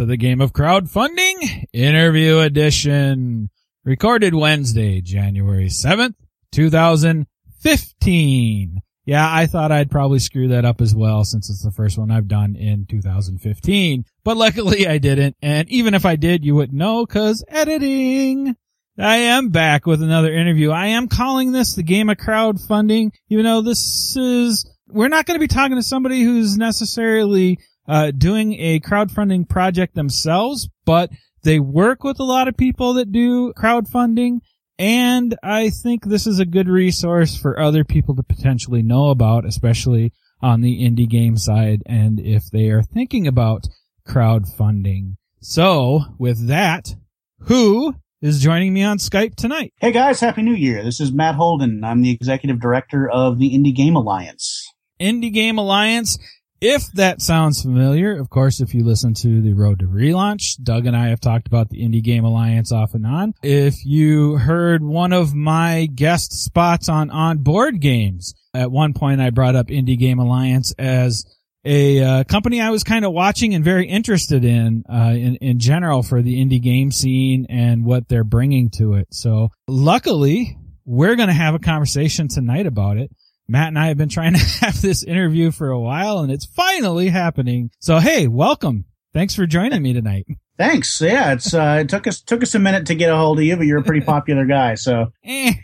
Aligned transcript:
To 0.00 0.06
the 0.06 0.16
game 0.16 0.40
of 0.40 0.54
crowdfunding 0.54 1.66
interview 1.74 2.38
edition, 2.38 3.50
recorded 3.84 4.34
Wednesday, 4.34 5.02
January 5.02 5.66
7th, 5.66 6.14
2015. 6.52 8.80
Yeah, 9.04 9.28
I 9.30 9.44
thought 9.44 9.70
I'd 9.70 9.90
probably 9.90 10.20
screw 10.20 10.48
that 10.48 10.64
up 10.64 10.80
as 10.80 10.94
well 10.94 11.24
since 11.24 11.50
it's 11.50 11.62
the 11.62 11.70
first 11.70 11.98
one 11.98 12.10
I've 12.10 12.28
done 12.28 12.56
in 12.56 12.86
2015, 12.86 14.06
but 14.24 14.38
luckily 14.38 14.88
I 14.88 14.96
didn't. 14.96 15.36
And 15.42 15.68
even 15.68 15.92
if 15.92 16.06
I 16.06 16.16
did, 16.16 16.46
you 16.46 16.54
wouldn't 16.54 16.78
know 16.78 17.04
cause 17.04 17.44
editing. 17.46 18.56
I 18.98 19.16
am 19.16 19.50
back 19.50 19.84
with 19.84 20.02
another 20.02 20.32
interview. 20.32 20.70
I 20.70 20.86
am 20.86 21.08
calling 21.08 21.52
this 21.52 21.74
the 21.74 21.82
game 21.82 22.08
of 22.08 22.16
crowdfunding, 22.16 23.10
You 23.28 23.42
know, 23.42 23.60
this 23.60 24.16
is, 24.16 24.66
we're 24.88 25.08
not 25.08 25.26
going 25.26 25.38
to 25.38 25.44
be 25.44 25.46
talking 25.46 25.76
to 25.76 25.82
somebody 25.82 26.22
who's 26.22 26.56
necessarily 26.56 27.58
uh, 27.90 28.12
doing 28.12 28.54
a 28.54 28.78
crowdfunding 28.78 29.48
project 29.48 29.96
themselves, 29.96 30.68
but 30.84 31.10
they 31.42 31.58
work 31.58 32.04
with 32.04 32.20
a 32.20 32.24
lot 32.24 32.46
of 32.46 32.56
people 32.56 32.94
that 32.94 33.10
do 33.10 33.52
crowdfunding. 33.54 34.38
And 34.78 35.36
I 35.42 35.70
think 35.70 36.04
this 36.04 36.24
is 36.24 36.38
a 36.38 36.46
good 36.46 36.68
resource 36.68 37.36
for 37.36 37.58
other 37.58 37.82
people 37.82 38.14
to 38.14 38.22
potentially 38.22 38.82
know 38.82 39.10
about, 39.10 39.44
especially 39.44 40.12
on 40.40 40.60
the 40.60 40.88
indie 40.88 41.08
game 41.08 41.36
side 41.36 41.82
and 41.84 42.20
if 42.20 42.44
they 42.52 42.70
are 42.70 42.82
thinking 42.82 43.26
about 43.26 43.66
crowdfunding. 44.08 45.16
So 45.40 46.02
with 46.16 46.46
that, 46.46 46.94
who 47.40 47.96
is 48.22 48.40
joining 48.40 48.72
me 48.72 48.84
on 48.84 48.98
Skype 48.98 49.34
tonight? 49.34 49.74
Hey 49.80 49.90
guys, 49.90 50.20
Happy 50.20 50.42
New 50.42 50.54
Year. 50.54 50.84
This 50.84 51.00
is 51.00 51.12
Matt 51.12 51.34
Holden. 51.34 51.82
I'm 51.82 52.02
the 52.02 52.12
executive 52.12 52.60
director 52.60 53.10
of 53.10 53.40
the 53.40 53.50
Indie 53.50 53.74
Game 53.74 53.96
Alliance. 53.96 54.72
Indie 55.00 55.32
Game 55.32 55.58
Alliance 55.58 56.18
if 56.60 56.86
that 56.92 57.22
sounds 57.22 57.62
familiar, 57.62 58.18
of 58.18 58.28
course, 58.30 58.60
if 58.60 58.74
you 58.74 58.84
listen 58.84 59.14
to 59.14 59.40
the 59.40 59.54
Road 59.54 59.80
to 59.80 59.86
Relaunch, 59.86 60.62
Doug 60.62 60.86
and 60.86 60.96
I 60.96 61.08
have 61.08 61.20
talked 61.20 61.46
about 61.46 61.70
the 61.70 61.82
Indie 61.82 62.02
Game 62.02 62.24
Alliance 62.24 62.72
off 62.72 62.94
and 62.94 63.06
on. 63.06 63.34
If 63.42 63.84
you 63.84 64.36
heard 64.36 64.82
one 64.82 65.12
of 65.12 65.34
my 65.34 65.86
guest 65.86 66.32
spots 66.32 66.88
on 66.88 67.10
On 67.10 67.38
Board 67.38 67.80
Games, 67.80 68.34
at 68.52 68.70
one 68.70 68.92
point 68.92 69.20
I 69.20 69.30
brought 69.30 69.56
up 69.56 69.68
Indie 69.68 69.98
Game 69.98 70.18
Alliance 70.18 70.72
as 70.78 71.24
a 71.64 72.02
uh, 72.02 72.24
company 72.24 72.60
I 72.60 72.70
was 72.70 72.84
kind 72.84 73.04
of 73.04 73.12
watching 73.12 73.54
and 73.54 73.64
very 73.64 73.86
interested 73.86 74.44
in, 74.44 74.84
uh, 74.90 75.12
in, 75.14 75.36
in 75.36 75.58
general 75.58 76.02
for 76.02 76.22
the 76.22 76.42
indie 76.42 76.62
game 76.62 76.90
scene 76.90 77.46
and 77.50 77.84
what 77.84 78.08
they're 78.08 78.24
bringing 78.24 78.70
to 78.78 78.94
it. 78.94 79.08
So 79.10 79.50
luckily, 79.68 80.56
we're 80.86 81.16
going 81.16 81.28
to 81.28 81.34
have 81.34 81.54
a 81.54 81.58
conversation 81.58 82.28
tonight 82.28 82.66
about 82.66 82.96
it. 82.96 83.10
Matt 83.50 83.66
and 83.66 83.78
I 83.78 83.88
have 83.88 83.98
been 83.98 84.08
trying 84.08 84.34
to 84.34 84.38
have 84.60 84.80
this 84.80 85.02
interview 85.02 85.50
for 85.50 85.70
a 85.70 85.80
while 85.80 86.20
and 86.20 86.30
it's 86.30 86.46
finally 86.46 87.08
happening. 87.08 87.70
So 87.80 87.98
hey, 87.98 88.28
welcome. 88.28 88.84
Thanks 89.12 89.34
for 89.34 89.44
joining 89.44 89.82
me 89.82 89.92
tonight. 89.92 90.26
Thanks. 90.56 91.00
Yeah, 91.00 91.32
it's 91.32 91.52
uh, 91.52 91.78
it 91.80 91.88
took 91.88 92.06
us 92.06 92.20
took 92.20 92.42
us 92.42 92.54
a 92.54 92.58
minute 92.58 92.86
to 92.86 92.94
get 92.94 93.10
a 93.10 93.16
hold 93.16 93.38
of 93.38 93.44
you, 93.44 93.56
but 93.56 93.66
you're 93.66 93.80
a 93.80 93.82
pretty 93.82 94.04
popular 94.04 94.44
guy, 94.44 94.74
so 94.74 95.12
eh. 95.24 95.54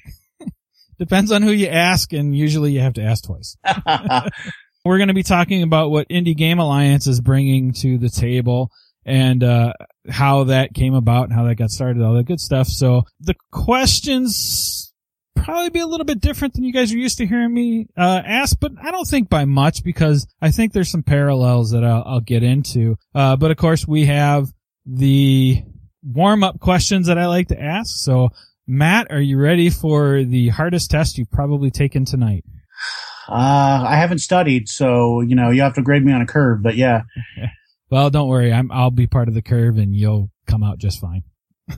depends 0.99 1.31
on 1.31 1.43
who 1.43 1.51
you 1.51 1.69
ask, 1.69 2.15
and 2.15 2.35
usually 2.35 2.73
you 2.73 2.81
have 2.81 2.95
to 2.95 3.03
ask 3.03 3.25
twice. 3.25 3.57
We're 4.87 4.97
going 4.97 5.09
to 5.09 5.15
be 5.15 5.23
talking 5.23 5.63
about 5.63 5.91
what 5.91 6.09
Indie 6.09 6.37
Game 6.37 6.59
Alliance 6.59 7.07
is 7.07 7.21
bringing 7.21 7.73
to 7.75 7.99
the 7.99 8.09
table 8.09 8.71
and 9.05 9.45
uh, 9.45 9.75
how 10.09 10.45
that 10.45 10.73
came 10.73 10.95
about, 10.95 11.25
and 11.25 11.33
how 11.33 11.45
that 11.45 11.57
got 11.57 11.71
started, 11.71 12.03
all 12.03 12.15
that 12.15 12.25
good 12.25 12.41
stuff. 12.41 12.67
So 12.67 13.03
the 13.21 13.35
questions 13.53 14.76
probably 15.37 15.71
be 15.71 15.81
a 15.81 15.87
little 15.87 16.05
bit 16.05 16.21
different 16.21 16.55
than 16.55 16.65
you 16.65 16.73
guys 16.73 16.93
are 16.93 16.99
used 16.99 17.19
to 17.19 17.27
hearing 17.27 17.55
me 17.55 17.87
uh, 17.97 18.23
ask, 18.25 18.59
but 18.59 18.73
I 18.83 18.91
don't 18.91 19.07
think 19.07 19.29
by 19.29 19.45
much 19.45 19.85
because 19.85 20.27
I 20.41 20.51
think 20.51 20.73
there's 20.73 20.91
some 20.91 21.03
parallels 21.03 21.71
that 21.71 21.85
I'll, 21.85 22.03
I'll 22.05 22.21
get 22.21 22.43
into. 22.43 22.97
Uh, 23.15 23.37
but 23.37 23.51
of 23.51 23.57
course, 23.57 23.87
we 23.87 24.07
have 24.07 24.49
the 24.85 25.63
warm 26.03 26.43
up 26.43 26.61
questions 26.61 27.07
that 27.07 27.19
I 27.19 27.27
like 27.27 27.49
to 27.49 27.61
ask. 27.61 27.97
So, 27.97 28.31
Matt, 28.67 29.09
are 29.11 29.21
you 29.21 29.39
ready 29.39 29.71
for 29.71 30.25
the 30.25 30.49
hardest 30.49 30.91
test 30.91 31.19
you've 31.19 31.31
probably 31.31 31.71
taken 31.71 32.05
tonight? 32.05 32.45
Uh, 33.29 33.85
I 33.87 33.97
haven't 33.97 34.19
studied, 34.19 34.69
so 34.69 35.21
you 35.21 35.35
know 35.35 35.51
you 35.51 35.63
have 35.63 35.75
to 35.75 35.83
grade 35.83 36.05
me 36.05 36.13
on 36.13 36.23
a 36.23 36.27
curve. 36.27 36.63
But 36.63 36.77
yeah. 36.77 37.03
well, 37.91 38.11
don't 38.11 38.29
worry, 38.29 38.53
I'm 38.53 38.71
I'll 38.71 38.91
be 38.91 39.07
part 39.07 39.29
of 39.29 39.35
the 39.35 39.43
curve, 39.43 39.79
and 39.79 39.95
you'll 39.95 40.31
come 40.47 40.63
out 40.63 40.79
just 40.79 41.01
fine. 41.01 41.23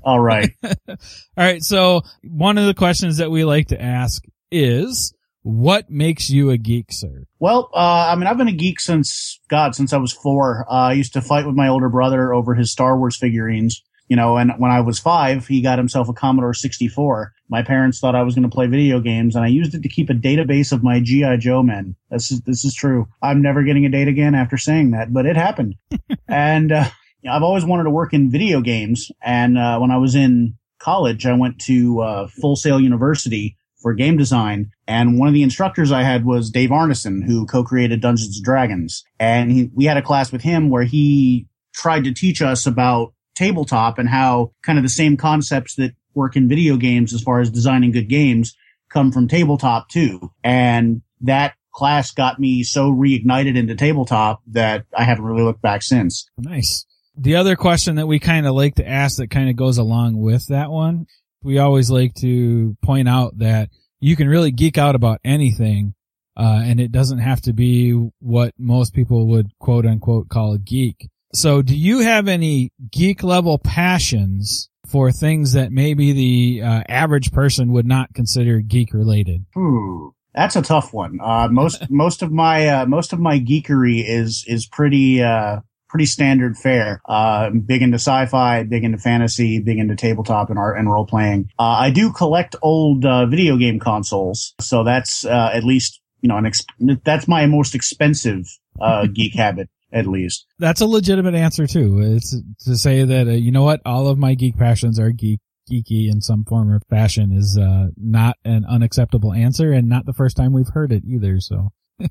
All 0.03 0.21
right. 0.21 0.50
All 0.65 0.97
right. 1.37 1.62
So 1.62 2.03
one 2.22 2.59
of 2.59 2.66
the 2.66 2.75
questions 2.75 3.19
that 3.19 3.31
we 3.31 3.44
like 3.44 3.69
to 3.69 3.81
ask 3.81 4.22
is, 4.50 5.15
what 5.43 5.88
makes 5.91 6.28
you 6.28 6.50
a 6.50 6.59
geek, 6.59 6.87
sir? 6.91 7.25
Well, 7.38 7.71
uh, 7.72 8.09
I 8.10 8.16
mean, 8.16 8.27
I've 8.27 8.37
been 8.37 8.48
a 8.48 8.53
geek 8.53 8.81
since 8.81 9.41
God, 9.48 9.75
since 9.75 9.93
I 9.93 9.97
was 9.97 10.12
four. 10.12 10.66
Uh, 10.69 10.88
I 10.88 10.93
used 10.93 11.15
to 11.15 11.22
fight 11.22 11.47
with 11.47 11.54
my 11.54 11.69
older 11.69 11.88
brother 11.88 12.34
over 12.34 12.54
his 12.54 12.71
Star 12.71 12.98
Wars 12.98 13.16
figurines. 13.16 13.82
You 14.09 14.16
know, 14.16 14.38
and 14.38 14.53
when 14.56 14.71
I 14.71 14.81
was 14.81 14.98
five, 14.98 15.47
he 15.47 15.60
got 15.60 15.78
himself 15.78 16.09
a 16.09 16.15
Commodore 16.15 16.54
64. 16.54 17.34
My 17.50 17.62
parents 17.62 18.00
thought 18.00 18.15
I 18.15 18.22
was 18.22 18.34
going 18.34 18.48
to 18.48 18.54
play 18.54 18.66
video 18.66 19.00
games, 19.00 19.37
and 19.37 19.44
I 19.44 19.48
used 19.48 19.75
it 19.75 19.82
to 19.82 19.88
keep 19.88 20.09
a 20.09 20.15
database 20.15 20.72
of 20.72 20.82
my 20.82 21.00
GI 21.00 21.37
Joe 21.38 21.62
men. 21.62 21.94
This 22.10 22.31
is 22.31 22.41
this 22.43 22.65
is 22.65 22.75
true. 22.75 23.06
I'm 23.22 23.43
never 23.43 23.62
getting 23.62 23.84
a 23.84 23.91
date 23.91 24.09
again 24.09 24.34
after 24.34 24.56
saying 24.56 24.93
that, 24.93 25.12
but 25.12 25.27
it 25.27 25.37
happened. 25.37 25.75
and 26.28 26.72
uh, 26.72 26.88
I've 27.29 27.43
always 27.43 27.65
wanted 27.65 27.84
to 27.84 27.91
work 27.91 28.15
in 28.15 28.31
video 28.31 28.61
games. 28.61 29.11
And 29.23 29.59
uh, 29.59 29.79
when 29.79 29.91
I 29.91 29.99
was 29.99 30.15
in 30.15 30.56
college, 30.79 31.27
I 31.27 31.34
went 31.34 31.59
to 31.62 32.01
uh, 32.01 32.29
Full 32.41 32.56
Sail 32.56 32.81
University 32.81 33.56
for 33.81 33.95
game 33.95 34.17
design. 34.17 34.71
And 34.87 35.19
one 35.19 35.28
of 35.28 35.34
the 35.34 35.43
instructors 35.43 35.93
I 35.93 36.03
had 36.03 36.25
was 36.25 36.51
Dave 36.51 36.71
Arneson, 36.71 37.25
who 37.25 37.47
co-created 37.47 38.01
Dungeons 38.01 38.37
and 38.37 38.45
Dragons. 38.45 39.05
And 39.19 39.51
he, 39.51 39.71
we 39.75 39.84
had 39.84 39.97
a 39.97 40.03
class 40.03 40.33
with 40.33 40.43
him 40.43 40.71
where 40.71 40.84
he 40.84 41.47
tried 41.75 42.05
to 42.05 42.12
teach 42.12 42.43
us 42.43 42.67
about 42.67 43.12
tabletop 43.34 43.99
and 43.99 44.09
how 44.09 44.53
kind 44.62 44.78
of 44.78 44.83
the 44.83 44.89
same 44.89 45.17
concepts 45.17 45.77
that 45.77 45.93
work 46.15 46.37
in 46.37 46.49
video 46.49 46.77
games 46.77 47.15
as 47.15 47.23
far 47.23 47.41
as 47.41 47.51
designing 47.51 47.93
good 47.93 48.09
games 48.09 48.57
come 48.91 49.12
from 49.12 49.28
tabletop 49.28 49.89
too. 49.89 50.33
And 50.43 51.03
that 51.21 51.55
class 51.73 52.11
got 52.11 52.41
me 52.41 52.65
so 52.65 52.91
reignited 52.91 53.57
into 53.57 53.77
tabletop 53.77 54.43
that 54.49 54.87
I 54.97 55.05
haven't 55.05 55.25
really 55.25 55.43
looked 55.43 55.62
back 55.62 55.83
since. 55.83 56.28
Nice 56.39 56.84
the 57.19 57.37
other 57.37 57.56
question 57.56 57.97
that 57.97 58.06
we 58.06 58.19
kind 58.19 58.47
of 58.47 58.55
like 58.55 58.77
to 58.77 58.89
ask 58.89 59.17
that 59.17 59.31
kind 59.31 59.51
of 59.51 59.56
goes 59.56 59.79
along 59.79 60.19
with 60.19 60.47
that 60.49 60.71
one, 60.71 61.06
we 61.43 61.59
always 61.59 61.91
like 61.91 62.15
to 62.15 62.77
point 62.83 63.09
out 63.09 63.39
that 63.39 63.71
you 64.01 64.17
can 64.17 64.29
really 64.29 64.51
geek 64.51 64.79
out 64.79 64.95
about 64.95 65.21
anything, 65.25 65.95
uh, 66.37 66.62
and 66.65 66.81
it 66.81 66.93
doesn't 66.93 67.19
have 67.19 67.41
to 67.43 67.53
be 67.53 67.93
what 68.21 68.55
most 68.59 68.95
people 68.95 69.27
would 69.27 69.51
quote 69.59 69.87
unquote 69.87 70.28
call 70.28 70.55
a 70.55 70.59
geek. 70.59 71.09
So 71.34 71.62
do 71.62 71.77
you 71.77 72.01
have 72.01 72.28
any 72.28 72.73
geek 72.91 73.23
level 73.23 73.59
passions 73.59 74.71
for 74.87 75.12
things 75.12 75.53
that 75.53 75.73
maybe 75.73 76.12
the 76.12 76.62
uh, 76.67 76.83
average 76.89 77.33
person 77.33 77.73
would 77.73 77.87
not 77.87 78.15
consider 78.15 78.61
geek 78.61 78.95
related? 78.95 79.45
Ooh, 79.57 80.15
that's 80.34 80.57
a 80.57 80.62
tough 80.62 80.95
one. 80.95 81.19
Uh, 81.21 81.49
most 81.51 81.83
most 81.91 82.23
of 82.23 82.33
my 82.33 82.69
uh, 82.69 82.87
most 82.87 83.12
of 83.12 83.21
my 83.21 83.39
geekery 83.39 84.05
is 84.07 84.45
is 84.47 84.67
pretty 84.67 85.23
uh, 85.23 85.61
pretty 85.88 86.06
standard 86.06 86.56
fare. 86.56 87.00
Uh, 87.06 87.50
big 87.50 87.82
into 87.82 87.97
sci-fi, 87.97 88.62
big 88.65 88.84
into 88.84 88.99
fantasy, 88.99 89.60
big 89.60 89.78
into 89.78 89.97
tabletop 89.97 90.50
and 90.50 90.59
art 90.59 90.78
and 90.78 90.91
role 90.91 91.06
playing. 91.06 91.50
Uh, 91.59 91.62
I 91.62 91.91
do 91.91 92.12
collect 92.12 92.56
old 92.62 93.04
uh, 93.04 93.26
video 93.26 93.56
game 93.56 93.78
consoles, 93.78 94.54
so 94.60 94.84
that's 94.84 95.25
uh, 95.25 95.51
at 95.53 95.65
least 95.65 96.01
you 96.21 96.28
know 96.28 96.36
an 96.36 96.47
ex- 96.47 96.65
that's 97.04 97.27
my 97.27 97.47
most 97.47 97.74
expensive 97.74 98.47
uh, 98.80 99.07
geek 99.13 99.34
habit. 99.34 99.68
At 99.91 100.07
least 100.07 100.45
that's 100.59 100.83
a 100.83 100.86
legitimate 100.86 101.34
answer 101.34 101.66
too. 101.66 102.01
It's 102.03 102.36
to 102.66 102.77
say 102.77 103.04
that 103.04 103.27
uh, 103.27 103.30
you 103.30 103.51
know 103.51 103.63
what, 103.63 103.80
all 103.86 104.09
of 104.09 104.18
my 104.18 104.34
geek 104.34 104.57
passions 104.57 105.01
are 105.01 105.10
geek 105.10 105.41
geeky 105.71 106.10
in 106.10 106.21
some 106.21 106.45
form 106.45 106.71
or 106.71 106.80
fashion 106.91 107.33
is 107.33 107.59
not 107.97 108.36
an 108.45 108.66
unacceptable 108.68 109.33
answer, 109.33 109.72
and 109.72 109.89
not 109.89 110.04
the 110.04 110.13
first 110.13 110.36
time 110.36 110.53
we've 110.53 110.68
heard 110.68 110.92
it 110.92 111.04
either. 111.07 111.41
So. 111.41 111.71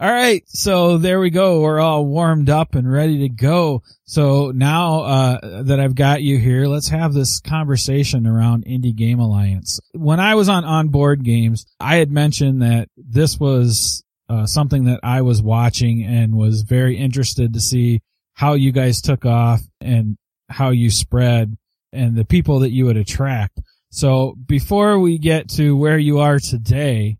All 0.00 0.10
right. 0.10 0.42
So 0.48 0.98
there 0.98 1.20
we 1.20 1.30
go. 1.30 1.60
We're 1.60 1.78
all 1.78 2.04
warmed 2.04 2.50
up 2.50 2.74
and 2.74 2.90
ready 2.90 3.20
to 3.20 3.28
go. 3.28 3.82
So 4.06 4.50
now, 4.50 5.00
uh, 5.02 5.62
that 5.62 5.78
I've 5.78 5.94
got 5.94 6.20
you 6.20 6.36
here, 6.36 6.66
let's 6.66 6.88
have 6.88 7.14
this 7.14 7.40
conversation 7.40 8.26
around 8.26 8.64
Indie 8.64 8.94
Game 8.94 9.20
Alliance. 9.20 9.78
When 9.92 10.18
I 10.18 10.34
was 10.34 10.48
on 10.48 10.64
On 10.64 10.88
Board 10.88 11.22
Games, 11.22 11.64
I 11.78 11.96
had 11.96 12.10
mentioned 12.10 12.62
that 12.62 12.88
this 12.96 13.38
was, 13.38 14.02
uh, 14.28 14.46
something 14.46 14.86
that 14.86 15.00
I 15.04 15.22
was 15.22 15.40
watching 15.40 16.02
and 16.02 16.34
was 16.34 16.62
very 16.62 16.96
interested 16.96 17.52
to 17.52 17.60
see 17.60 18.00
how 18.32 18.54
you 18.54 18.72
guys 18.72 19.00
took 19.00 19.24
off 19.24 19.60
and 19.80 20.16
how 20.48 20.70
you 20.70 20.90
spread 20.90 21.56
and 21.92 22.16
the 22.16 22.24
people 22.24 22.60
that 22.60 22.72
you 22.72 22.86
would 22.86 22.96
attract. 22.96 23.60
So 23.90 24.34
before 24.44 24.98
we 24.98 25.18
get 25.18 25.48
to 25.50 25.76
where 25.76 25.98
you 25.98 26.18
are 26.18 26.40
today, 26.40 27.18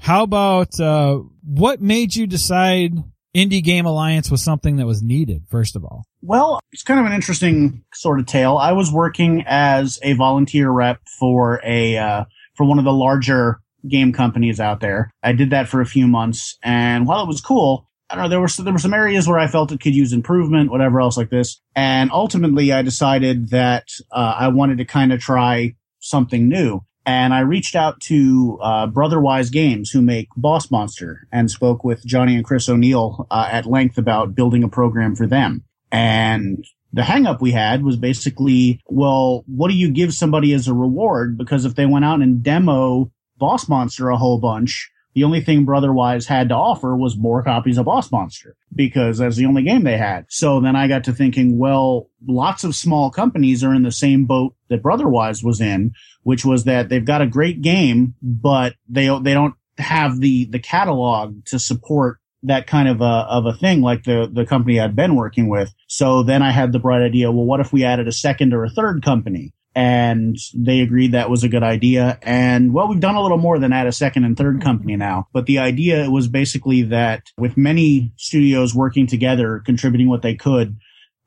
how 0.00 0.22
about, 0.22 0.78
uh, 0.80 1.20
what 1.44 1.80
made 1.80 2.14
you 2.14 2.26
decide 2.26 2.94
Indie 3.34 3.62
Game 3.62 3.86
Alliance 3.86 4.30
was 4.30 4.42
something 4.42 4.76
that 4.76 4.86
was 4.86 5.02
needed, 5.02 5.44
first 5.48 5.76
of 5.76 5.84
all? 5.84 6.04
Well, 6.22 6.60
it's 6.72 6.82
kind 6.82 6.98
of 6.98 7.06
an 7.06 7.12
interesting 7.12 7.84
sort 7.94 8.18
of 8.20 8.26
tale. 8.26 8.56
I 8.56 8.72
was 8.72 8.90
working 8.90 9.44
as 9.46 9.98
a 10.02 10.14
volunteer 10.14 10.70
rep 10.70 11.00
for 11.18 11.60
a, 11.64 11.96
uh, 11.96 12.24
for 12.56 12.66
one 12.66 12.78
of 12.78 12.84
the 12.84 12.92
larger 12.92 13.60
game 13.88 14.12
companies 14.12 14.58
out 14.58 14.80
there. 14.80 15.10
I 15.22 15.32
did 15.32 15.50
that 15.50 15.68
for 15.68 15.80
a 15.80 15.86
few 15.86 16.08
months, 16.08 16.56
and 16.62 17.06
while 17.06 17.22
it 17.22 17.28
was 17.28 17.40
cool, 17.40 17.88
I 18.10 18.14
don't 18.14 18.24
know, 18.24 18.28
there 18.30 18.40
were, 18.40 18.48
there 18.58 18.72
were 18.72 18.78
some 18.78 18.94
areas 18.94 19.28
where 19.28 19.38
I 19.38 19.48
felt 19.48 19.70
it 19.70 19.80
could 19.80 19.94
use 19.94 20.14
improvement, 20.14 20.70
whatever 20.70 20.98
else 21.00 21.18
like 21.18 21.28
this. 21.28 21.60
And 21.76 22.10
ultimately 22.10 22.72
I 22.72 22.80
decided 22.80 23.50
that, 23.50 23.84
uh, 24.10 24.34
I 24.38 24.48
wanted 24.48 24.78
to 24.78 24.86
kind 24.86 25.12
of 25.12 25.20
try 25.20 25.74
something 26.00 26.48
new. 26.48 26.80
And 27.08 27.32
I 27.32 27.40
reached 27.40 27.74
out 27.74 28.02
to, 28.02 28.58
uh, 28.60 28.86
Brotherwise 28.86 29.48
Games 29.48 29.88
who 29.88 30.02
make 30.02 30.28
Boss 30.36 30.70
Monster 30.70 31.26
and 31.32 31.50
spoke 31.50 31.82
with 31.82 32.04
Johnny 32.04 32.36
and 32.36 32.44
Chris 32.44 32.68
O'Neal, 32.68 33.26
uh, 33.30 33.48
at 33.50 33.64
length 33.64 33.96
about 33.96 34.34
building 34.34 34.62
a 34.62 34.68
program 34.68 35.16
for 35.16 35.26
them. 35.26 35.64
And 35.90 36.62
the 36.92 37.00
hangup 37.00 37.40
we 37.40 37.52
had 37.52 37.82
was 37.82 37.96
basically, 37.96 38.82
well, 38.88 39.42
what 39.46 39.68
do 39.68 39.74
you 39.74 39.90
give 39.90 40.12
somebody 40.12 40.52
as 40.52 40.68
a 40.68 40.74
reward? 40.74 41.38
Because 41.38 41.64
if 41.64 41.76
they 41.76 41.86
went 41.86 42.04
out 42.04 42.20
and 42.20 42.42
demo 42.42 43.10
Boss 43.38 43.70
Monster 43.70 44.10
a 44.10 44.18
whole 44.18 44.38
bunch, 44.38 44.90
the 45.18 45.24
only 45.24 45.40
thing 45.40 45.64
Brotherwise 45.64 46.26
had 46.26 46.50
to 46.50 46.54
offer 46.54 46.94
was 46.94 47.16
more 47.16 47.42
copies 47.42 47.76
of 47.76 47.86
Boss 47.86 48.12
Monster 48.12 48.54
because 48.72 49.18
that's 49.18 49.34
the 49.34 49.46
only 49.46 49.64
game 49.64 49.82
they 49.82 49.98
had. 49.98 50.26
So 50.28 50.60
then 50.60 50.76
I 50.76 50.86
got 50.86 51.02
to 51.04 51.12
thinking, 51.12 51.58
well, 51.58 52.08
lots 52.24 52.62
of 52.62 52.76
small 52.76 53.10
companies 53.10 53.64
are 53.64 53.74
in 53.74 53.82
the 53.82 53.90
same 53.90 54.26
boat 54.26 54.54
that 54.68 54.80
Brotherwise 54.80 55.42
was 55.42 55.60
in, 55.60 55.90
which 56.22 56.44
was 56.44 56.64
that 56.64 56.88
they've 56.88 57.04
got 57.04 57.20
a 57.20 57.26
great 57.26 57.62
game, 57.62 58.14
but 58.22 58.74
they, 58.88 59.08
they 59.20 59.34
don't 59.34 59.56
have 59.76 60.20
the, 60.20 60.44
the 60.44 60.60
catalog 60.60 61.44
to 61.46 61.58
support 61.58 62.18
that 62.44 62.68
kind 62.68 62.88
of 62.88 63.00
a 63.00 63.04
of 63.04 63.46
a 63.46 63.52
thing 63.52 63.80
like 63.80 64.04
the 64.04 64.30
the 64.32 64.46
company 64.46 64.78
I'd 64.78 64.94
been 64.94 65.16
working 65.16 65.48
with. 65.48 65.74
So 65.88 66.22
then 66.22 66.40
I 66.40 66.52
had 66.52 66.70
the 66.70 66.78
bright 66.78 67.02
idea, 67.02 67.32
well 67.32 67.44
what 67.44 67.58
if 67.58 67.72
we 67.72 67.82
added 67.82 68.06
a 68.06 68.12
second 68.12 68.54
or 68.54 68.62
a 68.62 68.70
third 68.70 69.02
company? 69.02 69.52
And 69.78 70.36
they 70.56 70.80
agreed 70.80 71.12
that 71.12 71.30
was 71.30 71.44
a 71.44 71.48
good 71.48 71.62
idea. 71.62 72.18
And 72.22 72.74
well, 72.74 72.88
we've 72.88 72.98
done 72.98 73.14
a 73.14 73.22
little 73.22 73.38
more 73.38 73.60
than 73.60 73.72
add 73.72 73.86
a 73.86 73.92
second 73.92 74.24
and 74.24 74.36
third 74.36 74.60
company 74.60 74.96
now. 74.96 75.28
But 75.32 75.46
the 75.46 75.60
idea 75.60 76.10
was 76.10 76.26
basically 76.26 76.82
that 76.82 77.28
with 77.38 77.56
many 77.56 78.12
studios 78.16 78.74
working 78.74 79.06
together, 79.06 79.62
contributing 79.64 80.08
what 80.08 80.22
they 80.22 80.34
could, 80.34 80.80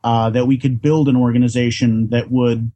uh, 0.04 0.32
that 0.32 0.48
we 0.48 0.58
could 0.58 0.82
build 0.82 1.08
an 1.08 1.16
organization 1.16 2.10
that 2.10 2.30
would 2.30 2.74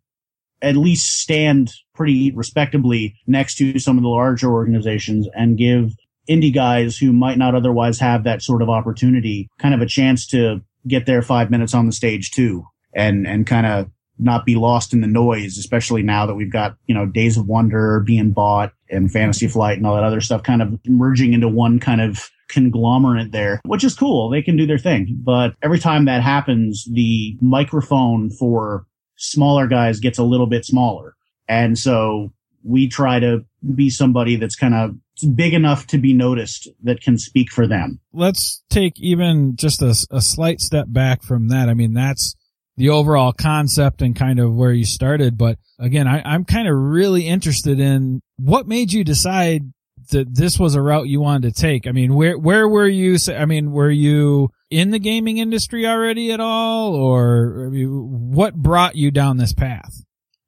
at 0.62 0.78
least 0.78 1.20
stand 1.20 1.74
pretty 1.94 2.32
respectably 2.32 3.18
next 3.28 3.56
to 3.56 3.78
some 3.78 3.98
of 3.98 4.04
the 4.04 4.10
larger 4.10 4.54
organizations 4.54 5.28
and 5.36 5.58
give 5.58 5.92
indie 6.30 6.54
guys 6.54 6.98
who 6.98 7.12
might 7.12 7.38
not 7.38 7.54
otherwise 7.54 8.00
have 8.00 8.24
that 8.24 8.42
sort 8.42 8.62
of 8.62 8.70
opportunity 8.70 9.50
kind 9.60 9.76
of 9.76 9.82
a 9.82 9.86
chance 9.86 10.26
to 10.26 10.62
get 10.88 11.06
their 11.06 11.22
five 11.22 11.52
minutes 11.52 11.74
on 11.74 11.86
the 11.86 11.92
stage 11.92 12.32
too 12.32 12.66
and, 12.94 13.28
and 13.28 13.46
kind 13.46 13.66
of 13.66 13.90
not 14.18 14.46
be 14.46 14.56
lost 14.56 14.94
in 14.94 15.02
the 15.02 15.08
noise, 15.08 15.58
especially 15.58 16.02
now 16.02 16.26
that 16.26 16.36
we've 16.36 16.52
got, 16.52 16.78
you 16.88 16.96
know, 16.96 17.06
Days 17.06 17.38
of 17.38 17.48
Wonder 17.48 18.00
being 18.00 18.32
bought 18.32 18.74
and 18.90 19.12
Fantasy 19.12 19.48
Flight 19.48 19.78
and 19.78 19.86
all 19.86 19.96
that 19.96 20.04
other 20.04 20.22
stuff 20.22 20.44
kind 20.44 20.62
of 20.62 20.80
merging 20.88 21.34
into 21.34 21.48
one 21.48 21.80
kind 21.80 22.02
of 22.02 22.30
conglomerate 22.48 23.32
there, 23.32 23.60
which 23.66 23.84
is 23.84 23.96
cool. 23.96 24.30
They 24.30 24.42
can 24.42 24.56
do 24.56 24.66
their 24.66 24.78
thing. 24.78 25.18
But 25.24 25.56
every 25.62 25.80
time 25.80 26.06
that 26.06 26.22
happens, 26.22 26.86
the 26.92 27.38
microphone 27.42 28.30
for 28.30 28.86
smaller 29.18 29.68
guys 29.68 30.00
gets 30.00 30.18
a 30.18 30.24
little 30.24 30.48
bit 30.48 30.66
smaller. 30.66 31.16
And 31.48 31.78
so 31.78 32.32
we 32.64 32.88
try 32.88 33.20
to 33.20 33.46
be 33.76 33.90
somebody 33.90 34.36
that's 34.36 34.56
kind 34.56 34.74
of 34.74 34.96
big 35.36 35.54
enough 35.54 35.88
to 35.88 35.98
be 35.98 36.14
noticed 36.14 36.68
that 36.84 37.02
can 37.02 37.18
speak 37.18 37.52
for 37.52 37.68
them. 37.68 38.00
Let's 38.14 38.64
take 38.70 39.00
even 39.00 39.56
just 39.56 39.82
a, 39.82 39.96
a 40.12 40.22
slight 40.22 40.60
step 40.60 40.88
back 40.90 41.24
from 41.24 41.50
that. 41.50 41.70
I 41.70 41.74
mean, 41.74 41.94
that's 41.94 42.36
the 42.78 42.90
overall 42.90 43.32
concept 43.32 44.02
and 44.02 44.16
kind 44.16 44.40
of 44.40 44.54
where 44.54 44.74
you 44.74 44.86
started. 44.86 45.38
But 45.38 45.58
again, 45.80 46.08
I, 46.08 46.22
I'm 46.26 46.46
kind 46.46 46.68
of 46.68 46.76
really 46.76 47.28
interested 47.28 47.80
in 47.80 48.22
what 48.38 48.68
made 48.68 48.92
you 48.92 49.04
decide 49.04 49.64
that 50.12 50.36
this 50.36 50.60
was 50.60 50.76
a 50.76 50.82
route 50.82 51.08
you 51.08 51.22
wanted 51.22 51.54
to 51.54 51.62
take. 51.62 51.88
I 51.88 51.92
mean, 51.92 52.14
where, 52.14 52.38
where 52.38 52.68
were 52.68 52.88
you? 52.88 53.18
I 53.30 53.46
mean, 53.46 53.72
were 53.72 53.90
you 53.90 54.50
in 54.70 54.92
the 54.92 55.00
gaming 55.00 55.38
industry 55.38 55.88
already 55.88 56.32
at 56.32 56.40
all 56.40 56.96
or 56.96 57.66
I 57.68 57.70
mean, 57.70 57.90
what 57.90 58.56
brought 58.56 58.96
you 58.96 59.12
down 59.12 59.38
this 59.38 59.54
path? 59.54 60.06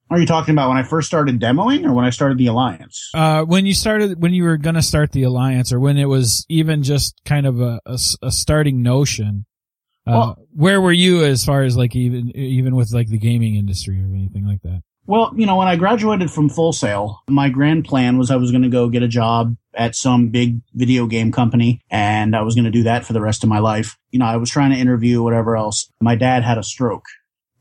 Are 0.10 0.20
you 0.20 0.26
talking 0.26 0.54
about 0.54 0.70
when 0.70 0.78
I 0.78 0.84
first 0.84 1.08
started 1.08 1.40
demoing 1.40 1.86
or 1.86 1.94
when 1.94 2.06
I 2.06 2.12
started 2.12 2.38
the 2.38 2.48
alliance? 2.48 3.10
Uh, 3.14 3.44
when 3.44 3.66
you 3.66 3.74
started, 3.74 4.22
when 4.22 4.34
you 4.34 4.44
were 4.46 4.58
going 4.58 4.76
to 4.76 4.82
start 4.82 5.12
the 5.12 5.24
alliance 5.24 5.74
or 5.74 5.82
when 5.82 5.98
it 5.98 6.06
was 6.06 6.46
even 6.48 6.82
just 6.82 7.20
kind 7.26 7.46
of 7.46 7.60
a, 7.60 7.82
a, 7.86 8.00
a 8.22 8.32
starting 8.32 8.82
notion. 8.82 9.46
Uh, 10.08 10.12
well, 10.12 10.38
where 10.54 10.82
were 10.82 10.92
you 10.92 11.24
as 11.24 11.44
far 11.44 11.64
as 11.64 11.76
like 11.76 11.96
even, 11.96 12.36
even 12.36 12.76
with 12.76 12.92
like 12.94 13.10
the 13.10 13.18
gaming 13.18 13.56
industry 13.56 14.02
or 14.02 14.08
anything 14.08 14.46
like 14.48 14.62
that? 14.62 14.82
Well, 15.06 15.32
you 15.38 15.46
know, 15.46 15.56
when 15.56 15.70
I 15.70 15.78
graduated 15.78 16.30
from 16.30 16.50
Full 16.50 16.74
Sail, 16.74 17.22
my 17.30 17.48
grand 17.48 17.86
plan 17.86 18.18
was 18.18 18.30
I 18.30 18.36
was 18.36 18.52
going 18.52 18.64
to 18.64 18.70
go 18.70 18.90
get 18.90 19.04
a 19.04 19.08
job 19.08 19.56
at 19.74 19.96
some 19.96 20.30
big 20.30 20.60
video 20.74 21.08
game 21.08 21.32
company 21.32 21.80
and 21.90 22.36
I 22.36 22.42
was 22.42 22.56
going 22.56 22.66
to 22.66 22.72
do 22.72 22.84
that 22.84 23.06
for 23.06 23.14
the 23.14 23.22
rest 23.22 23.44
of 23.44 23.50
my 23.50 23.60
life. 23.60 23.98
You 24.12 24.20
know, 24.20 24.26
I 24.26 24.36
was 24.36 24.50
trying 24.50 24.72
to 24.72 24.78
interview 24.78 25.24
whatever 25.24 25.56
else. 25.56 25.90
My 26.02 26.16
dad 26.16 26.44
had 26.44 26.58
a 26.58 26.64
stroke 26.64 27.06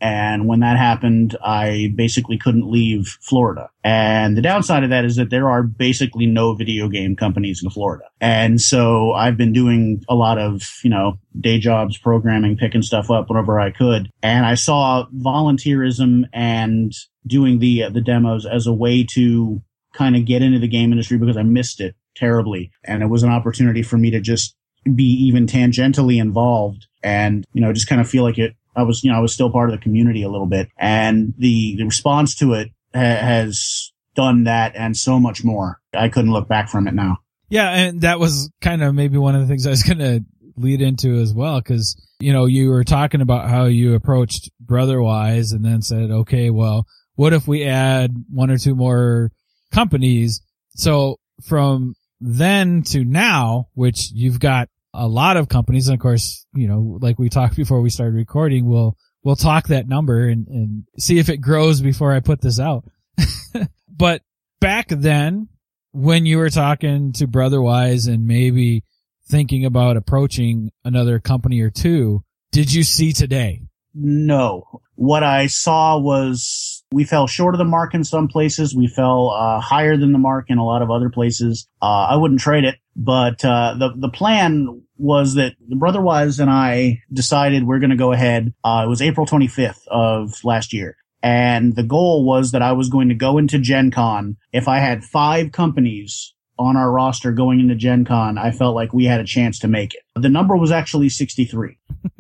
and 0.01 0.47
when 0.47 0.61
that 0.61 0.77
happened, 0.77 1.37
I 1.43 1.93
basically 1.95 2.37
couldn't 2.39 2.71
leave 2.71 3.17
Florida. 3.23 3.71
And 3.83 4.37
the 4.37 4.43
downside 4.43 4.85
of 4.85 4.91
that 4.91 5.05
is 5.05 5.17
that 5.17 5.31
there 5.31 5.49
are 5.49 5.63
basically 5.63 6.27
no 6.27 6.55
video 6.55 6.89
game 6.89 7.17
companies 7.17 7.63
in 7.63 7.71
Florida. 7.71 8.05
And 8.21 8.61
so 8.61 9.13
I've 9.13 9.37
been 9.37 9.53
doing 9.53 10.03
a 10.09 10.15
lot 10.15 10.39
of, 10.39 10.63
you 10.85 10.91
know, 10.91 11.19
day 11.41 11.59
jobs, 11.59 11.97
programming, 11.97 12.57
picking 12.57 12.83
stuff 12.83 13.11
up 13.11 13.31
whenever 13.31 13.59
I 13.59 13.71
could. 13.71 14.11
And 14.23 14.45
I 14.45 14.55
saw 14.55 15.07
volunteerism 15.15 16.25
and 16.33 16.93
doing 17.27 17.59
the, 17.59 17.85
uh, 17.85 17.91
the 17.91 18.01
demos 18.01 18.45
as 18.45 18.67
a 18.67 18.73
way 18.73 19.05
to 19.15 19.63
kind 19.95 20.15
of 20.15 20.27
get 20.27 20.43
into 20.43 20.59
the 20.59 20.69
game 20.69 20.93
industry 20.93 21.17
because 21.17 21.37
I 21.37 21.43
missed 21.43 21.81
it 21.81 21.95
terribly. 22.15 22.71
And 22.85 23.03
it 23.03 23.07
was 23.07 23.23
an 23.23 23.31
opportunity 23.31 23.83
for 23.83 23.97
me 23.97 24.11
to 24.11 24.21
just 24.21 24.55
be 24.95 25.05
even 25.27 25.47
tangentially 25.47 26.21
involved 26.21 26.87
and, 27.03 27.45
you 27.53 27.61
know, 27.61 27.73
just 27.73 27.89
kind 27.89 28.01
of 28.01 28.09
feel 28.09 28.23
like 28.23 28.39
it 28.39 28.55
I 28.77 28.83
was, 28.83 29.03
you 29.03 29.11
know, 29.11 29.17
I 29.17 29.21
was 29.21 29.33
still 29.33 29.51
part 29.51 29.71
of 29.71 29.77
the 29.77 29.83
community 29.83 30.23
a 30.23 30.29
little 30.29 30.47
bit 30.47 30.69
and 30.77 31.35
the, 31.39 31.77
the 31.77 31.85
response 31.85 32.37
to 32.37 32.53
it 32.53 32.69
ha- 32.95 33.01
has 33.01 33.93
done 34.15 34.45
that 34.45 34.77
and 34.77 34.97
so 34.97 35.19
much 35.19 35.43
more. 35.43 35.81
I 35.95 36.09
couldn't 36.09 36.33
look 36.33 36.49
back 36.49 36.69
from 36.69 36.87
it 36.87 36.95
now. 36.95 37.19
Yeah. 37.49 37.71
And 37.71 38.03
that 38.03 38.19
was 38.19 38.51
kind 38.61 38.83
of 38.83 38.95
maybe 38.95 39.19
one 39.19 39.35
of 39.35 39.41
the 39.41 39.47
things 39.47 39.67
I 39.67 39.71
was 39.71 39.83
going 39.85 39.99
to 39.99 40.25
lead 40.57 40.81
into 40.81 41.17
as 41.21 41.33
well. 41.35 41.61
Cause, 41.63 41.97
you 42.19 42.33
know, 42.33 42.47
you 42.47 42.71
were 42.71 42.85
talking 42.85 43.21
about 43.21 43.49
how 43.49 43.65
you 43.65 43.95
approached 43.95 44.51
Brotherwise 44.61 45.53
and 45.53 45.65
then 45.65 45.83
said, 45.83 46.11
okay, 46.11 46.51
well, 46.51 46.87
what 47.15 47.33
if 47.33 47.47
we 47.49 47.65
add 47.65 48.15
one 48.31 48.51
or 48.51 48.59
two 48.59 48.75
more 48.75 49.33
companies? 49.73 50.41
So 50.75 51.19
from 51.43 51.95
then 52.21 52.83
to 52.85 53.05
now, 53.05 53.69
which 53.75 54.11
you've 54.13 54.41
got 54.41 54.69
a 54.97 55.07
lot 55.07 55.37
of 55.37 55.49
companies, 55.49 55.89
and 55.89 55.95
of 55.95 56.01
course, 56.01 56.47
you 56.55 56.67
know, 56.69 56.99
like 57.01 57.19
we 57.19 57.29
talked 57.29 57.57
before 57.57 57.81
we 57.81 57.91
started 57.91 58.15
recording, 58.15 58.67
we'll, 58.67 58.97
we'll 59.23 59.37
talk 59.37 59.69
that 59.69 59.89
number 59.89 60.27
and, 60.27 60.47
and 60.49 60.85
see 60.99 61.19
if 61.19 61.29
it 61.29 61.39
grows 61.39 61.81
before 61.81 62.13
I 62.13 62.21
put 62.21 62.41
this 62.41 62.59
out. 62.59 62.85
but 63.91 64.23
back 64.61 64.89
then, 64.89 65.49
when 65.93 66.27
you 66.27 66.39
were 66.39 66.51
talking 66.51 67.13
to 67.13 67.27
Brotherwise 67.27 68.07
and 68.07 68.27
maybe 68.27 68.85
thinking 69.29 69.65
about 69.65 69.97
approaching 69.97 70.71
another 70.85 71.19
company 71.19 71.61
or 71.61 71.71
two, 71.71 72.23
did 72.53 72.73
you 72.73 72.83
see 72.83 73.13
today? 73.13 73.63
No. 73.95 74.81
What 74.95 75.23
I 75.23 75.47
saw 75.47 75.99
was 75.99 76.85
we 76.93 77.05
fell 77.05 77.27
short 77.27 77.55
of 77.55 77.59
the 77.59 77.65
mark 77.65 77.95
in 77.95 78.05
some 78.05 78.29
places. 78.29 78.75
We 78.75 78.89
fell 78.89 79.31
uh, 79.31 79.61
higher 79.61 79.97
than 79.97 80.13
the 80.13 80.19
mark 80.19 80.47
in 80.49 80.59
a 80.59 80.65
lot 80.65 80.83
of 80.83 80.91
other 80.91 81.11
places. 81.11 81.67
Uh, 81.83 82.07
I 82.11 82.17
wouldn't 82.17 82.41
trade 82.41 82.65
it, 82.65 82.77
but 82.95 83.45
uh, 83.45 83.75
the 83.79 83.93
the 83.97 84.09
plan 84.09 84.83
was 84.99 85.35
that 85.35 85.55
the 85.69 85.77
Brotherwise 85.77 86.41
and 86.41 86.51
I 86.51 87.03
decided 87.13 87.67
we're 87.67 87.79
going 87.79 87.91
to 87.91 87.97
go 87.97 88.13
ahead. 88.13 88.55
Uh, 88.65 88.85
it 88.87 88.89
was 88.89 89.03
April 89.03 89.27
25th 89.27 89.87
of 89.89 90.33
last 90.45 90.73
year. 90.73 90.97
And 91.23 91.75
the 91.75 91.83
goal 91.83 92.25
was 92.25 92.53
that 92.53 92.63
I 92.63 92.73
was 92.73 92.89
going 92.89 93.09
to 93.09 93.15
go 93.15 93.39
into 93.39 93.59
Gen 93.59 93.91
Con. 93.91 94.37
If 94.53 94.69
I 94.69 94.79
had 94.79 95.05
five 95.05 95.51
companies 95.51 96.35
on 96.59 96.77
our 96.77 96.91
roster 96.91 97.33
going 97.33 97.61
into 97.61 97.75
Gen 97.75 98.05
Con, 98.05 98.39
I 98.39 98.51
felt 98.51 98.75
like 98.75 98.93
we 98.93 99.07
had 99.07 99.21
a 99.21 99.25
chance 99.25 99.59
to 99.61 99.69
make 99.69 99.95
it. 99.95 100.03
The 100.15 100.29
number 100.29 100.57
was 100.57 100.71
actually 100.71 101.09
63. 101.09 101.79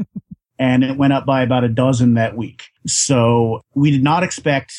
and 0.59 0.83
it 0.83 0.97
went 0.97 1.12
up 1.12 1.25
by 1.25 1.42
about 1.42 1.64
a 1.64 1.68
dozen 1.68 2.14
that 2.14 2.37
week. 2.37 2.64
So 2.87 3.61
we 3.75 3.90
did 3.90 4.02
not 4.02 4.23
expect 4.23 4.73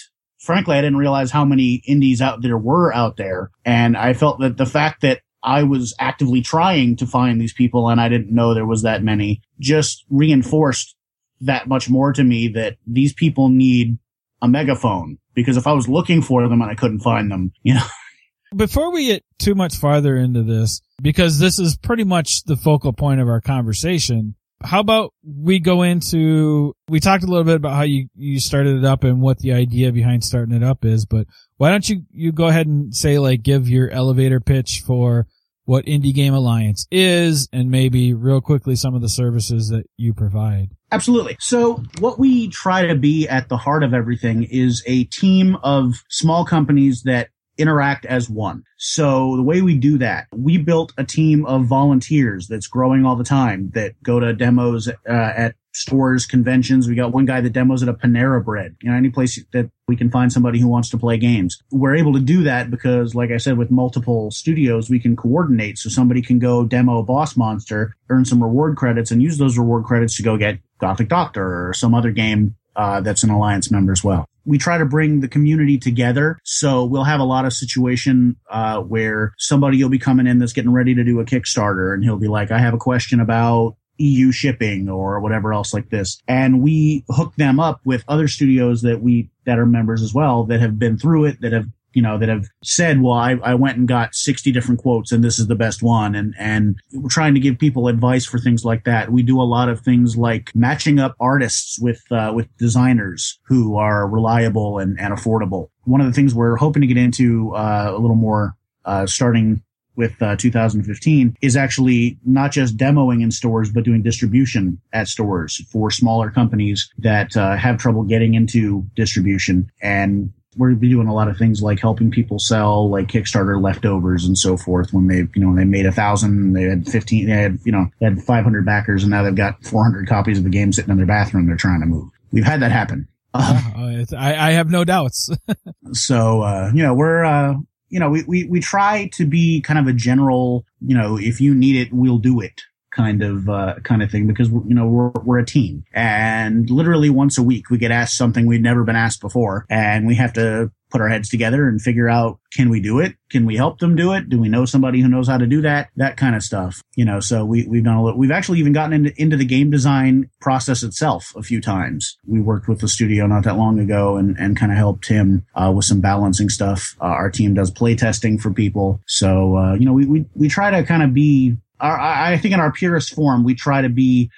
frankly, 0.47 0.77
I 0.77 0.81
didn't 0.81 0.97
realize 0.97 1.29
how 1.29 1.43
many 1.43 1.81
indies 1.85 2.21
out 2.21 2.41
there 2.41 2.57
were 2.57 2.93
out 2.95 3.17
there. 3.17 3.51
And 3.65 3.97
I 3.97 4.13
felt 4.13 4.39
that 4.39 4.55
the 4.55 4.65
fact 4.65 5.01
that 5.01 5.19
I 5.43 5.63
was 5.63 5.93
actively 5.99 6.41
trying 6.41 6.95
to 6.97 7.05
find 7.05 7.39
these 7.39 7.53
people 7.53 7.89
and 7.89 8.01
I 8.01 8.09
didn't 8.09 8.33
know 8.33 8.53
there 8.53 8.65
was 8.65 8.81
that 8.83 9.03
many 9.03 9.41
just 9.59 10.05
reinforced 10.09 10.95
that 11.41 11.67
much 11.67 11.89
more 11.89 12.13
to 12.13 12.23
me 12.23 12.47
that 12.49 12.77
these 12.85 13.13
people 13.13 13.49
need 13.49 13.97
a 14.41 14.47
megaphone 14.47 15.17
because 15.33 15.57
if 15.57 15.67
I 15.67 15.73
was 15.73 15.87
looking 15.87 16.21
for 16.21 16.47
them 16.47 16.61
and 16.61 16.71
I 16.71 16.75
couldn't 16.75 16.99
find 16.99 17.31
them, 17.31 17.51
you 17.63 17.75
know. 17.75 17.85
Before 18.55 18.91
we 18.91 19.07
get 19.07 19.23
too 19.39 19.55
much 19.55 19.75
farther 19.75 20.15
into 20.15 20.41
this, 20.41 20.81
because 21.01 21.37
this 21.37 21.59
is 21.59 21.77
pretty 21.77 22.05
much 22.05 22.43
the 22.45 22.55
focal 22.55 22.93
point 22.93 23.19
of 23.19 23.27
our 23.27 23.41
conversation, 23.41 24.35
how 24.63 24.79
about 24.79 25.13
we 25.23 25.59
go 25.59 25.83
into, 25.83 26.73
we 26.89 26.99
talked 26.99 27.23
a 27.23 27.27
little 27.27 27.43
bit 27.43 27.55
about 27.55 27.75
how 27.75 27.83
you, 27.83 28.07
you 28.15 28.39
started 28.39 28.77
it 28.77 28.85
up 28.85 29.03
and 29.03 29.21
what 29.21 29.39
the 29.39 29.53
idea 29.53 29.91
behind 29.91 30.23
starting 30.23 30.55
it 30.55 30.63
up 30.63 30.83
is, 30.83 31.05
but 31.05 31.27
why 31.57 31.69
don't 31.69 31.87
you, 31.87 32.03
you 32.11 32.31
go 32.31 32.47
ahead 32.47 32.67
and 32.67 32.95
say 32.95 33.19
like, 33.19 33.43
give 33.43 33.69
your 33.69 33.89
elevator 33.89 34.39
pitch 34.39 34.81
for 34.85 35.27
what 35.65 35.85
Indie 35.85 36.13
Game 36.13 36.33
Alliance 36.33 36.87
is 36.91 37.49
and 37.51 37.69
maybe 37.69 38.13
real 38.13 38.39
quickly 38.39 38.75
some 38.75 38.95
of 38.95 39.01
the 39.01 39.09
services 39.09 39.67
that 39.69 39.85
you 39.97 40.13
provide. 40.13 40.69
Absolutely. 40.91 41.35
So 41.41 41.83
what 41.99 42.17
we 42.17 42.47
try 42.47 42.87
to 42.87 42.95
be 42.95 43.27
at 43.27 43.49
the 43.49 43.57
heart 43.57 43.83
of 43.83 43.93
everything 43.93 44.43
is 44.43 44.81
a 44.87 45.03
team 45.03 45.57
of 45.63 46.03
small 46.09 46.45
companies 46.45 47.03
that 47.03 47.29
interact 47.57 48.05
as 48.05 48.29
one. 48.29 48.63
So 48.77 49.35
the 49.35 49.43
way 49.43 49.61
we 49.61 49.77
do 49.77 49.97
that, 49.97 50.27
we 50.35 50.57
built 50.57 50.93
a 50.97 51.03
team 51.03 51.45
of 51.45 51.65
volunteers 51.65 52.47
that's 52.47 52.67
growing 52.67 53.05
all 53.05 53.15
the 53.15 53.23
time 53.23 53.71
that 53.73 54.01
go 54.03 54.19
to 54.19 54.33
demos 54.33 54.87
uh, 54.87 54.93
at 55.07 55.55
stores, 55.73 56.25
conventions. 56.25 56.87
We 56.87 56.95
got 56.95 57.13
one 57.13 57.25
guy 57.25 57.41
that 57.41 57.53
demos 57.53 57.83
at 57.83 57.89
a 57.89 57.93
Panera 57.93 58.43
Bread. 58.43 58.75
You 58.81 58.89
know, 58.89 58.97
any 58.97 59.09
place 59.09 59.43
that 59.53 59.69
we 59.87 59.95
can 59.95 60.09
find 60.09 60.33
somebody 60.33 60.59
who 60.59 60.67
wants 60.67 60.89
to 60.89 60.97
play 60.97 61.17
games. 61.17 61.61
We're 61.71 61.95
able 61.95 62.13
to 62.13 62.19
do 62.19 62.43
that 62.43 62.71
because, 62.71 63.15
like 63.15 63.31
I 63.31 63.37
said, 63.37 63.57
with 63.57 63.71
multiple 63.71 64.31
studios, 64.31 64.89
we 64.89 64.99
can 64.99 65.15
coordinate. 65.15 65.77
So 65.77 65.89
somebody 65.89 66.21
can 66.21 66.39
go 66.39 66.65
demo 66.65 67.03
Boss 67.03 67.37
Monster, 67.37 67.95
earn 68.09 68.25
some 68.25 68.41
reward 68.41 68.75
credits, 68.75 69.11
and 69.11 69.21
use 69.21 69.37
those 69.37 69.57
reward 69.57 69.85
credits 69.85 70.17
to 70.17 70.23
go 70.23 70.37
get 70.37 70.59
Gothic 70.79 71.09
Doctor 71.09 71.69
or 71.69 71.73
some 71.73 71.93
other 71.93 72.11
game 72.11 72.55
uh, 72.77 73.01
that's 73.01 73.23
an 73.23 73.29
alliance 73.29 73.69
member 73.69 73.91
as 73.91 74.03
well. 74.03 74.25
We 74.45 74.57
try 74.57 74.77
to 74.77 74.85
bring 74.85 75.19
the 75.19 75.27
community 75.27 75.77
together, 75.77 76.39
so 76.43 76.85
we'll 76.85 77.03
have 77.03 77.19
a 77.19 77.25
lot 77.25 77.43
of 77.43 77.51
situation 77.51 78.37
uh, 78.49 78.79
where 78.79 79.33
somebody 79.37 79.83
will 79.83 79.89
be 79.89 79.99
coming 79.99 80.25
in 80.25 80.39
that's 80.39 80.53
getting 80.53 80.71
ready 80.71 80.95
to 80.95 81.03
do 81.03 81.19
a 81.19 81.25
Kickstarter, 81.25 81.93
and 81.93 82.03
he'll 82.03 82.17
be 82.17 82.29
like, 82.29 82.49
"I 82.51 82.59
have 82.59 82.73
a 82.73 82.77
question 82.77 83.19
about 83.19 83.75
EU 83.99 84.31
shipping 84.31 84.89
or 84.89 85.19
whatever 85.19 85.53
else 85.53 85.73
like 85.73 85.89
this. 85.89 86.21
And 86.27 86.61
we 86.61 87.03
hook 87.09 87.35
them 87.35 87.59
up 87.59 87.81
with 87.83 88.03
other 88.07 88.27
studios 88.27 88.81
that 88.81 89.01
we, 89.01 89.29
that 89.45 89.59
are 89.59 89.65
members 89.65 90.01
as 90.01 90.13
well 90.13 90.43
that 90.45 90.61
have 90.61 90.77
been 90.79 90.97
through 90.97 91.25
it, 91.25 91.41
that 91.41 91.53
have, 91.53 91.67
you 91.93 92.01
know, 92.01 92.17
that 92.17 92.29
have 92.29 92.47
said, 92.63 93.01
well, 93.01 93.13
I, 93.13 93.37
I 93.43 93.55
went 93.55 93.77
and 93.77 93.87
got 93.87 94.13
60 94.13 94.51
different 94.51 94.81
quotes 94.81 95.11
and 95.11 95.23
this 95.23 95.39
is 95.39 95.47
the 95.47 95.55
best 95.55 95.81
one. 95.81 96.15
And, 96.15 96.35
and 96.37 96.75
we're 96.93 97.09
trying 97.09 97.33
to 97.33 97.39
give 97.39 97.57
people 97.57 97.87
advice 97.87 98.25
for 98.25 98.39
things 98.39 98.63
like 98.63 98.83
that. 98.83 99.11
We 99.11 99.23
do 99.23 99.41
a 99.41 99.43
lot 99.43 99.69
of 99.69 99.81
things 99.81 100.15
like 100.15 100.51
matching 100.53 100.99
up 100.99 101.15
artists 101.19 101.79
with, 101.79 102.03
uh, 102.11 102.31
with 102.35 102.55
designers 102.57 103.39
who 103.47 103.77
are 103.77 104.07
reliable 104.07 104.79
and, 104.79 104.99
and 104.99 105.13
affordable. 105.13 105.69
One 105.85 106.01
of 106.01 106.07
the 106.07 106.13
things 106.13 106.35
we're 106.35 106.57
hoping 106.57 106.81
to 106.81 106.87
get 106.87 106.97
into, 106.97 107.55
uh, 107.55 107.91
a 107.95 107.97
little 107.97 108.15
more, 108.15 108.55
uh, 108.85 109.05
starting 109.05 109.61
with 109.97 110.21
uh, 110.21 110.37
2015 110.37 111.35
is 111.41 111.57
actually 111.57 112.17
not 112.23 112.51
just 112.51 112.77
demoing 112.77 113.21
in 113.21 113.31
stores, 113.31 113.69
but 113.71 113.83
doing 113.83 114.01
distribution 114.01 114.79
at 114.93 115.07
stores 115.07 115.57
for 115.71 115.91
smaller 115.91 116.29
companies 116.29 116.89
that 116.99 117.35
uh, 117.35 117.57
have 117.57 117.77
trouble 117.77 118.03
getting 118.03 118.35
into 118.35 118.85
distribution. 118.95 119.69
And 119.81 120.31
we're 120.57 120.73
doing 120.73 121.07
a 121.07 121.13
lot 121.13 121.27
of 121.27 121.37
things 121.37 121.61
like 121.61 121.79
helping 121.79 122.11
people 122.11 122.39
sell 122.39 122.89
like 122.89 123.07
Kickstarter 123.07 123.61
leftovers 123.61 124.25
and 124.25 124.37
so 124.37 124.57
forth. 124.57 124.91
When 124.91 125.07
they, 125.07 125.27
you 125.35 125.45
know, 125.45 125.55
they 125.55 125.65
made 125.65 125.85
a 125.85 125.91
thousand, 125.91 126.53
they 126.53 126.63
had 126.63 126.87
15, 126.87 127.27
they 127.27 127.31
had, 127.31 127.59
you 127.65 127.71
know, 127.71 127.87
they 127.99 128.05
had 128.05 128.21
500 128.21 128.65
backers 128.65 129.03
and 129.03 129.11
now 129.11 129.23
they've 129.23 129.35
got 129.35 129.63
400 129.63 130.07
copies 130.07 130.37
of 130.37 130.43
the 130.43 130.49
game 130.49 130.71
sitting 130.71 130.91
in 130.91 130.97
their 130.97 131.05
bathroom 131.05 131.47
they're 131.47 131.55
trying 131.55 131.81
to 131.81 131.85
move. 131.85 132.09
We've 132.31 132.45
had 132.45 132.61
that 132.61 132.71
happen. 132.71 133.07
Uh, 133.33 134.05
I, 134.17 134.35
I 134.49 134.51
have 134.51 134.69
no 134.69 134.83
doubts. 134.83 135.29
so, 135.93 136.41
uh, 136.41 136.71
you 136.73 136.83
know, 136.83 136.93
we're, 136.93 137.23
uh, 137.23 137.55
you 137.89 137.99
know, 137.99 138.09
we, 138.09 138.23
we, 138.23 138.43
we 138.45 138.59
try 138.59 139.09
to 139.13 139.25
be 139.25 139.61
kind 139.61 139.79
of 139.79 139.87
a 139.87 139.93
general, 139.93 140.65
you 140.81 140.97
know, 140.97 141.17
if 141.19 141.39
you 141.39 141.53
need 141.53 141.75
it, 141.75 141.93
we'll 141.93 142.17
do 142.17 142.41
it 142.41 142.61
kind 142.97 143.21
of, 143.21 143.47
uh, 143.47 143.75
kind 143.83 144.01
of 144.01 144.09
thing 144.09 144.25
because, 144.25 144.49
you 144.49 144.73
know, 144.73 144.87
we're, 144.87 145.11
we're 145.23 145.39
a 145.39 145.45
team 145.45 145.83
and 145.93 146.69
literally 146.69 147.09
once 147.09 147.37
a 147.37 147.43
week 147.43 147.69
we 147.69 147.77
get 147.77 147.91
asked 147.91 148.17
something 148.17 148.47
we've 148.47 148.61
never 148.61 148.83
been 148.83 148.95
asked 148.95 149.21
before 149.21 149.65
and 149.69 150.07
we 150.07 150.15
have 150.15 150.33
to 150.33 150.71
put 150.89 151.01
our 151.01 151.09
heads 151.09 151.29
together 151.29 151.67
and 151.67 151.81
figure 151.81 152.09
out 152.09 152.39
can 152.53 152.69
we 152.69 152.79
do 152.79 152.99
it? 152.99 153.15
Can 153.29 153.45
we 153.45 153.57
help 153.57 153.79
them 153.79 153.95
do 153.95 154.13
it? 154.13 154.29
Do 154.29 154.39
we 154.39 154.49
know 154.49 154.65
somebody 154.65 155.01
who 155.01 155.09
knows 155.09 155.27
how 155.27 155.37
to 155.37 155.45
do 155.45 155.61
that? 155.61 155.89
That 155.97 156.17
kind 156.17 156.35
of 156.35 156.43
stuff. 156.43 156.81
You 156.95 157.05
know, 157.05 157.19
so 157.19 157.43
we, 157.45 157.67
we've 157.67 157.83
done 157.83 157.97
a 157.97 158.03
little, 158.03 158.17
we've 158.17 158.31
actually 158.31 158.59
even 158.59 158.73
gotten 158.73 158.93
into, 158.93 159.21
into 159.21 159.37
the 159.37 159.45
game 159.45 159.69
design 159.69 160.29
process 160.39 160.83
itself 160.83 161.33
a 161.35 161.43
few 161.43 161.61
times. 161.61 162.17
We 162.25 162.41
worked 162.41 162.67
with 162.67 162.79
the 162.79 162.87
studio 162.87 163.27
not 163.27 163.43
that 163.43 163.57
long 163.57 163.79
ago 163.79 164.15
and, 164.17 164.37
and 164.39 164.57
kind 164.57 164.71
of 164.71 164.77
helped 164.77 165.07
him 165.07 165.45
uh, 165.55 165.71
with 165.75 165.85
some 165.85 166.01
balancing 166.01 166.49
stuff. 166.49 166.95
Uh, 167.01 167.05
our 167.05 167.29
team 167.29 167.53
does 167.53 167.69
play 167.69 167.95
testing 167.95 168.39
for 168.39 168.51
people. 168.53 169.01
So, 169.07 169.57
uh, 169.57 169.73
you 169.73 169.85
know, 169.85 169.93
we, 169.93 170.05
we, 170.05 170.25
we 170.35 170.47
try 170.47 170.71
to 170.71 170.83
kind 170.83 171.03
of 171.03 171.13
be, 171.13 171.57
our, 171.79 171.99
I 171.99 172.37
think 172.37 172.53
in 172.53 172.59
our 172.59 172.71
purest 172.71 173.13
form, 173.13 173.43
we 173.43 173.55
try 173.55 173.81
to 173.81 173.89
be 173.89 174.29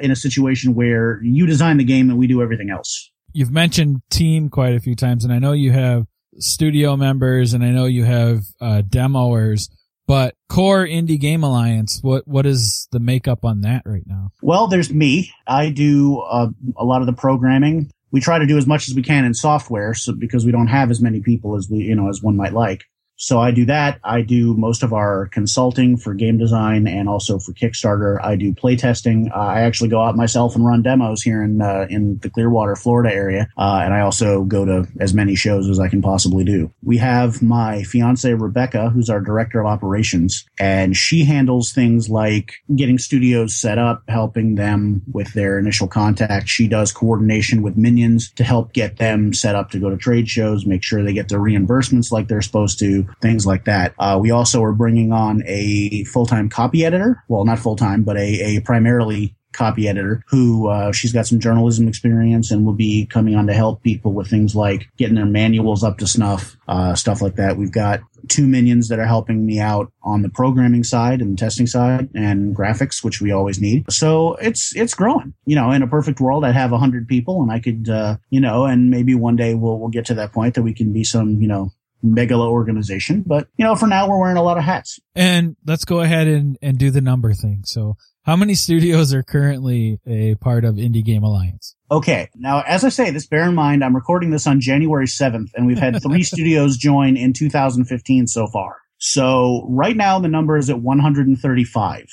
in 0.00 0.10
a 0.10 0.16
situation 0.16 0.74
where 0.74 1.20
you 1.22 1.46
design 1.46 1.78
the 1.78 1.84
game 1.84 2.10
and 2.10 2.18
we 2.18 2.26
do 2.26 2.42
everything 2.42 2.70
else 2.70 3.10
you've 3.36 3.52
mentioned 3.52 4.00
team 4.08 4.48
quite 4.48 4.74
a 4.74 4.80
few 4.80 4.96
times, 4.96 5.22
and 5.22 5.32
I 5.32 5.38
know 5.38 5.52
you 5.52 5.70
have 5.70 6.06
studio 6.38 6.96
members, 6.96 7.52
and 7.52 7.62
I 7.62 7.70
know 7.70 7.84
you 7.84 8.04
have 8.04 8.44
uh, 8.60 8.82
demoers. 8.88 9.68
But 10.06 10.36
core 10.48 10.86
indie 10.86 11.20
game 11.20 11.42
alliance, 11.42 11.98
what 12.00 12.26
what 12.26 12.46
is 12.46 12.88
the 12.92 13.00
makeup 13.00 13.44
on 13.44 13.62
that 13.62 13.82
right 13.84 14.04
now? 14.06 14.30
Well, 14.40 14.68
there's 14.68 14.92
me. 14.92 15.32
I 15.46 15.70
do 15.70 16.20
uh, 16.20 16.48
a 16.76 16.84
lot 16.84 17.00
of 17.00 17.06
the 17.06 17.12
programming. 17.12 17.90
We 18.12 18.20
try 18.20 18.38
to 18.38 18.46
do 18.46 18.56
as 18.56 18.66
much 18.66 18.88
as 18.88 18.94
we 18.94 19.02
can 19.02 19.24
in 19.24 19.34
software, 19.34 19.94
so 19.94 20.14
because 20.14 20.46
we 20.46 20.52
don't 20.52 20.68
have 20.68 20.90
as 20.90 21.02
many 21.02 21.20
people 21.20 21.56
as 21.56 21.68
we 21.68 21.78
you 21.78 21.94
know 21.94 22.08
as 22.08 22.22
one 22.22 22.36
might 22.36 22.54
like. 22.54 22.84
So 23.16 23.40
I 23.40 23.50
do 23.50 23.64
that. 23.64 23.98
I 24.04 24.20
do 24.20 24.54
most 24.54 24.82
of 24.82 24.92
our 24.92 25.26
consulting 25.26 25.96
for 25.96 26.14
game 26.14 26.36
design 26.36 26.86
and 26.86 27.08
also 27.08 27.38
for 27.38 27.52
Kickstarter. 27.52 28.22
I 28.22 28.36
do 28.36 28.52
playtesting. 28.52 29.30
Uh, 29.34 29.38
I 29.38 29.60
actually 29.62 29.88
go 29.88 30.02
out 30.02 30.16
myself 30.16 30.54
and 30.54 30.66
run 30.66 30.82
demos 30.82 31.22
here 31.22 31.42
in 31.42 31.62
uh, 31.62 31.86
in 31.88 32.18
the 32.18 32.28
Clearwater, 32.28 32.76
Florida 32.76 33.14
area, 33.14 33.48
uh, 33.56 33.80
and 33.82 33.94
I 33.94 34.00
also 34.00 34.44
go 34.44 34.64
to 34.64 34.86
as 35.00 35.14
many 35.14 35.34
shows 35.34 35.68
as 35.68 35.80
I 35.80 35.88
can 35.88 36.02
possibly 36.02 36.44
do. 36.44 36.70
We 36.82 36.98
have 36.98 37.42
my 37.42 37.82
fiance 37.84 38.32
Rebecca, 38.32 38.90
who's 38.90 39.08
our 39.08 39.20
director 39.20 39.60
of 39.60 39.66
operations, 39.66 40.44
and 40.60 40.96
she 40.96 41.24
handles 41.24 41.72
things 41.72 42.10
like 42.10 42.54
getting 42.74 42.98
studios 42.98 43.54
set 43.54 43.78
up, 43.78 44.02
helping 44.08 44.56
them 44.56 45.02
with 45.10 45.32
their 45.32 45.58
initial 45.58 45.88
contact. 45.88 46.48
She 46.48 46.68
does 46.68 46.92
coordination 46.92 47.62
with 47.62 47.76
minions 47.76 48.30
to 48.32 48.44
help 48.44 48.74
get 48.74 48.98
them 48.98 49.32
set 49.32 49.54
up 49.54 49.70
to 49.70 49.78
go 49.78 49.88
to 49.88 49.96
trade 49.96 50.28
shows, 50.28 50.66
make 50.66 50.82
sure 50.82 51.02
they 51.02 51.14
get 51.14 51.28
their 51.28 51.40
reimbursements 51.40 52.12
like 52.12 52.28
they're 52.28 52.42
supposed 52.42 52.78
to 52.80 53.05
things 53.20 53.46
like 53.46 53.64
that. 53.64 53.94
Uh, 53.98 54.18
we 54.20 54.30
also 54.30 54.62
are 54.62 54.72
bringing 54.72 55.12
on 55.12 55.42
a 55.46 56.04
full-time 56.04 56.48
copy 56.48 56.84
editor. 56.84 57.22
Well, 57.28 57.44
not 57.44 57.58
full-time, 57.58 58.02
but 58.02 58.16
a, 58.16 58.56
a 58.56 58.60
primarily 58.60 59.34
copy 59.52 59.88
editor 59.88 60.22
who 60.28 60.68
uh, 60.68 60.92
she's 60.92 61.12
got 61.12 61.26
some 61.26 61.40
journalism 61.40 61.88
experience 61.88 62.50
and 62.50 62.66
will 62.66 62.74
be 62.74 63.06
coming 63.06 63.34
on 63.34 63.46
to 63.46 63.54
help 63.54 63.82
people 63.82 64.12
with 64.12 64.28
things 64.28 64.54
like 64.54 64.86
getting 64.98 65.14
their 65.14 65.24
manuals 65.24 65.82
up 65.82 65.96
to 65.98 66.06
snuff, 66.06 66.56
uh, 66.68 66.94
stuff 66.94 67.22
like 67.22 67.36
that. 67.36 67.56
We've 67.56 67.72
got 67.72 68.00
two 68.28 68.46
minions 68.46 68.88
that 68.88 68.98
are 68.98 69.06
helping 69.06 69.46
me 69.46 69.58
out 69.58 69.90
on 70.02 70.22
the 70.22 70.28
programming 70.28 70.84
side 70.84 71.20
and 71.20 71.32
the 71.32 71.40
testing 71.40 71.66
side 71.66 72.08
and 72.14 72.54
graphics, 72.54 73.02
which 73.02 73.20
we 73.20 73.32
always 73.32 73.60
need. 73.60 73.90
So 73.90 74.34
it's 74.34 74.74
it's 74.76 74.94
growing. 74.94 75.32
You 75.46 75.56
know, 75.56 75.70
in 75.70 75.82
a 75.82 75.86
perfect 75.86 76.20
world, 76.20 76.44
I'd 76.44 76.54
have 76.54 76.70
hundred 76.70 77.08
people, 77.08 77.40
and 77.40 77.50
I 77.50 77.58
could, 77.58 77.88
uh, 77.88 78.18
you 78.28 78.40
know, 78.40 78.66
and 78.66 78.90
maybe 78.90 79.14
one 79.14 79.36
day 79.36 79.54
we'll 79.54 79.78
we'll 79.78 79.88
get 79.88 80.04
to 80.06 80.14
that 80.14 80.32
point 80.32 80.54
that 80.54 80.62
we 80.62 80.74
can 80.74 80.92
be 80.92 81.04
some, 81.04 81.40
you 81.40 81.48
know, 81.48 81.72
megalo 82.04 82.48
organization. 82.48 83.24
But, 83.26 83.48
you 83.56 83.64
know, 83.64 83.74
for 83.76 83.86
now, 83.86 84.08
we're 84.08 84.20
wearing 84.20 84.36
a 84.36 84.42
lot 84.42 84.58
of 84.58 84.64
hats. 84.64 84.98
And 85.14 85.56
let's 85.64 85.84
go 85.84 86.00
ahead 86.00 86.28
and, 86.28 86.58
and 86.62 86.78
do 86.78 86.90
the 86.90 87.00
number 87.00 87.32
thing. 87.32 87.62
So 87.64 87.96
how 88.26 88.34
many 88.34 88.54
studios 88.54 89.14
are 89.14 89.22
currently 89.22 90.00
a 90.06 90.34
part 90.36 90.64
of 90.64 90.74
Indie 90.74 91.04
Game 91.04 91.22
Alliance? 91.22 91.76
Okay. 91.90 92.28
Now, 92.34 92.62
as 92.66 92.84
I 92.84 92.88
say 92.88 93.10
this, 93.10 93.26
bear 93.26 93.48
in 93.48 93.54
mind, 93.54 93.84
I'm 93.84 93.94
recording 93.94 94.30
this 94.30 94.46
on 94.46 94.60
January 94.60 95.06
7th 95.06 95.50
and 95.54 95.66
we've 95.66 95.78
had 95.78 96.02
three 96.02 96.24
studios 96.24 96.76
join 96.76 97.16
in 97.16 97.32
2015 97.32 98.26
so 98.26 98.48
far. 98.48 98.78
So 98.98 99.66
right 99.68 99.96
now 99.96 100.18
the 100.18 100.28
number 100.28 100.56
is 100.56 100.70
at 100.70 100.80
135 100.80 102.06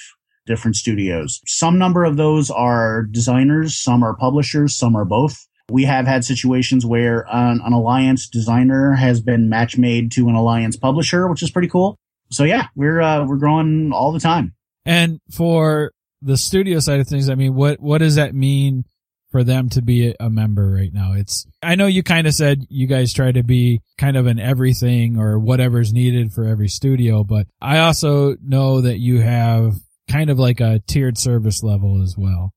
different 0.45 0.75
studios. 0.75 1.41
Some 1.47 1.79
number 1.79 2.03
of 2.03 2.17
those 2.17 2.51
are 2.51 3.03
designers, 3.03 3.77
some 3.77 4.03
are 4.03 4.15
publishers, 4.15 4.75
some 4.75 4.95
are 4.95 5.05
both. 5.05 5.47
We 5.69 5.83
have 5.85 6.05
had 6.05 6.25
situations 6.25 6.85
where 6.85 7.25
an, 7.31 7.61
an 7.63 7.73
alliance 7.73 8.27
designer 8.27 8.93
has 8.93 9.21
been 9.21 9.49
match 9.49 9.77
made 9.77 10.11
to 10.13 10.27
an 10.29 10.35
alliance 10.35 10.75
publisher, 10.75 11.27
which 11.29 11.41
is 11.41 11.51
pretty 11.51 11.69
cool. 11.69 11.97
So 12.31 12.43
yeah, 12.43 12.67
we're 12.75 13.01
uh, 13.01 13.25
we're 13.25 13.37
growing 13.37 13.91
all 13.93 14.11
the 14.11 14.19
time. 14.19 14.53
And 14.85 15.19
for 15.31 15.91
the 16.21 16.37
studio 16.37 16.79
side 16.79 16.99
of 16.99 17.07
things, 17.07 17.29
I 17.29 17.35
mean, 17.35 17.53
what 17.53 17.79
what 17.79 17.99
does 17.99 18.15
that 18.15 18.33
mean 18.33 18.85
for 19.31 19.43
them 19.43 19.69
to 19.69 19.81
be 19.81 20.13
a 20.19 20.29
member 20.29 20.71
right 20.71 20.93
now? 20.93 21.13
It's 21.13 21.45
I 21.61 21.75
know 21.75 21.87
you 21.87 22.03
kind 22.03 22.27
of 22.27 22.33
said 22.33 22.65
you 22.69 22.87
guys 22.87 23.13
try 23.13 23.31
to 23.31 23.43
be 23.43 23.81
kind 23.97 24.17
of 24.17 24.27
an 24.27 24.39
everything 24.39 25.17
or 25.17 25.39
whatever's 25.39 25.93
needed 25.93 26.33
for 26.33 26.45
every 26.45 26.67
studio, 26.67 27.23
but 27.23 27.47
I 27.61 27.79
also 27.79 28.35
know 28.41 28.81
that 28.81 28.99
you 28.99 29.21
have 29.21 29.73
kind 30.09 30.29
of 30.29 30.39
like 30.39 30.59
a 30.59 30.81
tiered 30.87 31.17
service 31.17 31.63
level 31.63 32.01
as 32.01 32.15
well. 32.17 32.53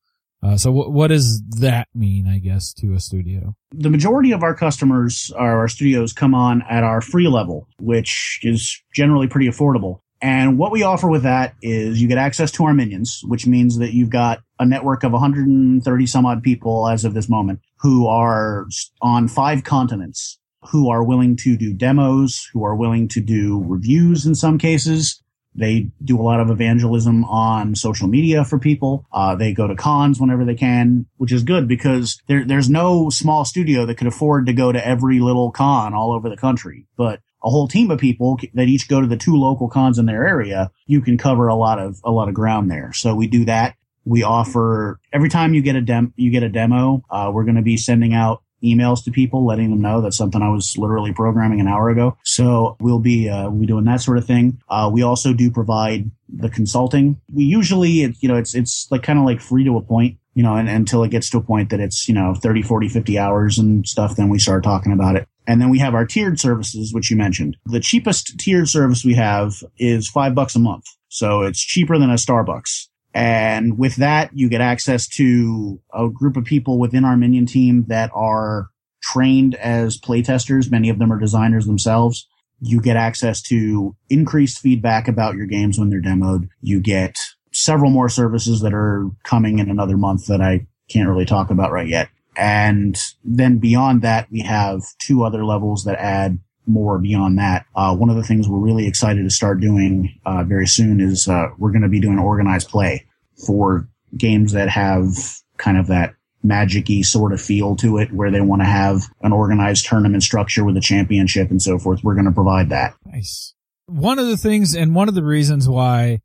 Uh, 0.47 0.57
so 0.57 0.71
w- 0.71 0.91
what 0.91 1.09
does 1.09 1.43
that 1.59 1.89
mean, 1.95 2.29
I 2.29 2.39
guess, 2.39 2.73
to 2.75 2.95
a 2.95 3.01
studio? 3.01 3.57
The 3.73 3.91
majority 3.91 4.31
of 4.31 4.43
our 4.45 4.55
customers, 4.55 5.33
our 5.37 5.67
studios 5.67 6.13
come 6.13 6.35
on 6.35 6.63
at 6.71 6.85
our 6.85 7.01
free 7.01 7.27
level, 7.27 7.67
which 7.81 8.39
is 8.43 8.81
generally 8.95 9.27
pretty 9.27 9.49
affordable. 9.49 10.01
And 10.23 10.57
what 10.57 10.71
we 10.71 10.83
offer 10.83 11.09
with 11.09 11.25
that 11.25 11.55
is 11.63 12.01
you 12.01 12.09
get 12.09 12.19
access 12.19 12.51
to 12.53 12.65
our 12.65 12.75
minions, 12.75 13.21
which 13.25 13.47
means 13.47 13.79
that 13.79 13.93
you've 13.93 14.11
got 14.11 14.41
a 14.59 14.65
network 14.65 15.03
of 15.03 15.13
130 15.13 16.07
some 16.07 16.25
odd 16.25 16.43
people 16.43 16.89
as 16.89 17.05
of 17.05 17.13
this 17.13 17.29
moment 17.29 17.61
who 17.81 18.07
are 18.07 18.67
on 19.03 19.29
five 19.29 19.65
continents, 19.65 20.39
who 20.71 20.89
are 20.89 21.05
willing 21.05 21.37
to 21.37 21.57
do 21.57 21.75
demos, 21.75 22.49
who 22.53 22.65
are 22.65 22.75
willing 22.75 23.09
to 23.09 23.21
do 23.21 23.63
reviews 23.67 24.25
in 24.25 24.35
some 24.35 24.59
cases, 24.59 25.23
They 25.57 25.89
do 26.05 26.21
a 26.21 26.23
lot 26.23 26.41
of 26.41 26.51
evangelism 26.51 27.25
on 27.25 27.75
social 27.75 28.09
media 28.09 28.45
for 28.45 28.59
people. 28.59 29.07
Uh, 29.13 29.35
they 29.37 29.53
go 29.53 29.67
to 29.67 29.75
cons 29.75 30.21
whenever 30.21 30.45
they 30.45 30.55
can, 30.55 31.07
which 31.17 31.33
is 31.33 31.43
good 31.43 31.67
because 31.67 32.21
there, 32.29 32.45
there's 32.45 32.69
no 32.69 33.11
small 33.11 33.45
studio 33.45 33.87
that 33.87 33.97
could 33.97 34.07
afford 34.07 34.47
to 34.47 34.53
go 34.53 34.73
to 34.73 34.87
every 34.87 35.19
little 35.21 35.51
con 35.51 35.95
all 35.95 36.13
over 36.13 36.29
the 36.29 36.37
country. 36.37 36.87
But 36.97 37.21
a 37.43 37.51
whole 37.51 37.69
team 37.69 37.91
of 37.91 38.01
people 38.01 38.39
that 38.55 38.69
each 38.69 38.89
go 38.89 39.01
to 39.01 39.07
the 39.07 39.17
two 39.17 39.37
local 39.37 39.69
cons 39.69 39.99
in 39.99 40.07
their 40.07 40.27
area, 40.27 40.71
you 40.87 41.01
can 41.01 41.17
cover 41.17 41.49
a 41.49 41.55
lot 41.55 41.79
of, 41.79 42.01
a 42.05 42.11
lot 42.11 42.29
of 42.29 42.35
ground 42.35 42.71
there. 42.71 42.93
So 42.93 43.15
we 43.15 43.27
do 43.27 43.45
that. 43.45 43.77
We 44.05 44.23
offer 44.23 45.01
every 45.13 45.29
time 45.29 45.55
you 45.55 45.63
get 45.63 45.77
a 45.77 45.81
dem, 45.81 46.13
you 46.17 46.31
get 46.31 46.45
a 46.45 46.49
demo, 46.49 47.03
uh, 47.11 47.31
we're 47.35 47.45
going 47.45 47.57
to 47.57 47.63
be 47.63 47.77
sending 47.77 48.15
out 48.15 48.43
emails 48.75 49.05
to 49.05 49.11
people, 49.11 49.47
letting 49.47 49.71
them 49.71 49.81
know 49.81 50.01
that's 50.01 50.17
something 50.17 50.43
I 50.43 50.51
was 50.51 50.77
literally 50.77 51.13
programming 51.13 51.61
an 51.61 51.69
hour 51.69 51.89
ago. 51.89 52.17
So 52.25 52.77
we'll 52.81 52.99
be, 52.99 53.29
uh, 53.29 53.51
we'll 53.51 53.61
be 53.61 53.67
doing 53.67 53.85
that 53.85 54.01
sort 54.01 54.19
of 54.19 54.27
thing. 54.27 54.61
Uh, 54.69 54.91
we 54.93 55.03
also 55.03 55.33
do 55.33 55.51
provide 55.51 56.11
the 56.29 56.51
consulting. 56.51 57.21
We 57.33 57.45
usually, 57.45 58.03
it, 58.03 58.17
you 58.21 58.29
know, 58.29 58.37
it's, 58.37 58.55
it's 58.55 58.89
like 58.91 59.03
kind 59.03 59.19
of 59.19 59.25
like 59.25 59.41
free 59.41 59.65
to 59.65 59.77
a 59.77 59.83
point, 59.83 60.19
you 60.35 60.43
know, 60.43 60.57
and, 60.57 60.69
until 60.69 61.03
it 61.05 61.11
gets 61.11 61.31
to 61.31 61.39
a 61.39 61.43
point 61.43 61.71
that 61.71 61.81
it's, 61.81 62.09
you 62.09 62.15
know, 62.15 62.35
30, 62.35 62.63
40, 62.63 62.89
50 62.89 63.19
hours 63.19 63.59
and 63.59 63.87
stuff, 63.87 64.17
then 64.17 64.29
we 64.29 64.39
start 64.39 64.65
talking 64.65 64.93
about 64.93 65.17
it. 65.17 65.29
And 65.47 65.61
then 65.61 65.71
we 65.71 65.79
have 65.79 65.95
our 65.95 66.05
tiered 66.05 66.41
services, 66.41 66.93
which 66.93 67.11
you 67.11 67.17
mentioned. 67.17 67.57
The 67.67 67.81
cheapest 67.81 68.39
tiered 68.39 68.69
service 68.69 69.05
we 69.05 69.15
have 69.15 69.55
is 69.79 70.09
five 70.09 70.35
bucks 70.35 70.57
a 70.57 70.59
month. 70.59 70.85
So 71.09 71.43
it's 71.43 71.65
cheaper 71.65 71.99
than 71.99 72.11
a 72.11 72.15
Starbucks. 72.15 72.89
And 73.17 73.79
with 73.79 73.97
that, 73.97 74.29
you 74.35 74.51
get 74.51 74.61
access 74.61 75.09
to 75.09 75.81
a 75.95 76.11
group 76.11 76.37
of 76.37 76.45
people 76.45 76.79
within 76.79 77.03
our 77.07 77.17
Minion 77.17 77.47
team 77.47 77.87
that 77.89 78.11
are 78.13 78.69
trained 79.03 79.55
as 79.55 79.99
playtesters. 79.99 80.71
Many 80.71 80.91
of 80.91 80.99
them 80.99 81.11
are 81.11 81.19
designers 81.19 81.65
themselves. 81.65 82.29
You 82.61 82.79
get 82.79 82.97
access 82.97 83.41
to 83.45 83.97
increased 84.11 84.59
feedback 84.59 85.09
about 85.09 85.35
your 85.35 85.47
games 85.47 85.79
when 85.79 85.89
they're 85.89 86.03
demoed. 86.03 86.49
You 86.61 86.79
get 86.79 87.17
several 87.53 87.91
more 87.91 88.11
services 88.11 88.61
that 88.61 88.75
are 88.75 89.09
coming 89.25 89.61
in 89.61 89.71
another 89.71 89.97
month 89.97 90.27
that 90.27 90.43
I 90.43 90.67
can't 90.91 91.09
really 91.09 91.25
talk 91.25 91.49
about 91.49 91.73
right 91.73 91.89
yet. 91.89 92.11
And 92.37 92.99
then 93.25 93.57
beyond 93.57 94.03
that, 94.03 94.31
we 94.31 94.41
have 94.41 94.83
two 94.99 95.25
other 95.25 95.43
levels 95.43 95.85
that 95.85 95.99
add 95.99 96.39
more 96.67 96.99
beyond 96.99 97.39
that. 97.39 97.65
Uh, 97.75 97.97
one 97.97 98.11
of 98.11 98.17
the 98.17 98.25
things 98.25 98.47
we're 98.47 98.59
really 98.59 98.87
excited 98.87 99.23
to 99.23 99.31
start 99.31 99.61
doing 99.61 100.21
uh, 100.27 100.45
very 100.45 100.67
soon 100.67 101.01
is 101.01 101.29
uh, 101.29 101.47
we're 101.57 101.71
going 101.73 101.81
to 101.81 101.89
be 101.89 102.01
doing 102.01 102.19
organized 102.19 102.69
play 102.69 103.06
for 103.45 103.89
games 104.17 104.53
that 104.53 104.69
have 104.69 105.09
kind 105.57 105.79
of 105.79 105.89
that 105.89 106.15
magic-y 106.43 107.03
sort 107.03 107.33
of 107.33 107.41
feel 107.41 107.77
to 107.77 107.99
it 107.99 108.13
where 108.13 108.31
they 108.31 108.41
want 108.41 108.63
to 108.63 108.67
have 108.67 109.03
an 109.23 109.33
organized 109.33 109.87
tournament 109.87 110.23
structure 110.23 110.65
with 110.65 110.77
a 110.77 110.81
championship 110.81 111.51
and 111.51 111.61
so 111.61 111.79
forth. 111.79 112.03
We're 112.03 112.15
going 112.15 112.27
to 112.27 112.33
provide 112.33 112.71
that. 112.71 112.95
Nice. 113.05 113.55
One 113.87 114.19
of 114.19 114.27
the 114.27 114.37
things 114.37 114.75
and 114.75 114.95
one 114.95 115.09
of 115.09 115.15
the 115.15 115.25
reasons 115.25 115.69
why 115.69 116.21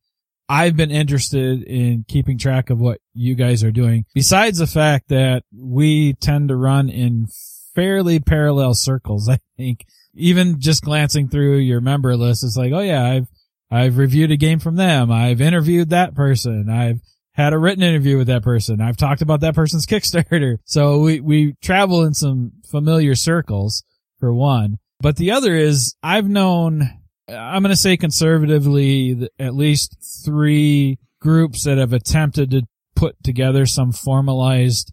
I've 0.48 0.76
been 0.76 0.92
interested 0.92 1.64
in 1.64 2.06
keeping 2.08 2.38
track 2.38 2.70
of 2.70 2.80
what 2.80 3.00
you 3.14 3.36
guys 3.36 3.64
are 3.64 3.72
doing, 3.72 4.06
besides 4.14 4.58
the 4.58 4.68
fact 4.68 5.08
that 5.10 5.44
we 5.56 6.14
tend 6.14 6.50
to 6.50 6.56
run 6.56 6.90
in 6.90 7.28
fairly 7.74 8.20
parallel 8.20 8.74
circles, 8.74 9.30
I 9.30 9.40
think 9.58 9.86
even 10.14 10.60
just 10.60 10.84
glancing 10.84 11.30
through 11.30 11.58
your 11.58 11.82
member 11.82 12.18
list, 12.18 12.44
it's 12.44 12.58
like, 12.58 12.74
oh 12.74 12.82
yeah, 12.82 13.04
I've, 13.04 13.28
I've 13.72 13.98
reviewed 13.98 14.32
a 14.32 14.38
game 14.38 14.60
from 14.60 14.76
them. 14.76 15.12
I've 15.12 15.40
interviewed 15.40 15.90
that 15.90 16.14
person. 16.14 16.70
I've 16.70 17.00
had 17.34 17.54
a 17.54 17.58
written 17.58 17.84
interview 17.84 18.18
with 18.18 18.28
that 18.28 18.44
person. 18.44 18.82
I've 18.82 18.98
talked 18.98 19.22
about 19.22 19.40
that 19.42 19.56
person's 19.56 19.86
Kickstarter. 19.88 20.58
So 20.66 21.00
we, 21.00 21.22
we 21.22 21.56
travel 21.62 22.04
in 22.04 22.14
some 22.14 22.52
familiar 22.70 23.16
circles 23.16 23.84
for 24.20 24.34
one. 24.34 24.78
But 25.00 25.16
the 25.16 25.32
other 25.32 25.56
is 25.56 25.96
I've 26.04 26.30
known, 26.30 26.82
I'm 27.30 27.64
going 27.64 27.72
to 27.72 27.78
say 27.78 27.98
conservatively, 27.98 29.30
at 29.40 29.56
least 29.56 29.98
three 30.26 31.00
groups 31.22 31.64
that 31.64 31.78
have 31.78 31.94
attempted 31.94 32.52
to 32.52 32.64
put 32.96 33.16
together 33.24 33.66
some 33.66 33.92
formalized 33.94 34.92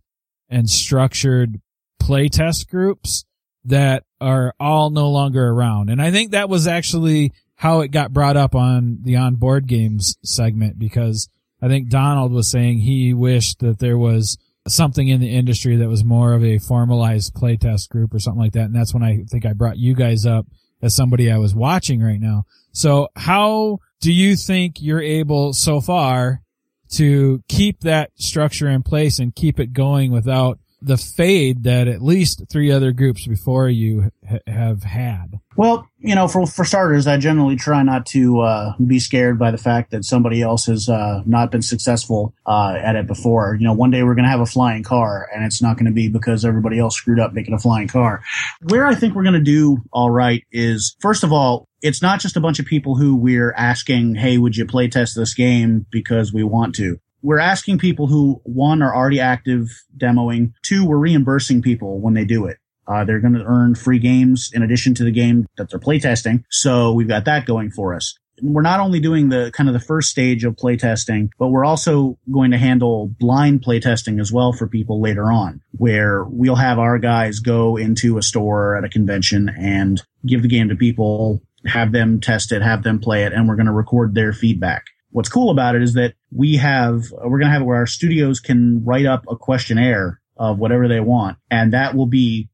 and 0.49 0.71
structured 0.71 1.61
playtest 2.01 2.69
groups 2.69 3.25
that 3.65 4.05
are 4.21 4.55
all 4.59 4.91
no 4.91 5.11
longer 5.11 5.49
around. 5.49 5.91
And 5.91 6.01
I 6.01 6.11
think 6.11 6.31
that 6.31 6.49
was 6.49 6.67
actually 6.67 7.33
how 7.59 7.81
it 7.81 7.89
got 7.89 8.13
brought 8.13 8.37
up 8.37 8.55
on 8.55 8.99
the 9.03 9.17
on 9.17 9.35
board 9.35 9.67
games 9.67 10.17
segment 10.23 10.79
because 10.79 11.29
I 11.61 11.67
think 11.67 11.89
Donald 11.89 12.31
was 12.31 12.49
saying 12.49 12.79
he 12.79 13.13
wished 13.13 13.59
that 13.59 13.81
there 13.81 13.99
was 13.99 14.39
something 14.69 15.09
in 15.09 15.21
the 15.21 15.35
industry 15.35 15.75
that 15.77 15.89
was 15.89 16.05
more 16.05 16.35
of 16.35 16.45
a 16.45 16.59
formalized 16.59 17.35
playtest 17.35 17.89
group 17.89 18.15
or 18.15 18.21
something 18.21 18.41
like 18.41 18.53
that. 18.53 18.67
And 18.67 18.77
that's 18.77 18.95
when 18.95 19.03
I 19.03 19.25
think 19.29 19.45
I 19.45 19.55
brought 19.55 19.77
you 19.77 19.95
guys 19.95 20.25
up 20.25 20.47
as 20.83 20.95
somebody 20.95 21.33
I 21.33 21.39
was 21.39 21.53
watching 21.53 22.01
right 22.01 22.21
now. 22.21 22.45
So 22.71 23.09
how 23.17 23.81
do 24.01 24.13
you 24.13 24.37
think 24.37 24.81
you're 24.81 25.03
able 25.03 25.53
so 25.53 25.81
far 25.81 26.43
to 26.91 27.43
keep 27.49 27.81
that 27.81 28.13
structure 28.15 28.69
in 28.69 28.85
place 28.85 29.19
and 29.19 29.35
keep 29.35 29.59
it 29.59 29.73
going 29.73 30.13
without 30.13 30.61
the 30.81 30.97
fade 30.97 31.65
that 31.65 31.89
at 31.89 32.03
least 32.03 32.45
three 32.49 32.71
other 32.71 32.93
groups 32.93 33.27
before 33.27 33.69
you 33.69 34.11
ha- 34.29 34.39
have 34.47 34.83
had? 34.83 35.41
Well, 35.57 35.89
you 35.99 36.15
know, 36.15 36.29
for 36.29 36.47
for 36.47 36.65
starters, 36.65 37.09
I 37.09 37.17
generally 37.17 37.57
try 37.57 37.83
not 37.83 38.07
to 38.07 38.41
uh, 38.41 38.73
be 38.85 39.01
scared 39.01 39.39
by 39.39 39.51
the 39.51 39.59
fact 39.59 39.91
that 39.91 40.05
somebody 40.05 40.41
else 40.41 40.67
has 40.67 40.89
uh, 40.89 41.23
not 41.27 41.51
been 41.51 41.63
successful 41.63 42.33
uh, 42.47 42.77
at 42.81 42.95
it 42.95 43.09
before. 43.09 43.57
You 43.59 43.65
know, 43.65 43.73
one 43.73 43.91
day 43.91 44.05
we're 44.05 44.15
going 44.15 44.25
to 44.25 44.31
have 44.31 44.41
a 44.41 44.47
flying 44.47 44.85
car, 44.85 45.29
and 45.35 45.45
it's 45.45 45.61
not 45.61 45.77
going 45.77 45.87
to 45.87 45.93
be 45.93 46.09
because 46.09 46.45
everybody 46.45 46.79
else 46.79 46.97
screwed 46.97 47.19
up 47.19 47.33
making 47.33 47.55
a 47.55 47.59
flying 47.59 47.89
car. 47.89 48.23
Where 48.69 48.87
I 48.87 48.95
think 48.95 49.15
we're 49.15 49.25
going 49.25 49.35
to 49.35 49.41
do 49.41 49.79
all 49.93 50.11
right 50.11 50.45
is, 50.53 50.97
first 51.01 51.25
of 51.25 51.33
all, 51.33 51.67
it's 51.83 52.03
not 52.03 52.21
just 52.21 52.37
a 52.37 52.41
bunch 52.41 52.59
of 52.61 52.67
people 52.67 52.95
who 52.95 53.17
we're 53.17 53.53
asking, 53.53 54.15
"Hey, 54.15 54.39
would 54.39 54.57
you 54.57 54.65
play 54.65 54.89
test 54.89 55.17
this 55.17 55.35
game 55.35 55.87
because 55.91 56.33
we 56.33 56.45
want 56.45 56.77
to." 56.77 57.01
We're 57.23 57.39
asking 57.39 57.79
people 57.79 58.07
who 58.07 58.41
one 58.45 58.83
are 58.83 58.95
already 58.95 59.21
active 59.21 59.69
demoing, 59.97 60.53
two 60.63 60.87
we're 60.87 60.99
reimbursing 60.99 61.63
people 61.63 62.01
when 62.01 62.15
they 62.15 62.25
do 62.25 62.47
it. 62.47 62.59
Uh, 62.87 63.05
they're 63.05 63.21
going 63.21 63.35
to 63.35 63.45
earn 63.45 63.75
free 63.75 63.99
games 63.99 64.51
in 64.55 64.63
addition 64.63 64.95
to 64.95 65.05
the 65.05 65.11
game 65.11 65.47
that 65.59 65.69
they're 65.71 65.79
playtesting. 65.79 66.43
So 66.51 66.93
we've 66.93 67.09
got 67.09 67.27
that 67.27 67.45
going 67.45 67.71
for 67.71 67.95
us. 67.95 68.17
We're 68.41 68.63
not 68.63 68.81
only 68.81 69.01
doing 69.01 69.29
the 69.29 69.51
kind 69.53 69.69
of 69.69 69.73
the 69.73 69.81
first 69.81 70.11
stage 70.11 70.45
of 70.45 70.55
playtesting, 70.55 71.31
but 71.39 71.49
we're 71.49 71.65
also 71.65 72.19
going 72.33 72.53
to 72.53 72.59
handle 72.59 73.13
blind 73.19 73.63
playtesting 73.63 74.21
as 74.21 74.33
well 74.33 74.53
for 74.53 74.69
people 74.69 75.03
later 75.03 75.25
on, 75.33 75.61
where 75.73 76.25
we'll 76.25 76.55
have 76.55 76.79
our 76.79 76.99
guys 76.99 77.41
go 77.41 77.77
into 77.77 78.17
a 78.17 78.23
store 78.23 78.77
at 78.77 78.85
a 78.85 78.89
convention 78.89 79.51
and 79.59 80.01
give 80.25 80.43
the 80.43 80.49
game 80.49 80.69
to 80.69 80.77
people, 80.77 81.43
have 81.67 81.91
them 81.91 82.21
test 82.21 82.53
it, 82.53 82.63
have 82.63 82.85
them 82.85 83.01
play 83.01 83.25
it, 83.25 83.33
and 83.33 83.49
we're 83.49 83.57
going 83.57 83.67
to 83.67 83.73
record 83.73 84.15
their 84.15 84.33
feedback 84.33 84.85
what's 85.11 85.29
cool 85.29 85.51
about 85.51 85.75
it 85.75 85.83
is 85.83 85.95
that 85.95 86.15
we 86.31 86.57
have 86.57 87.03
we're 87.13 87.39
going 87.39 87.49
to 87.49 87.53
have 87.53 87.63
it 87.63 87.67
where 87.67 87.77
our 87.77 87.87
studios 87.87 88.41
can 88.41 88.85
write 88.85 89.07
up 89.07 89.25
a 89.29 89.37
questionnaire 89.37 90.21
of 90.37 90.59
whatever 90.59 90.89
they 90.89 91.01
want 91.01 91.39
and 91.51 91.73
that 91.73 91.95
will 91.95 92.07
be 92.07 92.49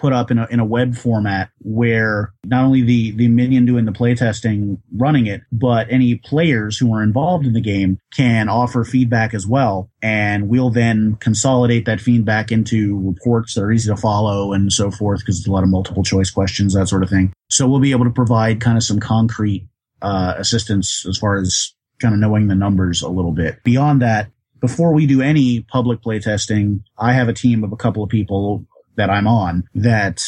put 0.00 0.12
up 0.14 0.30
in 0.30 0.38
a, 0.38 0.46
in 0.50 0.58
a 0.58 0.64
web 0.64 0.96
format 0.96 1.50
where 1.58 2.32
not 2.44 2.64
only 2.64 2.80
the, 2.80 3.10
the 3.12 3.28
minion 3.28 3.66
doing 3.66 3.84
the 3.84 3.92
playtesting 3.92 4.78
running 4.96 5.26
it, 5.26 5.42
but 5.52 5.86
any 5.90 6.14
players 6.14 6.78
who 6.78 6.92
are 6.94 7.02
involved 7.02 7.44
in 7.44 7.52
the 7.52 7.60
game 7.60 7.98
can 8.16 8.48
offer 8.48 8.82
feedback 8.82 9.34
as 9.34 9.46
well. 9.46 9.90
And 10.02 10.48
we'll 10.48 10.70
then 10.70 11.16
consolidate 11.20 11.84
that 11.84 12.00
feedback 12.00 12.50
into 12.50 12.98
reports 13.06 13.54
that 13.54 13.62
are 13.62 13.70
easy 13.70 13.90
to 13.90 13.96
follow 13.96 14.54
and 14.54 14.72
so 14.72 14.90
forth 14.90 15.20
because 15.20 15.38
it's 15.38 15.48
a 15.48 15.52
lot 15.52 15.64
of 15.64 15.68
multiple 15.68 16.02
choice 16.02 16.30
questions, 16.30 16.72
that 16.72 16.88
sort 16.88 17.02
of 17.02 17.10
thing. 17.10 17.34
So 17.50 17.68
we'll 17.68 17.80
be 17.80 17.92
able 17.92 18.06
to 18.06 18.10
provide 18.10 18.60
kind 18.60 18.78
of 18.78 18.82
some 18.82 19.00
concrete 19.00 19.68
uh, 20.00 20.32
assistance 20.38 21.04
as 21.06 21.18
far 21.18 21.36
as 21.36 21.74
kind 22.00 22.14
of 22.14 22.20
knowing 22.20 22.48
the 22.48 22.54
numbers 22.54 23.02
a 23.02 23.08
little 23.08 23.32
bit. 23.32 23.62
Beyond 23.64 24.02
that, 24.02 24.30
before 24.60 24.92
we 24.92 25.06
do 25.06 25.22
any 25.22 25.62
public 25.62 26.02
play 26.02 26.18
testing, 26.18 26.84
I 26.98 27.12
have 27.12 27.28
a 27.28 27.32
team 27.32 27.64
of 27.64 27.72
a 27.72 27.76
couple 27.76 28.02
of 28.02 28.10
people 28.10 28.66
that 28.96 29.10
I'm 29.10 29.26
on 29.26 29.64
that 29.74 30.22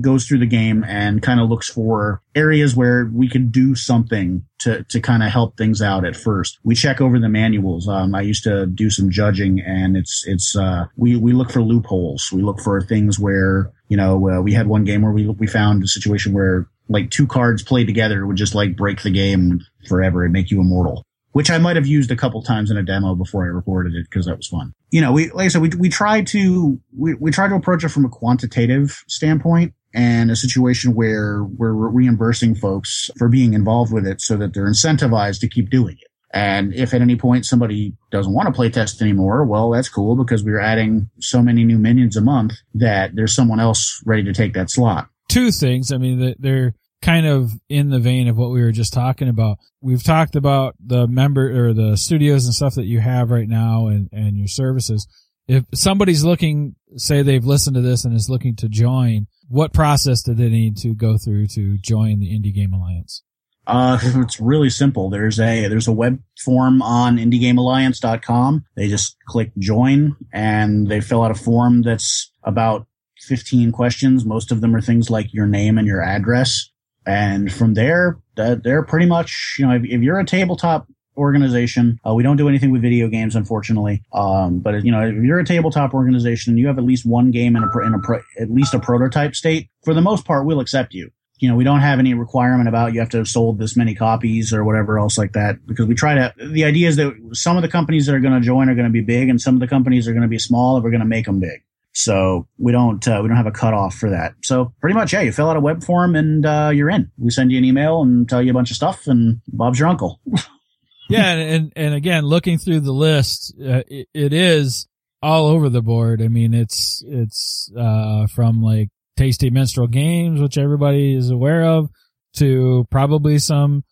goes 0.00 0.26
through 0.26 0.38
the 0.38 0.46
game 0.46 0.84
and 0.84 1.22
kind 1.22 1.40
of 1.40 1.48
looks 1.48 1.68
for 1.70 2.20
areas 2.34 2.76
where 2.76 3.10
we 3.12 3.28
can 3.28 3.48
do 3.48 3.74
something 3.74 4.44
to, 4.58 4.84
to 4.84 5.00
kind 5.00 5.22
of 5.22 5.30
help 5.30 5.56
things 5.56 5.80
out 5.80 6.04
at 6.04 6.16
first. 6.16 6.58
We 6.62 6.74
check 6.74 7.00
over 7.00 7.18
the 7.18 7.28
manuals. 7.28 7.88
Um, 7.88 8.14
I 8.14 8.22
used 8.22 8.44
to 8.44 8.66
do 8.66 8.90
some 8.90 9.10
judging 9.10 9.60
and 9.60 9.96
it's, 9.96 10.24
it's, 10.26 10.56
uh, 10.56 10.86
we, 10.96 11.16
we 11.16 11.32
look 11.32 11.50
for 11.50 11.62
loopholes. 11.62 12.30
We 12.32 12.42
look 12.42 12.60
for 12.60 12.80
things 12.82 13.18
where, 13.18 13.72
you 13.88 13.96
know, 13.96 14.28
uh, 14.28 14.42
we 14.42 14.52
had 14.52 14.66
one 14.66 14.84
game 14.84 15.02
where 15.02 15.12
we, 15.12 15.26
we 15.26 15.46
found 15.46 15.82
a 15.82 15.88
situation 15.88 16.32
where 16.32 16.68
like 16.90 17.10
two 17.10 17.26
cards 17.26 17.62
played 17.62 17.86
together 17.86 18.26
would 18.26 18.36
just 18.36 18.54
like 18.54 18.76
break 18.76 19.02
the 19.02 19.10
game 19.10 19.60
forever 19.88 20.24
and 20.24 20.32
make 20.32 20.50
you 20.50 20.60
immortal 20.60 21.04
which 21.38 21.52
I 21.52 21.58
might 21.58 21.76
have 21.76 21.86
used 21.86 22.10
a 22.10 22.16
couple 22.16 22.42
times 22.42 22.68
in 22.68 22.76
a 22.76 22.82
demo 22.82 23.14
before 23.14 23.44
I 23.44 23.46
recorded 23.46 23.94
it 23.94 24.06
because 24.10 24.26
that 24.26 24.38
was 24.38 24.48
fun. 24.48 24.74
You 24.90 25.00
know, 25.00 25.12
we, 25.12 25.30
like 25.30 25.44
I 25.44 25.48
said, 25.48 25.62
we, 25.62 25.68
we 25.78 25.88
try 25.88 26.20
to, 26.22 26.80
we, 26.96 27.14
we 27.14 27.30
try 27.30 27.46
to 27.46 27.54
approach 27.54 27.84
it 27.84 27.90
from 27.90 28.04
a 28.04 28.08
quantitative 28.08 29.04
standpoint 29.06 29.72
and 29.94 30.32
a 30.32 30.34
situation 30.34 30.96
where 30.96 31.44
we're 31.44 31.70
reimbursing 31.70 32.56
folks 32.56 33.08
for 33.18 33.28
being 33.28 33.54
involved 33.54 33.92
with 33.92 34.04
it 34.04 34.20
so 34.20 34.36
that 34.36 34.52
they're 34.52 34.66
incentivized 34.66 35.38
to 35.42 35.48
keep 35.48 35.70
doing 35.70 35.94
it. 36.00 36.08
And 36.34 36.74
if 36.74 36.92
at 36.92 37.02
any 37.02 37.14
point 37.14 37.46
somebody 37.46 37.94
doesn't 38.10 38.34
want 38.34 38.48
to 38.48 38.52
play 38.52 38.68
test 38.68 39.00
anymore, 39.00 39.44
well, 39.44 39.70
that's 39.70 39.88
cool 39.88 40.16
because 40.16 40.42
we're 40.42 40.58
adding 40.58 41.08
so 41.20 41.40
many 41.40 41.62
new 41.62 41.78
minions 41.78 42.16
a 42.16 42.20
month 42.20 42.54
that 42.74 43.14
there's 43.14 43.32
someone 43.32 43.60
else 43.60 44.02
ready 44.04 44.24
to 44.24 44.32
take 44.32 44.54
that 44.54 44.70
slot. 44.70 45.06
Two 45.28 45.52
things. 45.52 45.92
I 45.92 45.98
mean, 45.98 46.34
they're 46.40 46.74
kind 47.00 47.26
of 47.26 47.52
in 47.68 47.90
the 47.90 47.98
vein 47.98 48.28
of 48.28 48.36
what 48.36 48.50
we 48.50 48.62
were 48.62 48.72
just 48.72 48.92
talking 48.92 49.28
about. 49.28 49.58
We've 49.80 50.02
talked 50.02 50.36
about 50.36 50.74
the 50.84 51.06
member 51.06 51.68
or 51.68 51.72
the 51.72 51.96
studios 51.96 52.44
and 52.44 52.54
stuff 52.54 52.74
that 52.74 52.86
you 52.86 53.00
have 53.00 53.30
right 53.30 53.48
now 53.48 53.86
and, 53.86 54.08
and 54.12 54.36
your 54.36 54.48
services. 54.48 55.06
If 55.46 55.64
somebody's 55.74 56.24
looking, 56.24 56.74
say 56.96 57.22
they've 57.22 57.44
listened 57.44 57.76
to 57.76 57.82
this 57.82 58.04
and 58.04 58.14
is 58.14 58.28
looking 58.28 58.56
to 58.56 58.68
join, 58.68 59.26
what 59.48 59.72
process 59.72 60.22
do 60.22 60.34
they 60.34 60.48
need 60.48 60.76
to 60.78 60.94
go 60.94 61.16
through 61.16 61.46
to 61.48 61.78
join 61.78 62.20
the 62.20 62.26
Indie 62.26 62.54
Game 62.54 62.72
Alliance? 62.72 63.22
Uh, 63.66 63.98
it's 64.02 64.40
really 64.40 64.70
simple. 64.70 65.08
There's 65.08 65.38
a 65.38 65.68
there's 65.68 65.88
a 65.88 65.92
web 65.92 66.20
form 66.38 66.82
on 66.82 67.16
indiegamealliance.com. 67.16 68.64
They 68.76 68.88
just 68.88 69.16
click 69.26 69.52
join 69.58 70.16
and 70.32 70.88
they 70.88 71.00
fill 71.00 71.22
out 71.22 71.30
a 71.30 71.34
form 71.34 71.82
that's 71.82 72.30
about 72.42 72.86
15 73.20 73.72
questions. 73.72 74.24
Most 74.24 74.50
of 74.50 74.60
them 74.60 74.74
are 74.74 74.80
things 74.80 75.10
like 75.10 75.32
your 75.32 75.46
name 75.46 75.78
and 75.78 75.86
your 75.86 76.02
address. 76.02 76.70
And 77.08 77.52
from 77.52 77.74
there, 77.74 78.18
they're 78.36 78.84
pretty 78.84 79.06
much, 79.06 79.56
you 79.58 79.66
know, 79.66 79.74
if, 79.74 79.82
if 79.84 80.02
you're 80.02 80.18
a 80.18 80.26
tabletop 80.26 80.86
organization, 81.16 81.98
uh, 82.06 82.14
we 82.14 82.22
don't 82.22 82.36
do 82.36 82.48
anything 82.48 82.70
with 82.70 82.82
video 82.82 83.08
games, 83.08 83.34
unfortunately. 83.34 84.02
Um, 84.12 84.60
but 84.60 84.84
you 84.84 84.92
know, 84.92 85.00
if 85.00 85.14
you're 85.24 85.40
a 85.40 85.44
tabletop 85.44 85.94
organization 85.94 86.52
and 86.52 86.58
you 86.58 86.66
have 86.66 86.78
at 86.78 86.84
least 86.84 87.06
one 87.06 87.30
game 87.30 87.56
in 87.56 87.64
a, 87.64 87.86
in 87.86 87.94
a 87.94 87.98
pro, 87.98 88.20
at 88.38 88.50
least 88.50 88.74
a 88.74 88.78
prototype 88.78 89.34
state, 89.34 89.70
for 89.84 89.94
the 89.94 90.02
most 90.02 90.24
part, 90.24 90.46
we'll 90.46 90.60
accept 90.60 90.94
you 90.94 91.10
you 91.38 91.48
know, 91.48 91.54
we 91.54 91.64
don't 91.64 91.80
have 91.80 91.98
any 91.98 92.14
requirement 92.14 92.68
about 92.68 92.92
you 92.92 93.00
have 93.00 93.10
to 93.10 93.18
have 93.18 93.28
sold 93.28 93.58
this 93.58 93.76
many 93.76 93.94
copies 93.94 94.52
or 94.52 94.64
whatever 94.64 94.98
else 94.98 95.16
like 95.16 95.32
that 95.32 95.64
because 95.66 95.86
we 95.86 95.94
try 95.94 96.14
to, 96.14 96.34
the 96.50 96.64
idea 96.64 96.88
is 96.88 96.96
that 96.96 97.14
some 97.32 97.56
of 97.56 97.62
the 97.62 97.68
companies 97.68 98.06
that 98.06 98.14
are 98.14 98.20
going 98.20 98.34
to 98.34 98.44
join 98.44 98.68
are 98.68 98.74
going 98.74 98.86
to 98.86 98.92
be 98.92 99.00
big 99.00 99.28
and 99.28 99.40
some 99.40 99.54
of 99.54 99.60
the 99.60 99.68
companies 99.68 100.08
are 100.08 100.12
going 100.12 100.22
to 100.22 100.28
be 100.28 100.38
small 100.38 100.76
and 100.76 100.84
we're 100.84 100.90
going 100.90 101.00
to 101.00 101.06
make 101.06 101.26
them 101.26 101.38
big. 101.38 101.62
So 101.98 102.46
we 102.58 102.70
don't, 102.70 103.06
uh, 103.08 103.18
we 103.20 103.28
don't 103.28 103.36
have 103.36 103.46
a 103.46 103.50
cutoff 103.50 103.96
for 103.96 104.10
that. 104.10 104.34
So 104.44 104.72
pretty 104.80 104.94
much, 104.94 105.12
yeah, 105.12 105.22
you 105.22 105.32
fill 105.32 105.50
out 105.50 105.56
a 105.56 105.60
web 105.60 105.82
form 105.82 106.14
and, 106.14 106.46
uh, 106.46 106.70
you're 106.72 106.90
in. 106.90 107.10
We 107.18 107.30
send 107.30 107.50
you 107.50 107.58
an 107.58 107.64
email 107.64 108.02
and 108.02 108.28
tell 108.28 108.40
you 108.40 108.52
a 108.52 108.54
bunch 108.54 108.70
of 108.70 108.76
stuff 108.76 109.08
and 109.08 109.40
Bob's 109.48 109.80
your 109.80 109.88
uncle. 109.88 110.20
yeah. 111.10 111.32
And, 111.32 111.72
and 111.74 111.94
again, 111.94 112.24
looking 112.24 112.56
through 112.56 112.80
the 112.80 112.92
list, 112.92 113.52
uh, 113.60 113.82
it, 113.88 114.06
it 114.14 114.32
is 114.32 114.86
all 115.22 115.46
over 115.46 115.68
the 115.68 115.82
board. 115.82 116.22
I 116.22 116.28
mean, 116.28 116.54
it's, 116.54 117.02
it's, 117.04 117.68
uh, 117.76 118.28
from 118.28 118.62
like 118.62 118.90
Tasty 119.16 119.50
Minstrel 119.50 119.88
Games, 119.88 120.40
which 120.40 120.56
everybody 120.56 121.14
is 121.14 121.30
aware 121.30 121.64
of, 121.64 121.90
to 122.36 122.86
probably 122.92 123.40
some 123.40 123.82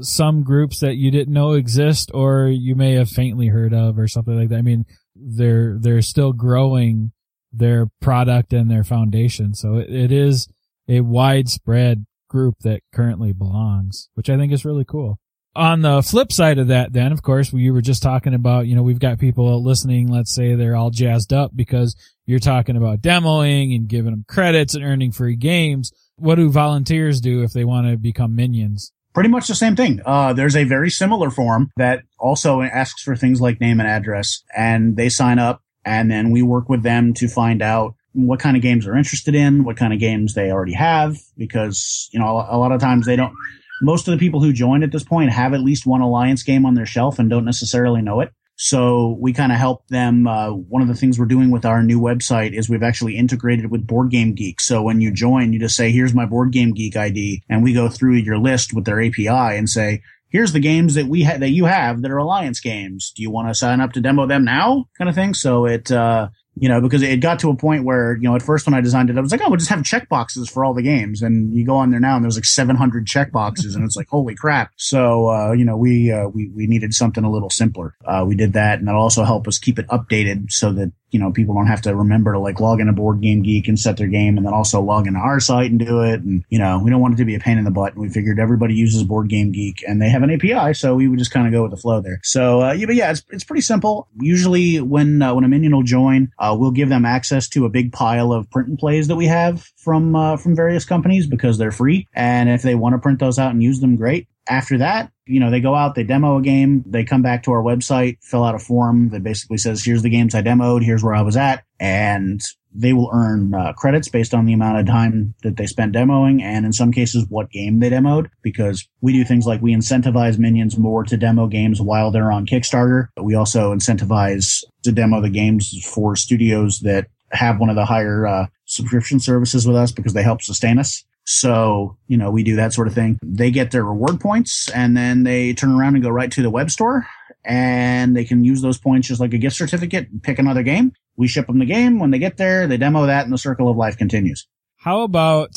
some 0.00 0.42
groups 0.42 0.80
that 0.80 0.96
you 0.96 1.10
didn't 1.10 1.32
know 1.32 1.52
exist 1.54 2.10
or 2.12 2.46
you 2.46 2.74
may 2.74 2.92
have 2.92 3.08
faintly 3.08 3.48
heard 3.48 3.72
of 3.72 3.98
or 3.98 4.06
something 4.06 4.38
like 4.38 4.50
that. 4.50 4.58
I 4.58 4.62
mean, 4.62 4.84
they're 5.16 5.76
they're 5.80 6.02
still 6.02 6.32
growing 6.32 7.10
their 7.58 7.86
product 8.00 8.52
and 8.52 8.70
their 8.70 8.84
foundation. 8.84 9.54
So 9.54 9.76
it, 9.76 9.90
it 9.90 10.12
is 10.12 10.48
a 10.88 11.00
widespread 11.00 12.06
group 12.28 12.56
that 12.60 12.82
currently 12.92 13.32
belongs, 13.32 14.08
which 14.14 14.30
I 14.30 14.36
think 14.36 14.52
is 14.52 14.64
really 14.64 14.84
cool 14.84 15.18
on 15.58 15.82
the 15.82 16.02
flip 16.02 16.30
side 16.32 16.58
of 16.58 16.68
that, 16.68 16.92
then, 16.92 17.10
of 17.10 17.22
course, 17.22 17.52
we 17.52 17.70
were 17.72 17.82
just 17.82 18.02
talking 18.02 18.32
about, 18.32 18.68
you 18.68 18.76
know, 18.76 18.82
we've 18.82 19.00
got 19.00 19.18
people 19.18 19.62
listening, 19.62 20.08
let's 20.08 20.32
say 20.32 20.54
they're 20.54 20.76
all 20.76 20.90
jazzed 20.90 21.32
up 21.32 21.50
because 21.54 21.96
you're 22.26 22.38
talking 22.38 22.76
about 22.76 23.00
demoing 23.00 23.74
and 23.74 23.88
giving 23.88 24.12
them 24.12 24.24
credits 24.28 24.74
and 24.74 24.84
earning 24.84 25.10
free 25.10 25.34
games. 25.34 25.92
What 26.16 26.36
do 26.36 26.48
volunteers 26.48 27.20
do 27.20 27.42
if 27.42 27.52
they 27.52 27.64
want 27.64 27.88
to 27.88 27.96
become 27.96 28.36
minions? 28.36 28.92
Pretty 29.14 29.30
much 29.30 29.48
the 29.48 29.54
same 29.56 29.74
thing. 29.74 30.00
Uh, 30.06 30.32
there's 30.32 30.54
a 30.54 30.62
very 30.62 30.90
similar 30.90 31.28
form 31.28 31.70
that 31.76 32.04
also 32.20 32.62
asks 32.62 33.02
for 33.02 33.16
things 33.16 33.40
like 33.40 33.60
name 33.60 33.80
and 33.80 33.88
address, 33.88 34.44
and 34.56 34.96
they 34.96 35.08
sign 35.08 35.40
up, 35.40 35.62
and 35.84 36.10
then 36.10 36.30
we 36.30 36.42
work 36.42 36.68
with 36.68 36.82
them 36.82 37.14
to 37.14 37.28
find 37.28 37.62
out 37.62 37.94
what 38.12 38.40
kind 38.40 38.56
of 38.56 38.62
games 38.62 38.84
they're 38.84 38.96
interested 38.96 39.34
in, 39.34 39.64
what 39.64 39.76
kind 39.76 39.92
of 39.92 40.00
games 40.00 40.34
they 40.34 40.50
already 40.50 40.72
have, 40.72 41.16
because, 41.36 42.08
you 42.12 42.18
know, 42.18 42.44
a 42.48 42.58
lot 42.58 42.72
of 42.72 42.80
times 42.80 43.06
they 43.06 43.16
don't, 43.16 43.32
most 43.80 44.08
of 44.08 44.12
the 44.12 44.18
people 44.18 44.42
who 44.42 44.52
join 44.52 44.82
at 44.82 44.90
this 44.90 45.04
point 45.04 45.30
have 45.30 45.54
at 45.54 45.60
least 45.60 45.86
one 45.86 46.00
alliance 46.00 46.42
game 46.42 46.66
on 46.66 46.74
their 46.74 46.86
shelf 46.86 47.18
and 47.18 47.30
don't 47.30 47.44
necessarily 47.44 48.02
know 48.02 48.20
it. 48.20 48.32
So 48.60 49.16
we 49.20 49.32
kind 49.32 49.52
of 49.52 49.58
help 49.58 49.86
them. 49.86 50.26
Uh, 50.26 50.50
one 50.50 50.82
of 50.82 50.88
the 50.88 50.94
things 50.94 51.16
we're 51.16 51.26
doing 51.26 51.52
with 51.52 51.64
our 51.64 51.80
new 51.80 52.00
website 52.00 52.58
is 52.58 52.68
we've 52.68 52.82
actually 52.82 53.16
integrated 53.16 53.70
with 53.70 53.86
Board 53.86 54.10
Game 54.10 54.34
Geek. 54.34 54.60
So 54.60 54.82
when 54.82 55.00
you 55.00 55.12
join, 55.12 55.52
you 55.52 55.60
just 55.60 55.76
say, 55.76 55.92
"Here's 55.92 56.12
my 56.12 56.26
Board 56.26 56.50
Game 56.50 56.72
Geek 56.72 56.96
ID," 56.96 57.44
and 57.48 57.62
we 57.62 57.72
go 57.72 57.88
through 57.88 58.14
your 58.14 58.36
list 58.36 58.74
with 58.74 58.84
their 58.84 59.00
API 59.00 59.28
and 59.28 59.70
say, 59.70 60.02
"Here's 60.28 60.52
the 60.52 60.60
games 60.60 60.94
that 60.94 61.06
we 61.06 61.24
ha- 61.24 61.38
that 61.38 61.50
you 61.50 61.64
have 61.66 62.02
that 62.02 62.10
are 62.10 62.18
alliance 62.18 62.60
games. 62.60 63.12
Do 63.14 63.22
you 63.22 63.30
want 63.30 63.48
to 63.48 63.54
sign 63.54 63.80
up 63.80 63.92
to 63.94 64.00
demo 64.00 64.26
them 64.26 64.44
now?" 64.44 64.86
Kind 64.96 65.08
of 65.08 65.14
thing. 65.14 65.34
So 65.34 65.66
it 65.66 65.90
uh, 65.90 66.28
you 66.60 66.68
know, 66.68 66.80
because 66.80 67.02
it 67.02 67.20
got 67.20 67.38
to 67.40 67.50
a 67.50 67.56
point 67.56 67.84
where, 67.84 68.16
you 68.16 68.22
know, 68.22 68.34
at 68.34 68.42
first 68.42 68.66
when 68.66 68.74
I 68.74 68.80
designed 68.80 69.10
it, 69.10 69.18
I 69.18 69.20
was 69.20 69.30
like, 69.30 69.40
oh, 69.42 69.48
we'll 69.48 69.58
just 69.58 69.70
have 69.70 69.84
check 69.84 70.08
boxes 70.08 70.48
for 70.48 70.64
all 70.64 70.74
the 70.74 70.82
games. 70.82 71.22
And 71.22 71.54
you 71.54 71.64
go 71.64 71.76
on 71.76 71.90
there 71.90 72.00
now 72.00 72.16
and 72.16 72.24
there's 72.24 72.36
like 72.36 72.44
700 72.44 73.06
check 73.06 73.30
boxes 73.30 73.74
and 73.74 73.84
it's 73.84 73.96
like, 73.96 74.08
holy 74.10 74.34
crap. 74.34 74.72
So, 74.76 75.30
uh, 75.30 75.52
you 75.52 75.64
know, 75.64 75.76
we, 75.76 76.10
uh, 76.10 76.28
we, 76.28 76.50
we 76.54 76.66
needed 76.66 76.94
something 76.94 77.22
a 77.22 77.30
little 77.30 77.50
simpler. 77.50 77.94
Uh, 78.04 78.24
we 78.26 78.34
did 78.34 78.54
that 78.54 78.78
and 78.78 78.88
that'll 78.88 79.00
also 79.00 79.24
helped 79.24 79.46
us 79.46 79.58
keep 79.58 79.78
it 79.78 79.86
updated 79.88 80.50
so 80.50 80.72
that, 80.72 80.92
you 81.10 81.18
know, 81.18 81.32
people 81.32 81.54
don't 81.54 81.66
have 81.66 81.82
to 81.82 81.94
remember 81.94 82.32
to 82.32 82.38
like 82.38 82.60
log 82.60 82.80
in 82.80 82.88
a 82.88 82.92
board 82.92 83.20
game 83.20 83.42
geek 83.42 83.68
and 83.68 83.78
set 83.78 83.96
their 83.96 84.08
game 84.08 84.36
and 84.36 84.46
then 84.46 84.52
also 84.52 84.80
log 84.80 85.06
into 85.06 85.18
our 85.18 85.40
site 85.40 85.70
and 85.70 85.78
do 85.78 86.02
it. 86.02 86.20
And, 86.20 86.44
you 86.48 86.58
know, 86.58 86.80
we 86.82 86.90
don't 86.90 87.00
want 87.00 87.14
it 87.14 87.16
to 87.18 87.24
be 87.24 87.34
a 87.34 87.40
pain 87.40 87.58
in 87.58 87.64
the 87.64 87.70
butt. 87.70 87.94
And 87.94 88.02
we 88.02 88.08
figured 88.08 88.38
everybody 88.38 88.74
uses 88.74 89.04
board 89.04 89.28
game 89.28 89.52
geek 89.52 89.82
and 89.86 90.02
they 90.02 90.10
have 90.10 90.22
an 90.22 90.30
API. 90.30 90.74
So 90.74 90.94
we 90.94 91.08
would 91.08 91.18
just 91.18 91.30
kind 91.30 91.46
of 91.46 91.52
go 91.52 91.62
with 91.62 91.70
the 91.70 91.76
flow 91.76 92.00
there. 92.00 92.20
So, 92.22 92.62
uh, 92.62 92.72
yeah, 92.72 92.86
but 92.86 92.94
yeah, 92.94 93.10
it's, 93.10 93.24
it's 93.30 93.44
pretty 93.44 93.62
simple. 93.62 94.08
Usually 94.20 94.80
when, 94.80 95.22
uh, 95.22 95.34
when 95.34 95.44
a 95.44 95.48
minion 95.48 95.74
will 95.74 95.82
join, 95.82 96.30
uh, 96.38 96.54
we'll 96.58 96.70
give 96.70 96.88
them 96.88 97.04
access 97.04 97.48
to 97.50 97.64
a 97.64 97.70
big 97.70 97.92
pile 97.92 98.32
of 98.32 98.50
print 98.50 98.68
and 98.68 98.78
plays 98.78 99.08
that 99.08 99.16
we 99.16 99.26
have 99.26 99.66
from, 99.76 100.14
uh, 100.14 100.36
from 100.36 100.54
various 100.54 100.84
companies 100.84 101.26
because 101.26 101.58
they're 101.58 101.72
free. 101.72 102.06
And 102.14 102.48
if 102.48 102.62
they 102.62 102.74
want 102.74 102.94
to 102.94 102.98
print 102.98 103.18
those 103.18 103.38
out 103.38 103.52
and 103.52 103.62
use 103.62 103.80
them, 103.80 103.96
great 103.96 104.28
after 104.48 104.78
that, 104.78 105.12
you 105.26 105.40
know, 105.40 105.50
they 105.50 105.60
go 105.60 105.74
out, 105.74 105.94
they 105.94 106.04
demo 106.04 106.38
a 106.38 106.42
game, 106.42 106.82
they 106.86 107.04
come 107.04 107.22
back 107.22 107.42
to 107.42 107.52
our 107.52 107.62
website, 107.62 108.16
fill 108.22 108.44
out 108.44 108.54
a 108.54 108.58
form 108.58 109.10
that 109.10 109.22
basically 109.22 109.58
says, 109.58 109.84
here's 109.84 110.02
the 110.02 110.10
games 110.10 110.34
I 110.34 110.42
demoed, 110.42 110.84
here's 110.84 111.02
where 111.02 111.14
I 111.14 111.22
was 111.22 111.36
at, 111.36 111.64
and 111.78 112.40
they 112.74 112.92
will 112.92 113.10
earn 113.12 113.54
uh, 113.54 113.72
credits 113.72 114.08
based 114.08 114.34
on 114.34 114.46
the 114.46 114.52
amount 114.52 114.78
of 114.78 114.86
time 114.86 115.34
that 115.42 115.56
they 115.56 115.66
spent 115.66 115.94
demoing 115.94 116.42
and 116.42 116.66
in 116.66 116.72
some 116.72 116.92
cases 116.92 117.26
what 117.28 117.50
game 117.50 117.80
they 117.80 117.90
demoed 117.90 118.28
because 118.42 118.86
we 119.00 119.12
do 119.12 119.24
things 119.24 119.46
like 119.46 119.62
we 119.62 119.74
incentivize 119.74 120.38
minions 120.38 120.78
more 120.78 121.02
to 121.02 121.16
demo 121.16 121.46
games 121.46 121.80
while 121.80 122.10
they're 122.10 122.30
on 122.30 122.46
Kickstarter. 122.46 123.08
But 123.16 123.24
we 123.24 123.34
also 123.34 123.74
incentivize 123.74 124.62
to 124.82 124.92
demo 124.92 125.20
the 125.20 125.30
games 125.30 125.84
for 125.84 126.14
studios 126.14 126.80
that 126.80 127.06
have 127.32 127.58
one 127.58 127.70
of 127.70 127.76
the 127.76 127.84
higher 127.84 128.26
uh, 128.26 128.46
subscription 128.66 129.20
services 129.20 129.66
with 129.66 129.76
us 129.76 129.92
because 129.92 130.12
they 130.12 130.22
help 130.22 130.42
sustain 130.42 130.78
us. 130.78 131.04
So, 131.30 131.98
you 132.06 132.16
know, 132.16 132.30
we 132.30 132.42
do 132.42 132.56
that 132.56 132.72
sort 132.72 132.88
of 132.88 132.94
thing. 132.94 133.18
They 133.22 133.50
get 133.50 133.70
their 133.70 133.84
reward 133.84 134.18
points 134.18 134.70
and 134.70 134.96
then 134.96 135.24
they 135.24 135.52
turn 135.52 135.72
around 135.72 135.94
and 135.94 136.02
go 136.02 136.08
right 136.08 136.32
to 136.32 136.40
the 136.40 136.48
web 136.48 136.70
store 136.70 137.06
and 137.44 138.16
they 138.16 138.24
can 138.24 138.44
use 138.44 138.62
those 138.62 138.78
points 138.78 139.08
just 139.08 139.20
like 139.20 139.34
a 139.34 139.38
gift 139.38 139.54
certificate 139.54 140.08
and 140.08 140.22
pick 140.22 140.38
another 140.38 140.62
game. 140.62 140.94
We 141.18 141.28
ship 141.28 141.46
them 141.46 141.58
the 141.58 141.66
game. 141.66 141.98
When 141.98 142.12
they 142.12 142.18
get 142.18 142.38
there, 142.38 142.66
they 142.66 142.78
demo 142.78 143.04
that 143.04 143.24
and 143.24 143.32
the 143.32 143.36
circle 143.36 143.68
of 143.68 143.76
life 143.76 143.98
continues. 143.98 144.46
How 144.78 145.02
about, 145.02 145.50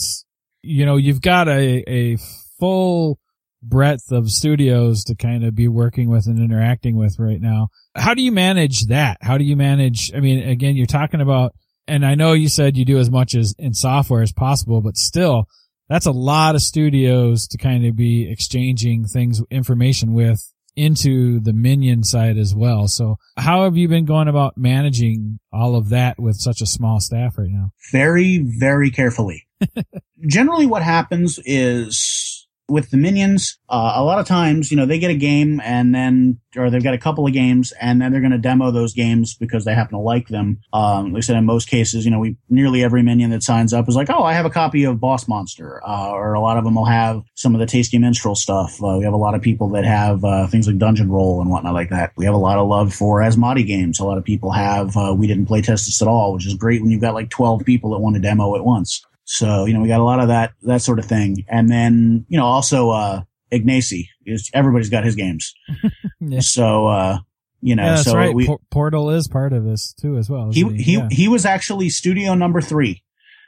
you 0.61 0.85
know, 0.85 0.97
you've 0.97 1.21
got 1.21 1.47
a, 1.47 1.89
a 1.89 2.17
full 2.59 3.17
breadth 3.63 4.11
of 4.11 4.29
studios 4.29 5.05
to 5.05 5.15
kind 5.15 5.45
of 5.45 5.55
be 5.55 5.69
working 5.69 6.09
with 6.09 6.27
and 6.27 6.37
interacting 6.37 6.97
with 6.97 7.17
right 7.17 7.39
now. 7.39 7.69
How 7.95 8.13
do 8.13 8.21
you 8.21 8.33
manage 8.33 8.87
that? 8.87 9.19
How 9.21 9.37
do 9.37 9.45
you 9.45 9.55
manage? 9.55 10.11
I 10.13 10.19
mean, 10.19 10.45
again, 10.45 10.75
you're 10.75 10.85
talking 10.85 11.21
about, 11.21 11.53
and 11.87 12.05
I 12.05 12.15
know 12.15 12.33
you 12.33 12.49
said 12.49 12.75
you 12.75 12.83
do 12.83 12.97
as 12.97 13.09
much 13.09 13.35
as 13.35 13.55
in 13.57 13.73
software 13.73 14.21
as 14.21 14.33
possible, 14.33 14.81
but 14.81 14.97
still, 14.97 15.47
that's 15.91 16.05
a 16.05 16.11
lot 16.11 16.55
of 16.55 16.61
studios 16.61 17.47
to 17.47 17.57
kind 17.57 17.85
of 17.85 17.97
be 17.97 18.31
exchanging 18.31 19.03
things, 19.03 19.41
information 19.51 20.13
with 20.13 20.41
into 20.73 21.41
the 21.41 21.51
minion 21.51 22.01
side 22.01 22.37
as 22.37 22.55
well. 22.55 22.87
So 22.87 23.17
how 23.35 23.65
have 23.65 23.75
you 23.75 23.89
been 23.89 24.05
going 24.05 24.29
about 24.29 24.57
managing 24.57 25.39
all 25.51 25.75
of 25.75 25.89
that 25.89 26.17
with 26.17 26.37
such 26.37 26.61
a 26.61 26.65
small 26.65 27.01
staff 27.01 27.37
right 27.37 27.49
now? 27.49 27.71
Very, 27.91 28.37
very 28.37 28.89
carefully. 28.89 29.47
Generally 30.25 30.67
what 30.67 30.81
happens 30.81 31.41
is 31.43 32.40
with 32.71 32.89
the 32.89 32.97
minions, 32.97 33.59
uh, 33.69 33.93
a 33.95 34.03
lot 34.03 34.19
of 34.19 34.25
times, 34.25 34.71
you 34.71 34.77
know, 34.77 34.85
they 34.85 34.97
get 34.97 35.11
a 35.11 35.15
game 35.15 35.59
and 35.63 35.93
then, 35.93 36.39
or 36.55 36.69
they've 36.69 36.83
got 36.83 36.93
a 36.93 36.97
couple 36.97 37.27
of 37.27 37.33
games 37.33 37.73
and 37.81 38.01
then 38.01 38.11
they're 38.11 38.21
going 38.21 38.31
to 38.31 38.37
demo 38.37 38.71
those 38.71 38.93
games 38.93 39.35
because 39.35 39.65
they 39.65 39.75
happen 39.75 39.97
to 39.97 40.01
like 40.01 40.29
them. 40.29 40.59
Um, 40.71 41.11
like 41.11 41.19
I 41.19 41.21
said, 41.21 41.35
in 41.35 41.45
most 41.45 41.67
cases, 41.67 42.05
you 42.05 42.11
know, 42.11 42.19
we, 42.19 42.37
nearly 42.49 42.83
every 42.83 43.03
minion 43.03 43.29
that 43.31 43.43
signs 43.43 43.73
up 43.73 43.89
is 43.89 43.95
like, 43.95 44.09
oh, 44.09 44.23
I 44.23 44.33
have 44.33 44.45
a 44.45 44.49
copy 44.49 44.85
of 44.85 44.99
Boss 44.99 45.27
Monster. 45.27 45.81
Uh, 45.85 46.11
or 46.11 46.33
a 46.33 46.39
lot 46.39 46.57
of 46.57 46.63
them 46.63 46.75
will 46.75 46.85
have 46.85 47.21
some 47.35 47.53
of 47.53 47.59
the 47.59 47.65
Tasty 47.65 47.97
Minstrel 47.97 48.35
stuff. 48.35 48.81
Uh, 48.81 48.97
we 48.97 49.03
have 49.03 49.13
a 49.13 49.17
lot 49.17 49.35
of 49.35 49.41
people 49.41 49.67
that 49.69 49.83
have, 49.83 50.23
uh, 50.23 50.47
things 50.47 50.67
like 50.67 50.77
Dungeon 50.77 51.11
Roll 51.11 51.41
and 51.41 51.49
whatnot 51.49 51.73
like 51.73 51.89
that. 51.89 52.13
We 52.15 52.25
have 52.25 52.33
a 52.33 52.37
lot 52.37 52.57
of 52.57 52.67
love 52.67 52.93
for 52.93 53.19
Asmadi 53.19 53.67
games. 53.67 53.99
A 53.99 54.05
lot 54.05 54.17
of 54.17 54.23
people 54.23 54.51
have, 54.51 54.95
uh, 54.95 55.13
we 55.17 55.27
didn't 55.27 55.45
play 55.45 55.61
test 55.61 55.85
this 55.85 56.01
at 56.01 56.07
all, 56.07 56.33
which 56.33 56.47
is 56.47 56.53
great 56.53 56.81
when 56.81 56.91
you've 56.91 57.01
got 57.01 57.13
like 57.13 57.29
12 57.29 57.63
people 57.65 57.91
that 57.91 57.99
want 57.99 58.15
to 58.15 58.21
demo 58.21 58.55
at 58.55 58.63
once. 58.63 59.05
So, 59.31 59.63
you 59.63 59.73
know, 59.73 59.79
we 59.79 59.87
got 59.87 60.01
a 60.01 60.03
lot 60.03 60.19
of 60.19 60.27
that, 60.27 60.51
that 60.63 60.81
sort 60.81 60.99
of 60.99 61.05
thing. 61.05 61.45
And 61.47 61.69
then, 61.69 62.25
you 62.27 62.37
know, 62.37 62.45
also, 62.45 62.89
uh, 62.89 63.21
Ignacy 63.49 64.07
is 64.25 64.51
everybody's 64.53 64.89
got 64.89 65.05
his 65.05 65.15
games. 65.15 65.53
yeah. 66.19 66.41
So, 66.41 66.87
uh, 66.87 67.19
you 67.61 67.77
know, 67.77 67.85
yeah, 67.85 67.95
so 67.95 68.13
right. 68.13 68.35
we, 68.35 68.53
Portal 68.71 69.09
is 69.09 69.29
part 69.29 69.53
of 69.53 69.63
this 69.63 69.93
too, 69.93 70.17
as 70.17 70.29
well. 70.29 70.51
He, 70.51 70.63
he, 70.63 70.83
he, 70.83 70.93
yeah. 70.95 71.07
he 71.09 71.27
was 71.29 71.45
actually 71.45 71.87
studio 71.87 72.33
number 72.33 72.59
three. 72.59 73.03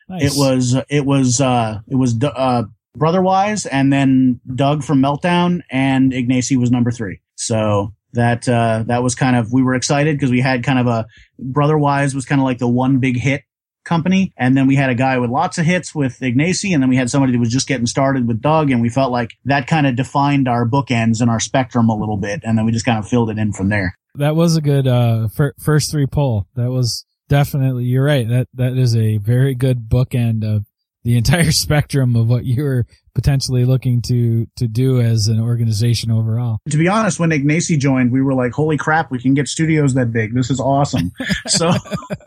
Nice. 0.08 0.34
It 0.34 0.40
was, 0.40 0.78
it 0.88 1.06
was, 1.06 1.42
uh, 1.42 1.80
it 1.90 1.96
was, 1.96 2.16
uh, 2.24 2.64
Brotherwise, 2.96 3.66
and 3.66 3.92
then 3.92 4.40
Doug 4.56 4.84
from 4.84 5.02
Meltdown, 5.02 5.64
and 5.70 6.14
Ignacy 6.14 6.56
was 6.56 6.72
number 6.72 6.92
three. 6.92 7.20
So 7.36 7.94
that 8.14 8.48
uh, 8.48 8.84
that 8.86 9.02
was 9.02 9.16
kind 9.16 9.36
of 9.36 9.52
we 9.52 9.64
were 9.64 9.74
excited 9.74 10.16
because 10.16 10.30
we 10.30 10.42
had 10.42 10.64
kind 10.64 10.78
of 10.78 10.86
a 10.86 11.08
Brotherwise 11.40 12.14
was 12.14 12.26
kind 12.26 12.40
of 12.40 12.46
like 12.46 12.60
the 12.60 12.68
one 12.68 13.00
big 13.00 13.18
hit 13.18 13.42
company. 13.84 14.34
And 14.38 14.56
then 14.56 14.68
we 14.68 14.76
had 14.76 14.90
a 14.90 14.96
guy 14.96 15.18
with 15.18 15.30
lots 15.30 15.58
of 15.58 15.66
hits 15.66 15.94
with 15.94 16.20
Ignacy. 16.20 16.74
And 16.74 16.82
then 16.82 16.90
we 16.90 16.96
had 16.96 17.10
somebody 17.10 17.34
that 17.34 17.40
was 17.40 17.52
just 17.52 17.68
getting 17.68 17.86
started 17.88 18.28
with 18.28 18.42
Doug. 18.42 18.72
And 18.72 18.82
we 18.82 18.90
felt 18.90 19.12
like 19.12 19.32
that 19.46 19.68
kind 19.68 19.88
of 19.88 19.96
defined 19.96 20.48
our 20.48 20.68
bookends 20.68 21.22
and 21.22 21.30
our 21.30 21.40
spectrum 21.40 21.90
a 21.90 21.96
little 21.96 22.18
bit. 22.18 22.42
And 22.44 22.58
then 22.58 22.66
we 22.66 22.72
just 22.72 22.86
kind 22.86 23.00
of 23.00 23.08
filled 23.08 23.30
it 23.30 23.38
in 23.38 23.54
from 23.54 23.70
there. 23.70 23.96
That 24.16 24.36
was 24.36 24.56
a 24.56 24.62
good, 24.62 24.88
uh, 24.88 25.28
fir- 25.30 25.56
first 25.60 25.92
three 25.92 26.08
poll. 26.08 26.48
That 26.56 26.70
was 26.70 27.06
definitely, 27.30 27.86
you're 27.86 28.04
right. 28.06 28.28
That, 28.28 28.48
that 28.54 28.78
is 28.78 28.96
a 28.96 29.18
very 29.18 29.56
good 29.56 29.90
bookend 29.90 30.44
of 30.44 30.66
the 31.04 31.18
entire 31.18 31.52
spectrum 31.52 32.16
of 32.16 32.28
what 32.28 32.46
you 32.46 32.64
were 32.64 32.86
potentially 33.14 33.64
looking 33.64 34.02
to 34.02 34.48
to 34.56 34.68
do 34.68 35.00
as 35.00 35.28
an 35.28 35.40
organization 35.40 36.12
overall. 36.12 36.60
To 36.70 36.78
be 36.78 36.88
honest, 36.88 37.20
when 37.20 37.30
Ignacy 37.30 37.78
joined, 37.78 38.12
we 38.12 38.22
were 38.22 38.34
like, 38.34 38.54
"Holy 38.54 38.78
crap, 38.78 39.12
we 39.12 39.20
can 39.20 39.34
get 39.34 39.48
studios 39.48 39.94
that 39.94 40.12
big! 40.12 40.34
This 40.34 40.50
is 40.50 40.60
awesome!" 40.60 41.12
so, 41.48 41.72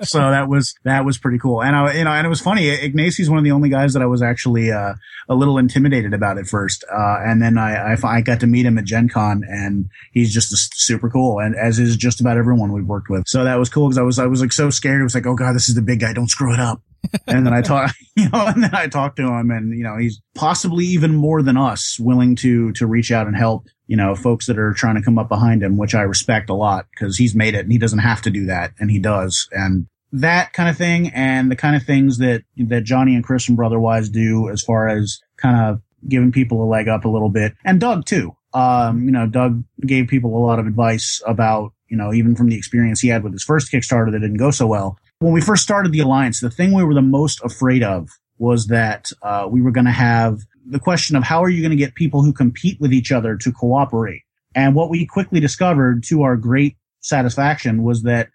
so 0.03 0.19
that 0.19 0.49
was 0.49 0.75
that 0.85 1.05
was 1.05 1.19
pretty 1.19 1.39
cool. 1.39 1.63
And 1.63 1.75
I, 1.75 1.95
you 1.95 2.05
know, 2.05 2.11
and 2.11 2.25
it 2.25 2.31
was 2.31 2.41
funny. 2.41 2.65
Ignacy's 2.65 3.29
one 3.29 3.39
of 3.39 3.45
the 3.45 3.51
only 3.51 3.69
guys 3.69 3.95
that 3.95 4.03
I 4.03 4.07
was 4.07 4.23
actually 4.23 4.71
uh, 4.71 4.95
a 5.29 5.35
little 5.35 5.59
intimidated 5.59 6.15
about 6.15 6.39
at 6.39 6.47
first, 6.47 6.85
uh, 6.93 7.19
and 7.25 7.43
then 7.43 7.59
I, 7.59 7.95
I, 7.95 7.97
I 8.05 8.21
got 8.21 8.41
to 8.41 8.47
meet 8.47 8.67
him 8.67 8.79
at 8.79 8.85
Gen 8.85 9.09
Con, 9.09 9.43
and 9.49 9.89
he's 10.13 10.33
just 10.33 10.55
super 10.77 11.11
cool, 11.11 11.41
and 11.41 11.57
as 11.57 11.79
is 11.79 11.97
just 11.97 12.21
about 12.21 12.37
everyone 12.37 12.73
we've 12.73 12.87
worked 12.87 13.11
with. 13.11 13.25
So 13.27 13.45
that 13.45 13.59
was 13.59 13.69
cool 13.69 13.89
because 13.89 13.99
I 13.99 14.03
was 14.03 14.19
I 14.19 14.27
was 14.27 14.41
like 14.41 14.53
so 14.53 14.71
scared. 14.71 15.01
It 15.01 15.05
was 15.05 15.15
like, 15.15 15.27
"Oh 15.27 15.35
god, 15.35 15.55
this 15.55 15.69
is 15.69 15.75
the 15.75 15.83
big 15.83 16.01
guy! 16.01 16.13
Don't 16.13 16.31
screw 16.31 16.53
it 16.53 16.61
up." 16.61 16.81
And 17.27 17.47
then 17.47 17.53
I 17.53 17.63
talk, 17.63 17.95
you 18.17 18.29
know, 18.29 18.47
and 18.47 18.63
then 18.63 18.75
I 18.75 18.89
talked 18.89 19.17
to 19.17 19.27
him 19.27 19.51
and, 19.51 19.77
you 19.77 19.85
know, 19.85 19.97
he's 19.97 20.21
possibly 20.35 20.85
even 20.87 21.15
more 21.15 21.43
than 21.43 21.57
us 21.57 21.99
willing 21.99 22.37
to, 22.37 22.73
to 22.73 22.87
reach 22.87 23.11
out 23.11 23.27
and 23.27 23.37
help, 23.37 23.67
you 23.87 23.97
know, 23.97 24.15
folks 24.15 24.47
that 24.47 24.59
are 24.59 24.73
trying 24.73 24.97
to 24.97 25.03
come 25.03 25.19
up 25.19 25.29
behind 25.29 25.63
him, 25.63 25.77
which 25.77 25.95
I 25.95 26.03
respect 26.03 26.51
a 26.51 26.55
lot 26.55 26.87
because 26.91 27.17
he's 27.17 27.35
made 27.35 27.55
it 27.55 27.61
and 27.61 27.73
he 27.73 27.79
doesn't 27.79 28.01
have 28.01 28.23
to 28.23 28.31
do 28.31 28.47
that 28.47 28.73
and 28.79 28.91
he 28.91 28.99
does. 28.99 29.49
And 29.53 29.87
that 30.13 30.53
kind 30.53 30.69
of 30.69 30.77
thing 30.77 31.11
and 31.15 31.51
the 31.51 31.57
kind 31.57 31.77
of 31.77 31.83
things 31.83 32.19
that, 32.19 32.45
that 32.57 32.85
Johnny 32.85 33.15
and 33.15 33.25
Chris 33.25 33.49
and 33.49 33.57
Brotherwise 33.57 34.09
do 34.09 34.49
as 34.49 34.63
far 34.63 34.89
as 34.89 35.19
kind 35.37 35.71
of 35.71 35.83
giving 36.09 36.33
people 36.33 36.63
a 36.63 36.69
leg 36.69 36.89
up 36.89 37.05
a 37.05 37.09
little 37.09 37.31
bit 37.31 37.55
and 37.65 37.81
Doug 37.81 38.05
too. 38.07 38.37
Um, 38.55 39.05
you 39.05 39.11
know, 39.11 39.27
Doug 39.27 39.65
gave 39.81 40.09
people 40.09 40.37
a 40.37 40.41
lot 40.45 40.59
of 40.59 40.67
advice 40.67 41.21
about, 41.27 41.73
you 41.89 41.97
know, 41.97 42.15
even 42.15 42.35
from 42.35 42.49
the 42.49 42.57
experience 42.57 43.01
he 43.01 43.09
had 43.09 43.23
with 43.23 43.33
his 43.33 43.45
first 43.45 43.71
Kickstarter 43.71 44.11
that 44.13 44.21
didn't 44.21 44.39
go 44.39 44.51
so 44.51 44.67
well 44.67 44.99
when 45.19 45.33
we 45.33 45.41
first 45.41 45.63
started 45.63 45.93
the 45.93 46.01
alliance, 46.01 46.41
the 46.41 46.51
thing 46.51 46.73
we 46.73 46.85
were 46.85 46.95
the 46.95 47.03
most 47.03 47.41
afraid 47.43 47.83
of 47.83 48.09
was 48.39 48.67
that 48.67 49.11
uh, 49.23 49.47
we 49.51 49.63
were 49.63 49.71
going 49.71 49.87
to 49.87 49.91
have 49.91 50.41
the 50.69 50.79
question 50.79 51.17
of 51.17 51.23
how 51.23 51.43
are 51.43 51.49
you 51.49 51.63
going 51.63 51.71
to 51.71 51.77
get 51.77 51.95
people 51.95 52.23
who 52.23 52.33
compete 52.33 52.79
with 52.81 52.93
each 52.93 53.13
other 53.13 53.37
to 53.37 53.53
cooperate? 53.53 54.23
And 54.55 54.75
what 54.75 54.91
we 54.91 55.07
quickly 55.07 55.41
discovered, 55.41 56.03
to 56.05 56.23
our 56.23 56.37
great 56.37 56.77
satisfaction, 57.01 57.83
was 57.83 58.03
that 58.03 58.29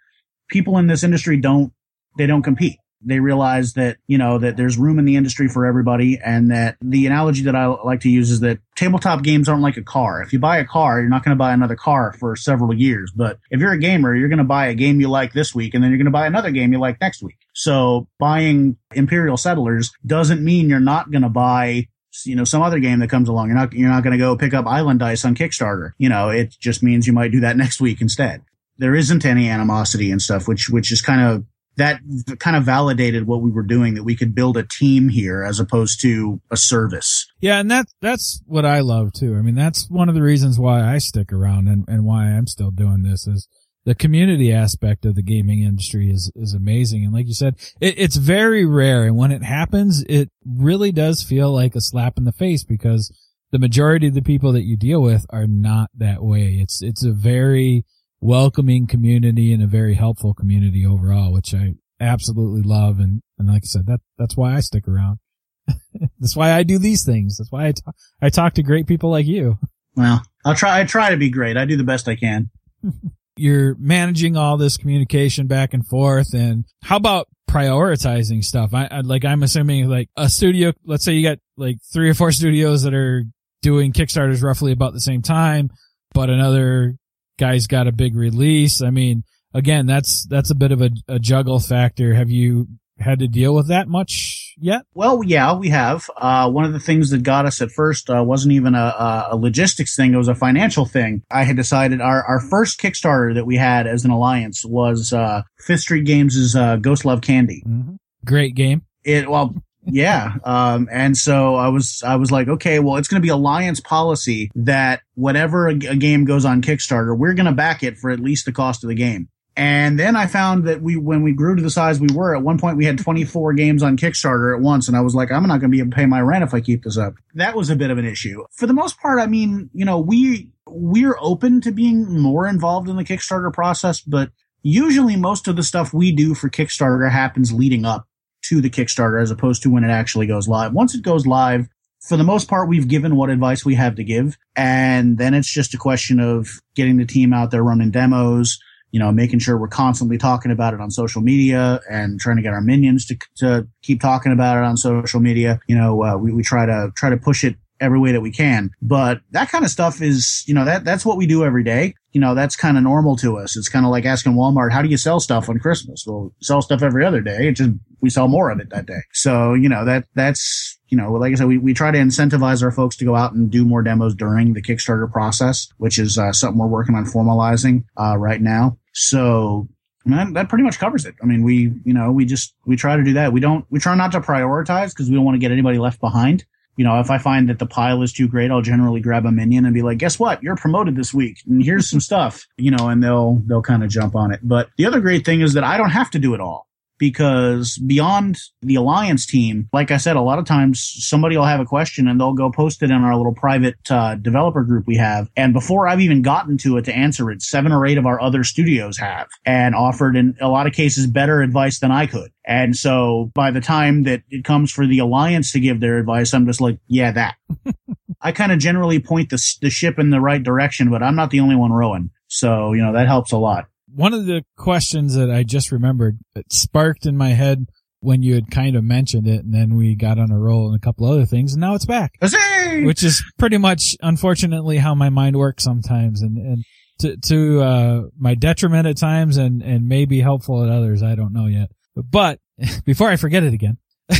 people 0.50 0.78
in 0.78 0.88
this 0.88 1.04
industry 1.04 1.38
don't 1.38 1.72
they 2.18 2.28
don't 2.28 2.44
compete 2.44 2.78
they 3.04 3.20
realize 3.20 3.74
that, 3.74 3.98
you 4.08 4.18
know, 4.18 4.38
that 4.40 4.58
there's 4.58 4.78
room 4.78 5.00
in 5.00 5.06
the 5.06 5.16
industry 5.16 5.48
for 5.48 5.66
everybody. 5.66 6.20
And 6.24 6.52
that 6.52 6.78
the 6.82 7.08
analogy 7.08 7.44
that 7.44 7.56
I 7.56 7.68
like 7.68 8.02
to 8.02 8.10
use 8.10 8.32
is 8.32 8.42
that 8.42 8.60
tabletop 8.76 9.24
games 9.24 9.50
aren't 9.50 9.62
like 9.62 9.78
a 9.78 9.84
car. 9.84 10.22
If 10.22 10.34
you 10.34 10.40
buy 10.40 10.58
a 10.58 10.66
car, 10.66 11.00
you're 11.00 11.10
not 11.10 11.24
going 11.24 11.36
to 11.36 11.40
buy 11.40 11.54
another 11.54 11.76
car 11.76 12.14
for 12.20 12.36
several 12.36 12.74
years. 12.74 13.12
But 13.16 13.40
if 13.50 13.60
you're 13.60 13.74
a 13.74 13.80
gamer, 13.80 14.16
you're 14.16 14.30
going 14.30 14.40
to 14.40 14.44
buy 14.44 14.68
a 14.68 14.76
game 14.76 15.00
you 15.00 15.10
like 15.10 15.34
this 15.34 15.54
week 15.54 15.74
and 15.74 15.84
then 15.84 15.92
you're 15.92 15.98
going 15.98 16.06
to 16.06 16.12
buy 16.12 16.28
another 16.28 16.52
game 16.52 16.74
you 16.74 16.80
like 16.80 17.02
next 17.02 17.24
week. 17.24 17.38
So 17.54 18.08
buying 18.20 18.78
Imperial 18.94 19.38
Settlers 19.38 19.92
doesn't 20.06 20.44
mean 20.44 20.70
you're 20.70 20.80
not 20.80 21.12
going 21.12 21.24
to 21.24 21.30
buy 21.30 21.88
you 22.26 22.36
know 22.36 22.44
some 22.44 22.62
other 22.62 22.80
game 22.80 23.00
that 23.00 23.10
comes 23.10 23.30
along 23.30 23.48
you're 23.48 23.56
not 23.56 23.72
you're 23.72 23.90
not 23.90 24.04
going 24.04 24.12
to 24.12 24.18
go 24.18 24.36
pick 24.36 24.54
up 24.54 24.66
island 24.68 25.00
dice 25.00 25.24
on 25.24 25.34
kickstarter 25.34 25.94
you 25.98 26.10
know 26.10 26.28
it 26.28 26.54
just 26.60 26.84
means 26.84 27.08
you 27.08 27.14
might 27.14 27.32
do 27.32 27.40
that 27.40 27.56
next 27.56 27.80
week 27.80 28.02
instead 28.02 28.42
there 28.78 28.96
isn't 28.96 29.26
any 29.26 29.48
animosity 29.48 30.12
and 30.12 30.22
stuff 30.22 30.48
which 30.48 30.70
which 30.70 30.92
is 30.92 31.02
kind 31.02 31.22
of 31.22 31.46
that 31.82 32.00
kind 32.38 32.56
of 32.56 32.64
validated 32.64 33.26
what 33.26 33.42
we 33.42 33.50
were 33.50 33.64
doing 33.64 33.96
that 33.96 34.04
we 34.04 34.16
could 34.16 34.36
build 34.36 34.56
a 34.56 34.64
team 34.64 35.10
here 35.10 35.44
as 35.44 35.60
opposed 35.60 36.00
to 36.02 36.40
a 36.52 36.58
service. 36.58 37.26
Yeah, 37.40 37.60
and 37.60 37.72
that 37.72 37.88
that's 38.02 38.40
what 38.46 38.66
I 38.66 38.82
love 38.82 39.14
too. 39.14 39.36
I 39.36 39.42
mean, 39.42 39.56
that's 39.56 39.90
one 39.90 40.08
of 40.08 40.14
the 40.14 40.22
reasons 40.22 40.60
why 40.60 40.84
I 40.84 41.00
stick 41.00 41.34
around 41.34 41.68
and, 41.68 41.84
and 41.88 42.06
why 42.06 42.26
I'm 42.26 42.46
still 42.46 42.70
doing 42.70 43.02
this 43.02 43.26
is 43.28 43.48
the 43.84 43.96
community 43.96 44.54
aspect 44.54 45.06
of 45.06 45.16
the 45.16 45.24
gaming 45.24 45.64
industry 45.64 46.12
is 46.12 46.32
is 46.36 46.54
amazing. 46.54 47.04
And 47.04 47.14
like 47.14 47.26
you 47.26 47.34
said, 47.34 47.56
it, 47.80 47.96
it's 47.98 48.18
very 48.18 48.64
rare, 48.64 49.06
and 49.06 49.18
when 49.18 49.32
it 49.32 49.44
happens, 49.44 50.04
it 50.08 50.30
really 50.46 50.92
does 50.92 51.24
feel 51.24 51.52
like 51.52 51.76
a 51.76 51.82
slap 51.82 52.16
in 52.16 52.26
the 52.26 52.32
face 52.32 52.64
because 52.64 53.12
the 53.52 53.60
majority 53.60 54.08
of 54.08 54.14
the 54.14 54.22
people 54.22 54.52
that 54.54 54.66
you 54.66 54.78
deal 54.78 55.02
with 55.02 55.26
are 55.32 55.48
not 55.48 55.90
that 55.98 56.22
way. 56.22 56.60
It's 56.62 56.84
it's 56.84 57.04
a 57.04 57.12
very 57.12 57.86
welcoming 58.22 58.86
community 58.86 59.52
and 59.52 59.64
a 59.64 59.68
very 59.68 59.96
helpful 59.96 60.34
community 60.34 60.86
overall, 60.86 61.34
which 61.34 61.54
I 61.54 61.74
absolutely 62.00 62.62
love. 62.62 63.00
And, 63.00 63.22
and 63.38 63.48
like 63.48 63.64
I 63.64 63.68
said, 63.68 63.88
that, 63.88 64.02
that's 64.18 64.38
why 64.38 64.56
I 64.56 64.60
stick 64.60 64.88
around. 64.88 65.20
that's 66.20 66.36
why 66.36 66.54
I 66.54 66.64
do 66.64 66.78
these 66.78 67.04
things. 67.04 67.38
That's 67.38 67.52
why 67.52 67.68
I 67.68 67.72
talk, 67.72 67.96
I 68.22 68.30
talk 68.30 68.54
to 68.54 68.64
great 68.64 68.88
people 68.88 69.10
like 69.10 69.26
you. 69.26 69.58
Well, 69.94 70.24
I'll 70.46 70.56
try, 70.56 70.80
I 70.80 70.86
try 70.86 71.10
to 71.10 71.18
be 71.18 71.30
great. 71.30 71.58
I 71.58 71.66
do 71.66 71.76
the 71.76 71.84
best 71.84 72.08
I 72.08 72.16
can. 72.16 72.50
You're 73.36 73.76
managing 73.78 74.38
all 74.38 74.56
this 74.56 74.78
communication 74.78 75.48
back 75.48 75.74
and 75.74 75.86
forth. 75.86 76.34
And 76.34 76.64
how 76.82 76.96
about 76.96 77.28
prioritizing 77.50 78.42
stuff? 78.42 78.74
I, 78.74 78.88
I 78.90 79.02
like, 79.02 79.26
I'm 79.26 79.44
assuming 79.44 79.90
like 79.90 80.08
a 80.16 80.30
studio, 80.30 80.72
let's 80.86 81.04
say 81.04 81.12
you 81.12 81.28
got 81.28 81.40
like 81.58 81.76
three 81.92 82.10
or 82.10 82.14
four 82.14 82.32
studios 82.32 82.84
that 82.84 82.94
are 82.94 83.26
doing 83.62 83.92
Kickstarters 83.92 84.42
roughly 84.42 84.72
about 84.72 84.94
the 84.94 85.02
same 85.02 85.22
time, 85.22 85.70
but 86.14 86.30
another 86.30 86.96
guy's 87.42 87.66
got 87.66 87.88
a 87.88 87.92
big 87.92 88.16
release. 88.16 88.84
I 88.84 88.92
mean, 88.92 89.24
again, 89.54 89.88
that's 89.88 90.26
that's 90.30 90.52
a 90.52 90.56
bit 90.56 90.72
of 90.72 90.82
a, 90.82 90.92
a 91.08 91.20
juggle 91.20 91.60
factor. 91.60 92.14
Have 92.14 92.30
you 92.30 92.68
had 93.00 93.18
to 93.18 93.28
deal 93.28 93.56
with 93.56 93.68
that 93.70 93.88
much 93.88 94.54
yet? 94.60 94.84
Well, 94.94 95.24
yeah, 95.24 95.56
we 95.56 95.70
have. 95.70 96.08
Uh, 96.16 96.50
one 96.52 96.66
of 96.66 96.74
the 96.74 96.80
things 96.80 97.10
that 97.10 97.24
got 97.24 97.48
us 97.48 97.60
at 97.60 97.72
first 97.72 98.12
uh, 98.12 98.24
wasn't 98.24 98.54
even 98.54 98.76
a, 98.76 99.28
a, 99.32 99.36
logistics 99.36 99.96
thing; 99.96 100.14
it 100.14 100.18
was 100.18 100.28
a 100.28 100.36
financial 100.36 100.86
thing. 100.86 101.24
I 101.32 101.44
had 101.44 101.56
decided 101.56 102.00
our 102.00 102.24
our 102.24 102.40
first 102.40 102.80
Kickstarter 102.80 103.34
that 103.34 103.48
we 103.48 103.58
had 103.58 103.88
as 103.88 104.06
an 104.06 104.12
alliance 104.12 104.64
was 104.64 105.12
uh, 105.12 105.42
Fifth 105.60 105.82
Street 105.82 106.06
Games' 106.06 106.56
uh, 106.56 106.76
Ghost 106.76 107.06
Love 107.06 107.22
Candy. 107.22 107.64
Mm-hmm. 107.68 107.96
Great 108.24 108.54
game. 108.54 108.84
It 109.04 109.30
well, 109.30 109.56
yeah. 109.86 110.36
Um, 110.44 110.88
and 110.92 111.18
so 111.18 111.56
I 111.56 111.70
was, 111.70 112.04
I 112.06 112.16
was 112.16 112.32
like, 112.32 112.48
okay, 112.48 112.80
well, 112.80 112.98
it's 112.98 113.08
going 113.08 113.22
to 113.22 113.26
be 113.26 113.30
alliance 113.30 113.80
policy 113.80 114.52
that 114.56 115.02
whatever 115.16 115.68
a, 115.68 115.74
a 115.74 115.96
game 115.96 116.26
goes 116.26 116.46
on 116.46 116.62
Kickstarter, 116.62 117.18
we're 117.18 117.34
going 117.34 117.46
to 117.46 117.52
back 117.52 117.84
it 117.84 117.98
for 117.98 118.12
at 118.12 118.20
least 118.20 118.46
the 118.46 118.52
cost 118.52 118.84
of 118.84 118.90
the 118.90 118.96
game. 118.96 119.30
And 119.58 120.00
then 120.00 120.16
I 120.16 120.28
found 120.28 120.66
that 120.66 120.82
we, 120.82 120.96
when 120.96 121.24
we 121.24 121.34
grew 121.34 121.56
to 121.56 121.62
the 121.62 121.70
size 121.70 122.00
we 122.00 122.08
were, 122.14 122.36
at 122.36 122.42
one 122.42 122.58
point 122.58 122.78
we 122.78 122.86
had 122.86 122.98
24 122.98 123.54
games 123.56 123.84
on 123.84 123.98
Kickstarter 123.98 124.56
at 124.56 124.62
once. 124.62 124.88
And 124.88 124.96
I 124.96 125.02
was 125.02 125.14
like, 125.14 125.32
I'm 125.32 125.44
not 125.44 125.60
going 125.60 125.70
to 125.72 125.76
be 125.76 125.80
able 125.80 125.92
to 125.92 125.96
pay 125.96 126.06
my 126.06 126.22
rent 126.22 126.44
if 126.44 126.54
I 126.54 126.62
keep 126.62 126.84
this 126.84 126.98
up. 126.98 127.16
That 127.34 127.56
was 127.56 127.70
a 127.70 127.76
bit 127.76 127.92
of 127.92 127.98
an 127.98 128.06
issue. 128.06 128.44
For 128.56 128.66
the 128.66 128.74
most 128.74 129.00
part, 129.00 129.20
I 129.20 129.28
mean, 129.28 129.70
you 129.74 129.84
know, 129.84 130.00
we, 130.00 130.52
we're 130.68 131.18
open 131.20 131.60
to 131.62 131.72
being 131.72 132.20
more 132.20 132.48
involved 132.48 132.88
in 132.88 132.96
the 132.96 133.04
Kickstarter 133.04 133.52
process, 133.52 134.00
but 134.00 134.32
usually 134.64 135.18
most 135.18 135.48
of 135.48 135.56
the 135.56 135.64
stuff 135.64 135.94
we 135.94 136.12
do 136.12 136.34
for 136.34 136.50
Kickstarter 136.50 137.12
happens 137.12 137.52
leading 137.52 137.84
up 137.84 138.08
to 138.44 138.62
the 138.62 138.70
Kickstarter 138.70 139.22
as 139.22 139.32
opposed 139.32 139.64
to 139.64 139.70
when 139.70 139.84
it 139.84 139.90
actually 139.90 140.28
goes 140.28 140.48
live. 140.48 140.74
Once 140.74 140.96
it 140.96 141.02
goes 141.02 141.28
live, 141.28 141.68
for 142.02 142.18
the 142.18 142.24
most 142.24 142.48
part, 142.48 142.68
we've 142.68 142.88
given 142.88 143.16
what 143.16 143.30
advice 143.30 143.64
we 143.64 143.76
have 143.76 143.96
to 143.96 144.04
give. 144.04 144.38
And 144.56 145.18
then 145.18 145.34
it's 145.34 145.52
just 145.52 145.74
a 145.74 145.78
question 145.78 146.20
of 146.20 146.50
getting 146.76 146.98
the 146.98 147.06
team 147.06 147.32
out 147.32 147.52
there 147.52 147.64
running 147.64 147.92
demos, 147.92 148.60
you 148.90 149.00
know, 149.00 149.12
making 149.12 149.40
sure 149.40 149.58
we're 149.58 149.68
constantly 149.68 150.18
talking 150.18 150.52
about 150.52 150.74
it 150.74 150.82
on 150.82 150.90
social 150.90 151.22
media 151.22 151.80
and 151.90 152.20
trying 152.20 152.38
to 152.38 152.42
get 152.42 152.54
our 152.54 152.62
minions 152.62 153.06
to, 153.06 153.18
to 153.38 153.68
keep 153.84 154.02
talking 154.02 154.32
about 154.32 154.58
it 154.58 154.64
on 154.64 154.78
social 154.78 155.20
media. 155.20 155.60
You 155.68 155.78
know, 155.78 156.04
uh, 156.04 156.18
we, 156.18 156.34
we 156.34 156.42
try 156.42 156.66
to, 156.66 156.92
try 156.96 157.12
to 157.12 157.18
push 157.18 157.44
it 157.44 157.56
every 157.80 158.00
way 158.00 158.12
that 158.12 158.22
we 158.22 158.32
can. 158.32 158.72
But 158.82 159.22
that 159.32 159.50
kind 159.50 159.64
of 159.64 159.72
stuff 159.72 160.02
is, 160.02 160.44
you 160.48 160.54
know, 160.54 160.66
that, 160.66 160.84
that's 160.84 161.06
what 161.06 161.18
we 161.18 161.28
do 161.28 161.44
every 161.44 161.64
day. 161.64 161.94
You 162.12 162.22
know, 162.22 162.36
that's 162.36 162.56
kind 162.56 162.78
of 162.78 162.84
normal 162.84 163.16
to 163.18 163.38
us. 163.38 163.56
It's 163.56 163.70
kind 163.70 163.86
of 163.86 163.92
like 163.92 164.06
asking 164.06 164.34
Walmart, 164.34 164.72
how 164.72 164.82
do 164.82 164.90
you 164.90 164.98
sell 164.98 165.20
stuff 165.20 165.50
on 165.50 165.60
Christmas? 165.60 166.04
Well, 166.06 166.34
sell 166.42 166.62
stuff 166.62 166.82
every 166.82 167.06
other 167.06 167.22
day. 167.22 167.48
It 167.48 167.54
just, 167.54 167.72
we 168.02 168.10
sell 168.10 168.28
more 168.28 168.50
of 168.50 168.60
it 168.60 168.70
that 168.70 168.86
day. 168.86 169.02
So, 169.14 169.54
you 169.54 169.70
know, 169.70 169.86
that, 169.86 170.06
that's, 170.16 170.78
you 170.88 170.98
know, 170.98 171.14
like 171.14 171.32
I 171.32 171.36
said, 171.36 171.48
we, 171.48 171.58
we 171.58 171.74
try 171.74 171.92
to 171.92 171.98
incentivize 171.98 172.64
our 172.64 172.72
folks 172.72 172.96
to 172.98 173.06
go 173.06 173.16
out 173.16 173.34
and 173.34 173.50
do 173.50 173.66
more 173.66 173.82
demos 173.82 174.16
during 174.16 174.54
the 174.54 174.62
Kickstarter 174.62 175.12
process, 175.12 175.68
which 175.78 175.98
is 175.98 176.18
uh, 176.18 176.32
something 176.34 176.60
we're 176.60 176.68
working 176.68 176.96
on 176.96 177.06
formalizing 177.06 177.86
uh, 177.98 178.18
right 178.18 178.42
now. 178.42 178.78
So 178.94 179.68
that, 180.06 180.34
that 180.34 180.50
pretty 180.50 180.64
much 180.64 180.80
covers 180.80 181.06
it. 181.06 181.16
I 181.22 181.26
mean, 181.26 181.44
we, 181.44 181.72
you 181.86 181.94
know, 181.94 182.12
we 182.12 182.26
just, 182.26 182.56
we 182.66 182.76
try 182.76 182.98
to 182.98 183.04
do 183.04 183.14
that. 183.14 183.34
We 183.34 183.40
don't, 183.40 183.66
we 183.70 183.80
try 183.80 183.96
not 183.96 184.12
to 184.14 184.22
prioritize 184.22 184.90
because 184.90 185.10
we 185.10 185.16
don't 185.16 185.26
want 185.26 185.36
to 185.36 185.40
get 185.40 185.52
anybody 185.52 185.78
left 185.78 186.00
behind 186.00 186.46
you 186.78 186.86
know, 186.86 187.00
if 187.00 187.12
I 187.12 187.18
find 187.18 187.50
that 187.50 187.60
the 187.60 187.66
pile 187.66 188.02
is 188.02 188.14
too 188.14 188.28
great, 188.28 188.50
I'll 188.50 188.62
generally 188.62 189.02
grab 189.02 189.26
a 189.26 189.32
minion 189.32 189.66
and 189.66 189.74
be 189.74 189.82
like, 189.82 189.98
guess 189.98 190.18
what? 190.18 190.42
You're 190.42 190.56
promoted 190.56 190.96
this 190.96 191.14
week 191.14 191.40
and 191.48 191.64
here's 191.64 191.90
some 191.90 192.00
stuff, 192.10 192.48
you 192.58 192.72
know, 192.72 192.90
and 192.90 193.04
they'll, 193.04 193.42
they'll 193.46 193.62
kind 193.62 193.84
of 193.84 193.90
jump 193.90 194.16
on 194.16 194.34
it. 194.34 194.40
But 194.42 194.70
the 194.78 194.86
other 194.86 195.00
great 195.00 195.26
thing 195.26 195.42
is 195.42 195.54
that 195.54 195.64
I 195.64 195.78
don't 195.78 195.90
have 195.90 196.12
to 196.12 196.20
do 196.20 196.34
it 196.34 196.40
all 196.40 196.68
because 197.02 197.80
beyond 197.80 198.38
the 198.62 198.76
alliance 198.76 199.26
team, 199.26 199.68
like 199.74 199.90
I 199.90 199.98
said, 199.98 200.18
a 200.18 200.22
lot 200.22 200.38
of 200.38 200.46
times 200.46 200.80
somebody 201.00 201.36
will 201.36 201.48
have 201.48 201.60
a 201.60 201.66
question 201.66 202.08
and 202.08 202.20
they'll 202.20 202.36
go 202.36 202.52
post 202.52 202.84
it 202.84 202.92
in 202.92 203.04
our 203.04 203.18
little 203.18 203.34
private 203.34 203.74
uh, 203.90 204.14
developer 204.14 204.64
group 204.64 204.86
we 204.86 204.98
have. 204.98 205.28
And 205.36 205.52
before 205.52 205.88
I've 205.88 206.00
even 206.00 206.22
gotten 206.22 206.60
to 206.60 206.78
it 206.78 206.86
to 206.86 206.96
answer 206.96 207.32
it, 207.32 207.42
seven 207.42 207.72
or 207.72 207.88
eight 207.88 207.98
of 207.98 208.06
our 208.06 208.22
other 208.22 208.44
studios 208.44 209.00
have 209.00 209.28
and 209.44 209.74
offered 209.74 210.16
in 210.16 210.38
a 210.40 210.48
lot 210.48 210.68
of 210.68 210.74
cases 210.74 211.08
better 211.08 211.42
advice 211.42 211.80
than 211.80 211.92
I 211.92 212.06
could. 212.06 212.32
And 212.46 212.78
so 212.78 213.32
by 213.34 213.50
the 213.50 213.62
time 213.62 214.04
that 214.04 214.22
it 214.30 214.44
comes 214.44 214.72
for 214.72 214.86
the 214.86 215.00
alliance 215.00 215.54
to 215.54 215.60
give 215.60 215.80
their 215.80 215.98
advice, 215.98 216.36
I'm 216.36 216.46
just 216.46 216.62
like, 216.62 216.78
yeah, 216.88 217.12
that. 217.14 217.36
I 218.22 218.32
kind 218.32 218.52
of 218.52 218.60
generally 218.60 219.00
point 219.00 219.32
the, 219.32 219.42
the 219.60 219.72
ship 219.72 219.98
in 219.98 220.12
the 220.12 220.22
right 220.22 220.44
direction, 220.44 220.92
but 220.92 221.02
I'm 221.02 221.16
not 221.16 221.32
the 221.32 221.40
only 221.40 221.56
one 221.56 221.72
rowing. 221.72 222.12
So, 222.28 222.74
you 222.74 222.84
know, 222.84 222.94
that 222.94 223.08
helps 223.08 223.32
a 223.32 223.38
lot. 223.38 223.66
One 223.94 224.14
of 224.14 224.26
the 224.26 224.44
questions 224.58 225.16
that 225.16 225.30
I 225.30 225.44
just 225.44 225.72
remembered 225.72 226.20
it 226.36 226.52
sparked 226.52 227.06
in 227.06 227.18
my 227.18 227.30
head 227.30 227.66
when 228.00 228.24
you 228.24 228.34
had 228.34 228.50
kind 228.50 228.76
of 228.76 228.84
mentioned 228.84 229.28
it 229.28 229.44
and 229.44 229.54
then 229.54 229.76
we 229.76 229.96
got 229.96 230.18
on 230.18 230.32
a 230.32 230.38
roll 230.38 230.68
and 230.68 230.76
a 230.76 230.80
couple 230.80 231.06
other 231.08 231.26
things 231.26 231.54
and 231.54 231.62
now 231.62 231.76
it's 231.76 231.86
back. 231.86 232.14
Huzzay! 232.22 232.86
Which 232.86 233.04
is 233.04 233.24
pretty 233.38 233.58
much 233.58 233.96
unfortunately 234.02 234.78
how 234.78 234.96
my 234.96 235.10
mind 235.10 235.36
works 235.38 235.64
sometimes 235.64 236.22
and, 236.22 236.38
and 236.38 236.64
to, 237.00 237.18
to, 237.18 237.62
uh, 237.62 238.02
my 238.18 238.34
detriment 238.36 238.88
at 238.88 238.98
times 238.98 239.38
and, 239.38 239.62
and 239.62 239.88
maybe 239.88 240.20
helpful 240.20 240.64
at 240.64 240.70
others. 240.70 241.04
I 241.04 241.16
don't 241.16 241.34
know 241.34 241.46
yet. 241.46 241.72
But 241.96 242.40
before 242.86 243.10
I 243.10 243.18
forget 243.18 243.44
it 243.44 243.54
again, 243.54 243.78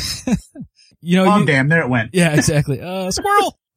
you 1.02 1.18
know, 1.18 1.26
oh, 1.32 1.38
you, 1.40 1.46
damn, 1.46 1.68
there 1.68 1.82
it 1.82 1.90
went. 1.90 2.12
yeah, 2.14 2.34
exactly. 2.34 2.82
Uh, 2.82 3.12
squirrel. 3.12 3.58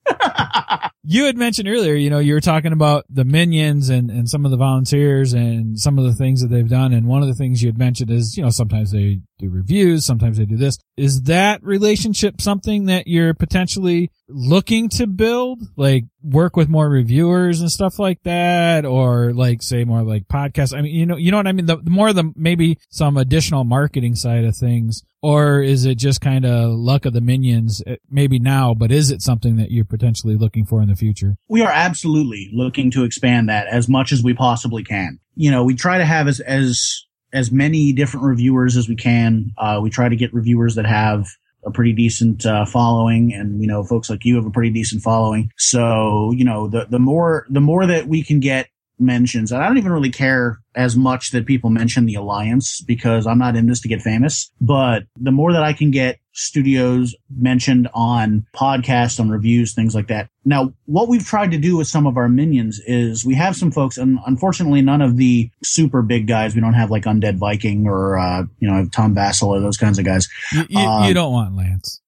you 1.04 1.26
had 1.26 1.36
mentioned 1.36 1.68
earlier, 1.68 1.94
you 1.94 2.08
know, 2.08 2.18
you 2.18 2.34
were 2.34 2.40
talking 2.40 2.72
about 2.72 3.04
the 3.10 3.24
minions 3.24 3.90
and, 3.90 4.10
and 4.10 4.28
some 4.28 4.44
of 4.44 4.50
the 4.50 4.56
volunteers 4.56 5.34
and 5.34 5.78
some 5.78 5.98
of 5.98 6.04
the 6.04 6.14
things 6.14 6.40
that 6.40 6.48
they've 6.48 6.68
done. 6.68 6.92
And 6.92 7.06
one 7.06 7.22
of 7.22 7.28
the 7.28 7.34
things 7.34 7.62
you 7.62 7.68
had 7.68 7.78
mentioned 7.78 8.10
is, 8.10 8.36
you 8.36 8.42
know, 8.42 8.50
sometimes 8.50 8.90
they 8.90 9.20
do 9.38 9.50
reviews, 9.50 10.06
sometimes 10.06 10.38
they 10.38 10.46
do 10.46 10.56
this. 10.56 10.78
Is 10.96 11.22
that 11.22 11.62
relationship 11.62 12.40
something 12.40 12.86
that 12.86 13.06
you're 13.06 13.34
potentially 13.34 14.10
looking 14.28 14.88
to 14.90 15.06
build? 15.06 15.60
Like 15.76 16.04
work 16.24 16.56
with 16.56 16.68
more 16.68 16.88
reviewers 16.88 17.60
and 17.60 17.70
stuff 17.70 17.98
like 17.98 18.22
that? 18.22 18.84
Or 18.86 19.32
like 19.32 19.62
say 19.62 19.84
more 19.84 20.02
like 20.02 20.26
podcasts? 20.26 20.76
I 20.76 20.80
mean, 20.80 20.94
you 20.94 21.06
know, 21.06 21.16
you 21.16 21.30
know 21.30 21.36
what 21.36 21.46
I 21.46 21.52
mean? 21.52 21.66
The, 21.66 21.76
the 21.76 21.90
more 21.90 22.12
the 22.12 22.32
maybe 22.34 22.78
some 22.88 23.16
additional 23.16 23.64
marketing 23.64 24.14
side 24.16 24.44
of 24.44 24.56
things. 24.56 25.02
Or 25.22 25.62
is 25.62 25.86
it 25.86 25.94
just 25.96 26.20
kind 26.20 26.44
of 26.44 26.72
luck 26.72 27.06
of 27.06 27.14
the 27.14 27.20
minions? 27.22 27.82
eh, 27.86 27.96
Maybe 28.10 28.38
now, 28.38 28.74
but 28.74 28.92
is 28.92 29.10
it 29.10 29.22
something 29.22 29.56
that 29.56 29.70
you're 29.70 29.84
potentially 29.86 30.36
looking 30.36 30.66
for 30.66 30.82
in 30.82 30.88
the 30.88 30.96
future? 30.96 31.36
we 31.48 31.62
are 31.62 31.70
absolutely 31.72 32.50
looking 32.52 32.90
to 32.90 33.04
expand 33.04 33.48
that 33.48 33.66
as 33.68 33.88
much 33.88 34.12
as 34.12 34.22
we 34.22 34.34
possibly 34.34 34.82
can. 34.84 35.18
You 35.34 35.50
know, 35.50 35.64
we 35.64 35.74
try 35.74 35.98
to 35.98 36.04
have 36.04 36.28
as 36.28 36.40
as 36.40 37.04
as 37.32 37.50
many 37.50 37.92
different 37.92 38.24
reviewers 38.26 38.76
as 38.76 38.88
we 38.88 38.94
can. 38.96 39.50
Uh, 39.58 39.80
we 39.82 39.90
try 39.90 40.08
to 40.08 40.14
get 40.16 40.32
reviewers 40.34 40.74
that 40.76 40.86
have 40.86 41.26
a 41.66 41.70
pretty 41.70 41.92
decent 41.92 42.46
uh, 42.46 42.64
following, 42.64 43.32
and 43.32 43.60
you 43.60 43.66
know, 43.66 43.84
folks 43.84 44.10
like 44.10 44.24
you 44.24 44.36
have 44.36 44.46
a 44.46 44.50
pretty 44.50 44.70
decent 44.70 45.02
following. 45.02 45.50
So, 45.56 46.32
you 46.32 46.44
know, 46.44 46.68
the 46.68 46.86
the 46.88 46.98
more 46.98 47.46
the 47.48 47.60
more 47.60 47.86
that 47.86 48.06
we 48.06 48.22
can 48.22 48.40
get 48.40 48.68
mentions, 48.98 49.52
and 49.52 49.62
I 49.62 49.66
don't 49.66 49.78
even 49.78 49.92
really 49.92 50.10
care 50.10 50.58
as 50.74 50.96
much 50.96 51.30
that 51.30 51.46
people 51.46 51.70
mention 51.70 52.06
the 52.06 52.14
alliance 52.14 52.80
because 52.80 53.26
I'm 53.26 53.38
not 53.38 53.56
in 53.56 53.66
this 53.66 53.80
to 53.82 53.88
get 53.88 54.02
famous. 54.02 54.50
But 54.60 55.04
the 55.16 55.30
more 55.30 55.52
that 55.52 55.62
I 55.62 55.72
can 55.72 55.90
get 55.90 56.18
studios 56.32 57.14
mentioned 57.36 57.88
on 57.94 58.44
podcasts, 58.54 59.20
on 59.20 59.30
reviews, 59.30 59.74
things 59.74 59.94
like 59.94 60.08
that. 60.08 60.28
Now, 60.44 60.72
what 60.86 61.08
we've 61.08 61.24
tried 61.24 61.52
to 61.52 61.58
do 61.58 61.76
with 61.76 61.86
some 61.86 62.06
of 62.06 62.16
our 62.16 62.28
minions 62.28 62.80
is 62.86 63.24
we 63.24 63.34
have 63.34 63.56
some 63.56 63.70
folks, 63.70 63.96
and 63.96 64.18
unfortunately, 64.26 64.82
none 64.82 65.00
of 65.00 65.16
the 65.16 65.50
super 65.62 66.02
big 66.02 66.26
guys. 66.26 66.54
We 66.54 66.60
don't 66.60 66.74
have 66.74 66.90
like 66.90 67.04
Undead 67.04 67.36
Viking 67.36 67.86
or 67.86 68.18
uh, 68.18 68.44
you 68.58 68.70
know 68.70 68.86
Tom 68.92 69.14
Vasel 69.14 69.48
or 69.48 69.60
those 69.60 69.76
kinds 69.76 69.98
of 69.98 70.04
guys. 70.04 70.28
You, 70.52 70.64
you, 70.68 70.78
Um, 70.80 71.04
you 71.04 71.14
don't 71.14 71.32
want 71.32 71.56
Lance. 71.56 72.00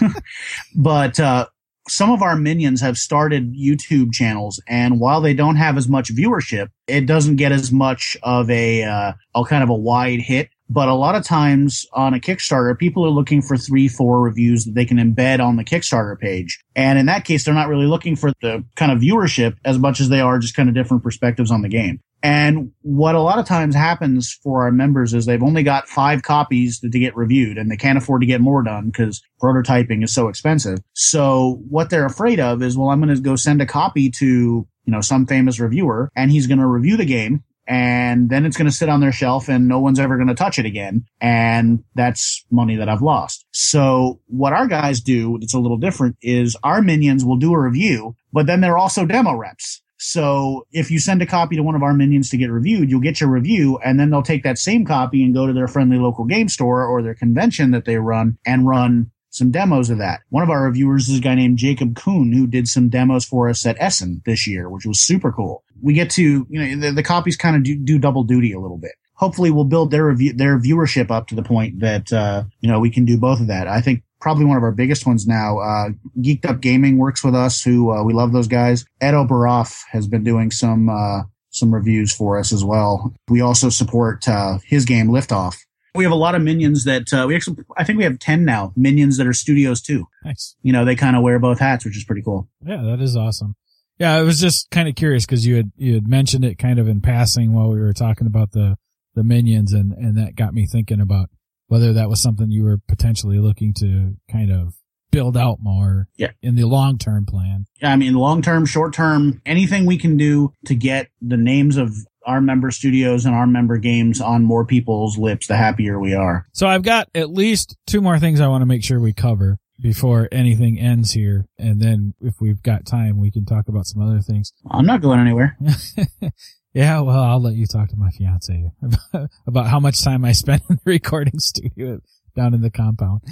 but 0.76 1.18
uh, 1.20 1.46
some 1.90 2.10
of 2.10 2.22
our 2.22 2.36
minions 2.36 2.80
have 2.80 2.96
started 2.96 3.54
YouTube 3.54 4.12
channels, 4.12 4.60
and 4.68 5.00
while 5.00 5.20
they 5.20 5.34
don't 5.34 5.56
have 5.56 5.76
as 5.76 5.88
much 5.88 6.14
viewership, 6.14 6.68
it 6.86 7.06
doesn't 7.06 7.36
get 7.36 7.52
as 7.52 7.72
much 7.72 8.16
of 8.22 8.50
a 8.50 8.84
uh, 8.84 9.12
a 9.34 9.44
kind 9.44 9.62
of 9.62 9.68
a 9.68 9.74
wide 9.74 10.20
hit. 10.20 10.50
But 10.70 10.88
a 10.88 10.94
lot 10.94 11.14
of 11.14 11.24
times 11.24 11.86
on 11.94 12.12
a 12.12 12.20
Kickstarter, 12.20 12.78
people 12.78 13.04
are 13.06 13.10
looking 13.10 13.40
for 13.40 13.56
three, 13.56 13.88
four 13.88 14.20
reviews 14.20 14.66
that 14.66 14.74
they 14.74 14.84
can 14.84 14.98
embed 14.98 15.40
on 15.42 15.56
the 15.56 15.64
Kickstarter 15.64 16.18
page. 16.18 16.62
And 16.76 16.98
in 16.98 17.06
that 17.06 17.24
case, 17.24 17.44
they're 17.44 17.54
not 17.54 17.68
really 17.68 17.86
looking 17.86 18.16
for 18.16 18.32
the 18.42 18.62
kind 18.76 18.92
of 18.92 18.98
viewership 18.98 19.56
as 19.64 19.78
much 19.78 19.98
as 19.98 20.10
they 20.10 20.20
are 20.20 20.38
just 20.38 20.54
kind 20.54 20.68
of 20.68 20.74
different 20.74 21.02
perspectives 21.02 21.50
on 21.50 21.62
the 21.62 21.70
game. 21.70 22.00
And 22.22 22.72
what 22.82 23.14
a 23.14 23.20
lot 23.20 23.38
of 23.38 23.46
times 23.46 23.74
happens 23.74 24.32
for 24.42 24.64
our 24.64 24.72
members 24.72 25.14
is 25.14 25.26
they've 25.26 25.42
only 25.42 25.62
got 25.62 25.88
five 25.88 26.22
copies 26.22 26.80
to, 26.80 26.88
get 26.98 27.16
reviewed 27.16 27.58
and 27.58 27.70
they 27.70 27.76
can't 27.76 27.96
afford 27.96 28.22
to 28.22 28.26
get 28.26 28.40
more 28.40 28.60
done 28.60 28.86
because 28.86 29.22
prototyping 29.40 30.02
is 30.02 30.12
so 30.12 30.26
expensive. 30.26 30.80
So 30.94 31.62
what 31.68 31.90
they're 31.90 32.06
afraid 32.06 32.40
of 32.40 32.60
is, 32.60 32.76
well, 32.76 32.88
I'm 32.88 33.00
going 33.00 33.14
to 33.14 33.22
go 33.22 33.36
send 33.36 33.62
a 33.62 33.66
copy 33.66 34.10
to, 34.10 34.26
you 34.26 34.66
know, 34.86 35.00
some 35.00 35.26
famous 35.26 35.60
reviewer 35.60 36.10
and 36.16 36.32
he's 36.32 36.48
going 36.48 36.58
to 36.58 36.66
review 36.66 36.96
the 36.96 37.04
game 37.04 37.44
and 37.68 38.30
then 38.30 38.46
it's 38.46 38.56
going 38.56 38.68
to 38.68 38.74
sit 38.74 38.88
on 38.88 39.00
their 39.00 39.12
shelf 39.12 39.48
and 39.48 39.68
no 39.68 39.78
one's 39.78 40.00
ever 40.00 40.16
going 40.16 40.28
to 40.28 40.34
touch 40.34 40.58
it 40.58 40.64
again. 40.64 41.04
And 41.20 41.84
that's 41.94 42.44
money 42.50 42.76
that 42.76 42.88
I've 42.88 43.02
lost. 43.02 43.44
So 43.52 44.20
what 44.26 44.54
our 44.54 44.66
guys 44.66 45.00
do, 45.02 45.36
it's 45.42 45.54
a 45.54 45.58
little 45.58 45.76
different, 45.76 46.16
is 46.22 46.56
our 46.64 46.80
minions 46.80 47.24
will 47.24 47.36
do 47.36 47.52
a 47.52 47.60
review, 47.60 48.16
but 48.32 48.46
then 48.46 48.62
they're 48.62 48.78
also 48.78 49.04
demo 49.04 49.36
reps. 49.36 49.82
So 49.98 50.66
if 50.72 50.90
you 50.90 51.00
send 51.00 51.22
a 51.22 51.26
copy 51.26 51.56
to 51.56 51.62
one 51.62 51.74
of 51.74 51.82
our 51.82 51.92
minions 51.92 52.30
to 52.30 52.36
get 52.36 52.50
reviewed, 52.50 52.88
you'll 52.88 53.00
get 53.00 53.20
your 53.20 53.30
review 53.30 53.78
and 53.84 53.98
then 53.98 54.10
they'll 54.10 54.22
take 54.22 54.44
that 54.44 54.58
same 54.58 54.84
copy 54.84 55.24
and 55.24 55.34
go 55.34 55.46
to 55.46 55.52
their 55.52 55.68
friendly 55.68 55.98
local 55.98 56.24
game 56.24 56.48
store 56.48 56.86
or 56.86 57.02
their 57.02 57.14
convention 57.14 57.72
that 57.72 57.84
they 57.84 57.96
run 57.96 58.38
and 58.46 58.66
run 58.66 59.10
some 59.30 59.50
demos 59.50 59.90
of 59.90 59.98
that. 59.98 60.20
One 60.30 60.42
of 60.42 60.50
our 60.50 60.64
reviewers 60.64 61.08
is 61.08 61.18
a 61.18 61.22
guy 61.22 61.34
named 61.34 61.58
Jacob 61.58 61.96
Kuhn 61.96 62.32
who 62.32 62.46
did 62.46 62.68
some 62.68 62.88
demos 62.88 63.24
for 63.24 63.48
us 63.48 63.66
at 63.66 63.76
Essen 63.80 64.22
this 64.24 64.46
year, 64.46 64.70
which 64.70 64.86
was 64.86 65.00
super 65.00 65.32
cool. 65.32 65.64
We 65.82 65.94
get 65.94 66.10
to, 66.12 66.46
you 66.48 66.76
know, 66.76 66.86
the, 66.86 66.92
the 66.92 67.02
copies 67.02 67.36
kind 67.36 67.56
of 67.56 67.62
do, 67.64 67.76
do 67.76 67.98
double 67.98 68.24
duty 68.24 68.52
a 68.52 68.60
little 68.60 68.78
bit. 68.78 68.92
Hopefully 69.14 69.50
we'll 69.50 69.64
build 69.64 69.90
their 69.90 70.06
review, 70.06 70.32
their 70.32 70.58
viewership 70.58 71.10
up 71.10 71.26
to 71.26 71.34
the 71.34 71.42
point 71.42 71.80
that, 71.80 72.12
uh, 72.12 72.44
you 72.60 72.70
know, 72.70 72.78
we 72.78 72.90
can 72.90 73.04
do 73.04 73.18
both 73.18 73.40
of 73.40 73.48
that. 73.48 73.66
I 73.66 73.80
think 73.80 74.02
probably 74.20 74.44
one 74.44 74.56
of 74.56 74.62
our 74.62 74.72
biggest 74.72 75.06
ones 75.06 75.26
now, 75.26 75.58
uh, 75.58 75.90
Geeked 76.20 76.44
Up 76.46 76.60
Gaming 76.60 76.98
works 76.98 77.22
with 77.24 77.34
us 77.34 77.62
who, 77.62 77.90
uh, 77.90 78.02
we 78.02 78.12
love 78.12 78.32
those 78.32 78.48
guys. 78.48 78.84
Ed 79.00 79.12
Oberoff 79.12 79.82
has 79.90 80.06
been 80.08 80.24
doing 80.24 80.50
some, 80.50 80.88
uh, 80.88 81.22
some 81.50 81.72
reviews 81.72 82.12
for 82.12 82.38
us 82.38 82.52
as 82.52 82.64
well. 82.64 83.14
We 83.28 83.40
also 83.40 83.68
support, 83.68 84.28
uh, 84.28 84.58
his 84.64 84.84
game 84.84 85.08
Liftoff. 85.08 85.56
We 85.94 86.04
have 86.04 86.12
a 86.12 86.16
lot 86.16 86.34
of 86.34 86.42
minions 86.42 86.84
that, 86.84 87.12
uh, 87.12 87.26
we 87.26 87.34
actually, 87.34 87.58
I 87.76 87.84
think 87.84 87.98
we 87.98 88.04
have 88.04 88.18
10 88.18 88.44
now 88.44 88.72
minions 88.76 89.16
that 89.16 89.26
are 89.26 89.32
studios 89.32 89.80
too. 89.80 90.06
Nice. 90.24 90.56
You 90.62 90.72
know, 90.72 90.84
they 90.84 90.96
kind 90.96 91.16
of 91.16 91.22
wear 91.22 91.38
both 91.38 91.58
hats, 91.58 91.84
which 91.84 91.96
is 91.96 92.04
pretty 92.04 92.22
cool. 92.22 92.48
Yeah, 92.64 92.82
that 92.82 93.00
is 93.00 93.16
awesome. 93.16 93.56
Yeah, 93.98 94.14
I 94.14 94.22
was 94.22 94.40
just 94.40 94.70
kind 94.70 94.88
of 94.88 94.94
curious 94.94 95.26
because 95.26 95.44
you 95.44 95.56
had 95.56 95.72
you 95.76 95.94
had 95.94 96.06
mentioned 96.06 96.44
it 96.44 96.56
kind 96.56 96.78
of 96.78 96.86
in 96.86 97.00
passing 97.00 97.52
while 97.52 97.68
we 97.68 97.80
were 97.80 97.92
talking 97.92 98.28
about 98.28 98.52
the 98.52 98.76
the 99.16 99.24
minions, 99.24 99.72
and 99.72 99.92
and 99.92 100.16
that 100.16 100.36
got 100.36 100.54
me 100.54 100.66
thinking 100.66 101.00
about 101.00 101.30
whether 101.68 101.92
that 101.92 102.08
was 102.08 102.20
something 102.20 102.50
you 102.50 102.64
were 102.64 102.78
potentially 102.88 103.38
looking 103.38 103.72
to 103.74 104.16
kind 104.30 104.50
of 104.50 104.74
build 105.10 105.36
out 105.38 105.56
more 105.60 106.06
Yeah. 106.18 106.32
in 106.42 106.54
the 106.54 106.64
long 106.64 106.98
term 106.98 107.24
plan. 107.24 107.64
Yeah, 107.80 107.92
I 107.92 107.96
mean, 107.96 108.14
long 108.14 108.42
term, 108.42 108.66
short 108.66 108.92
term, 108.92 109.40
anything 109.46 109.86
we 109.86 109.96
can 109.96 110.16
do 110.18 110.52
to 110.66 110.74
get 110.74 111.08
the 111.22 111.36
names 111.38 111.76
of 111.78 111.94
our 112.26 112.40
member 112.42 112.70
studios 112.70 113.24
and 113.24 113.34
our 113.34 113.46
member 113.46 113.78
games 113.78 114.20
on 114.20 114.44
more 114.44 114.66
people's 114.66 115.16
lips, 115.16 115.46
the 115.46 115.56
happier 115.56 115.98
we 115.98 116.12
are. 116.14 116.44
So 116.52 116.66
I've 116.66 116.82
got 116.82 117.08
at 117.14 117.30
least 117.30 117.76
two 117.86 118.02
more 118.02 118.18
things 118.18 118.38
I 118.40 118.48
want 118.48 118.60
to 118.62 118.66
make 118.66 118.84
sure 118.84 119.00
we 119.00 119.14
cover 119.14 119.56
before 119.80 120.28
anything 120.30 120.78
ends 120.78 121.12
here, 121.12 121.46
and 121.58 121.80
then 121.80 122.12
if 122.20 122.34
we've 122.40 122.60
got 122.62 122.84
time, 122.84 123.18
we 123.18 123.30
can 123.30 123.46
talk 123.46 123.68
about 123.68 123.86
some 123.86 124.02
other 124.02 124.20
things. 124.20 124.52
I'm 124.70 124.84
not 124.84 125.00
going 125.00 125.20
anywhere. 125.20 125.56
yeah, 126.78 127.00
well, 127.00 127.20
I'll 127.20 127.42
let 127.42 127.56
you 127.56 127.66
talk 127.66 127.88
to 127.88 127.96
my 127.96 128.10
fiance 128.10 128.70
about, 128.80 129.30
about 129.48 129.66
how 129.66 129.80
much 129.80 130.04
time 130.04 130.24
I 130.24 130.30
spent 130.30 130.62
in 130.70 130.76
the 130.76 130.82
recording 130.84 131.36
studio 131.40 131.98
down 132.36 132.54
in 132.54 132.62
the 132.62 132.70
compound. 132.70 133.22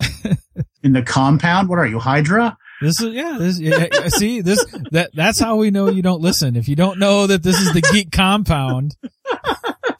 In 0.82 0.92
the 0.92 1.02
compound, 1.02 1.68
what 1.68 1.78
are 1.78 1.86
you, 1.86 1.98
Hydra? 1.98 2.56
This 2.80 3.00
is 3.00 3.14
yeah. 3.14 3.36
This 3.38 3.58
yeah, 3.58 3.86
yeah, 3.90 4.08
see 4.08 4.40
this 4.40 4.64
that 4.92 5.10
that's 5.14 5.38
how 5.38 5.56
we 5.56 5.70
know 5.70 5.88
you 5.88 6.02
don't 6.02 6.20
listen. 6.20 6.54
If 6.54 6.68
you 6.68 6.76
don't 6.76 6.98
know 6.98 7.26
that 7.26 7.42
this 7.42 7.58
is 7.58 7.72
the 7.72 7.80
geek 7.80 8.12
compound, 8.12 8.94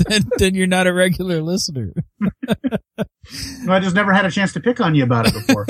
then 0.06 0.22
then 0.36 0.54
you're 0.54 0.66
not 0.66 0.86
a 0.86 0.92
regular 0.92 1.42
listener. 1.42 1.92
I 3.68 3.80
just 3.80 3.94
never 3.94 4.12
had 4.12 4.26
a 4.26 4.30
chance 4.30 4.52
to 4.52 4.60
pick 4.60 4.80
on 4.80 4.94
you 4.94 5.04
about 5.04 5.26
it 5.26 5.34
before. 5.34 5.66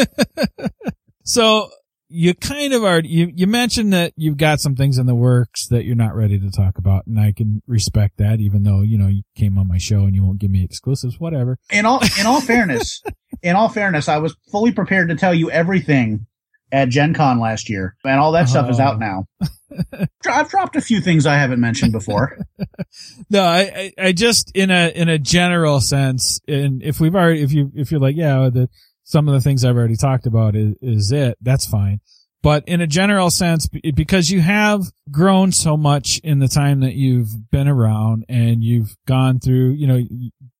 So 1.23 1.71
you 2.19 2.35
kind 2.35 2.73
of 2.73 2.83
are 2.83 3.01
you 3.01 3.31
you 3.35 3.47
mentioned 3.47 3.93
that 3.93 4.15
you've 4.17 4.39
got 4.39 4.59
some 4.61 4.75
things 4.75 4.97
in 4.97 5.05
the 5.05 5.15
works 5.15 5.69
that 5.69 5.85
you're 5.85 5.95
not 5.95 6.15
ready 6.15 6.39
to 6.39 6.51
talk 6.51 6.79
about, 6.79 7.07
and 7.07 7.21
I 7.21 7.33
can 7.33 7.63
respect 7.67 8.17
that, 8.17 8.41
even 8.41 8.63
though 8.63 8.81
you 8.81 8.97
know 8.97 9.09
you 9.09 9.23
came 9.37 9.59
on 9.59 9.69
my 9.69 9.77
show 9.77 10.01
and 10.05 10.15
you 10.15 10.23
won't 10.25 10.39
give 10.39 10.51
me 10.51 10.65
exclusives, 10.65 11.21
whatever. 11.21 11.59
in 11.71 11.85
all, 11.85 12.01
in 12.19 12.25
all 12.27 12.41
fairness, 12.41 13.03
in 13.43 13.55
all 13.55 13.69
fairness, 13.69 14.09
I 14.09 14.17
was 14.17 14.35
fully 14.51 14.73
prepared 14.73 15.11
to 15.11 15.15
tell 15.17 15.35
you 15.35 15.51
everything 15.51 16.27
at 16.73 16.89
Gen 16.89 17.13
Con 17.13 17.39
last 17.39 17.69
year, 17.69 17.97
and 18.05 18.19
all 18.19 18.33
that 18.33 18.49
stuff 18.49 18.71
is 18.71 18.81
Oh. 18.81 18.85
out 18.85 18.99
now. 18.99 19.27
I've 20.29 20.49
dropped 20.49 20.75
a 20.77 20.81
few 20.81 21.01
things 21.03 21.27
I 21.27 21.37
haven't 21.37 21.61
mentioned 21.61 21.93
before. 21.93 22.39
no, 23.31 23.43
I, 23.43 23.93
I, 23.99 24.07
I 24.07 24.13
just 24.13 24.51
in 24.57 24.71
a 24.71 24.89
in 24.89 25.09
a 25.09 25.19
general 25.19 25.81
sense, 25.81 26.41
and 26.49 26.83
if 26.83 26.99
we've 26.99 27.15
already, 27.15 27.43
if 27.43 27.53
you 27.53 27.71
if 27.75 27.91
you're 27.91 28.01
like, 28.01 28.17
yeah, 28.17 28.49
the 28.51 28.69
some 29.07 29.29
of 29.29 29.35
the 29.35 29.41
things 29.41 29.65
I've 29.65 29.77
already 29.77 29.97
talked 29.97 30.27
about 30.27 30.57
is, 30.57 30.75
is 30.83 31.13
it, 31.13 31.39
that's 31.41 31.65
fine. 31.65 32.01
But 32.43 32.65
in 32.67 32.81
a 32.81 32.89
general 32.89 33.31
sense, 33.31 33.69
because 33.95 34.31
you 34.31 34.41
have 34.41 34.83
grown 35.11 35.53
so 35.53 35.77
much 35.77 36.19
in 36.25 36.41
the 36.41 36.49
time 36.49 36.81
that 36.81 36.95
you've 36.95 37.51
been 37.51 37.69
around 37.69 38.25
and 38.29 38.65
you've 38.65 38.97
gone 39.07 39.39
through, 39.39 39.71
you 39.71 39.87
know, 39.87 40.03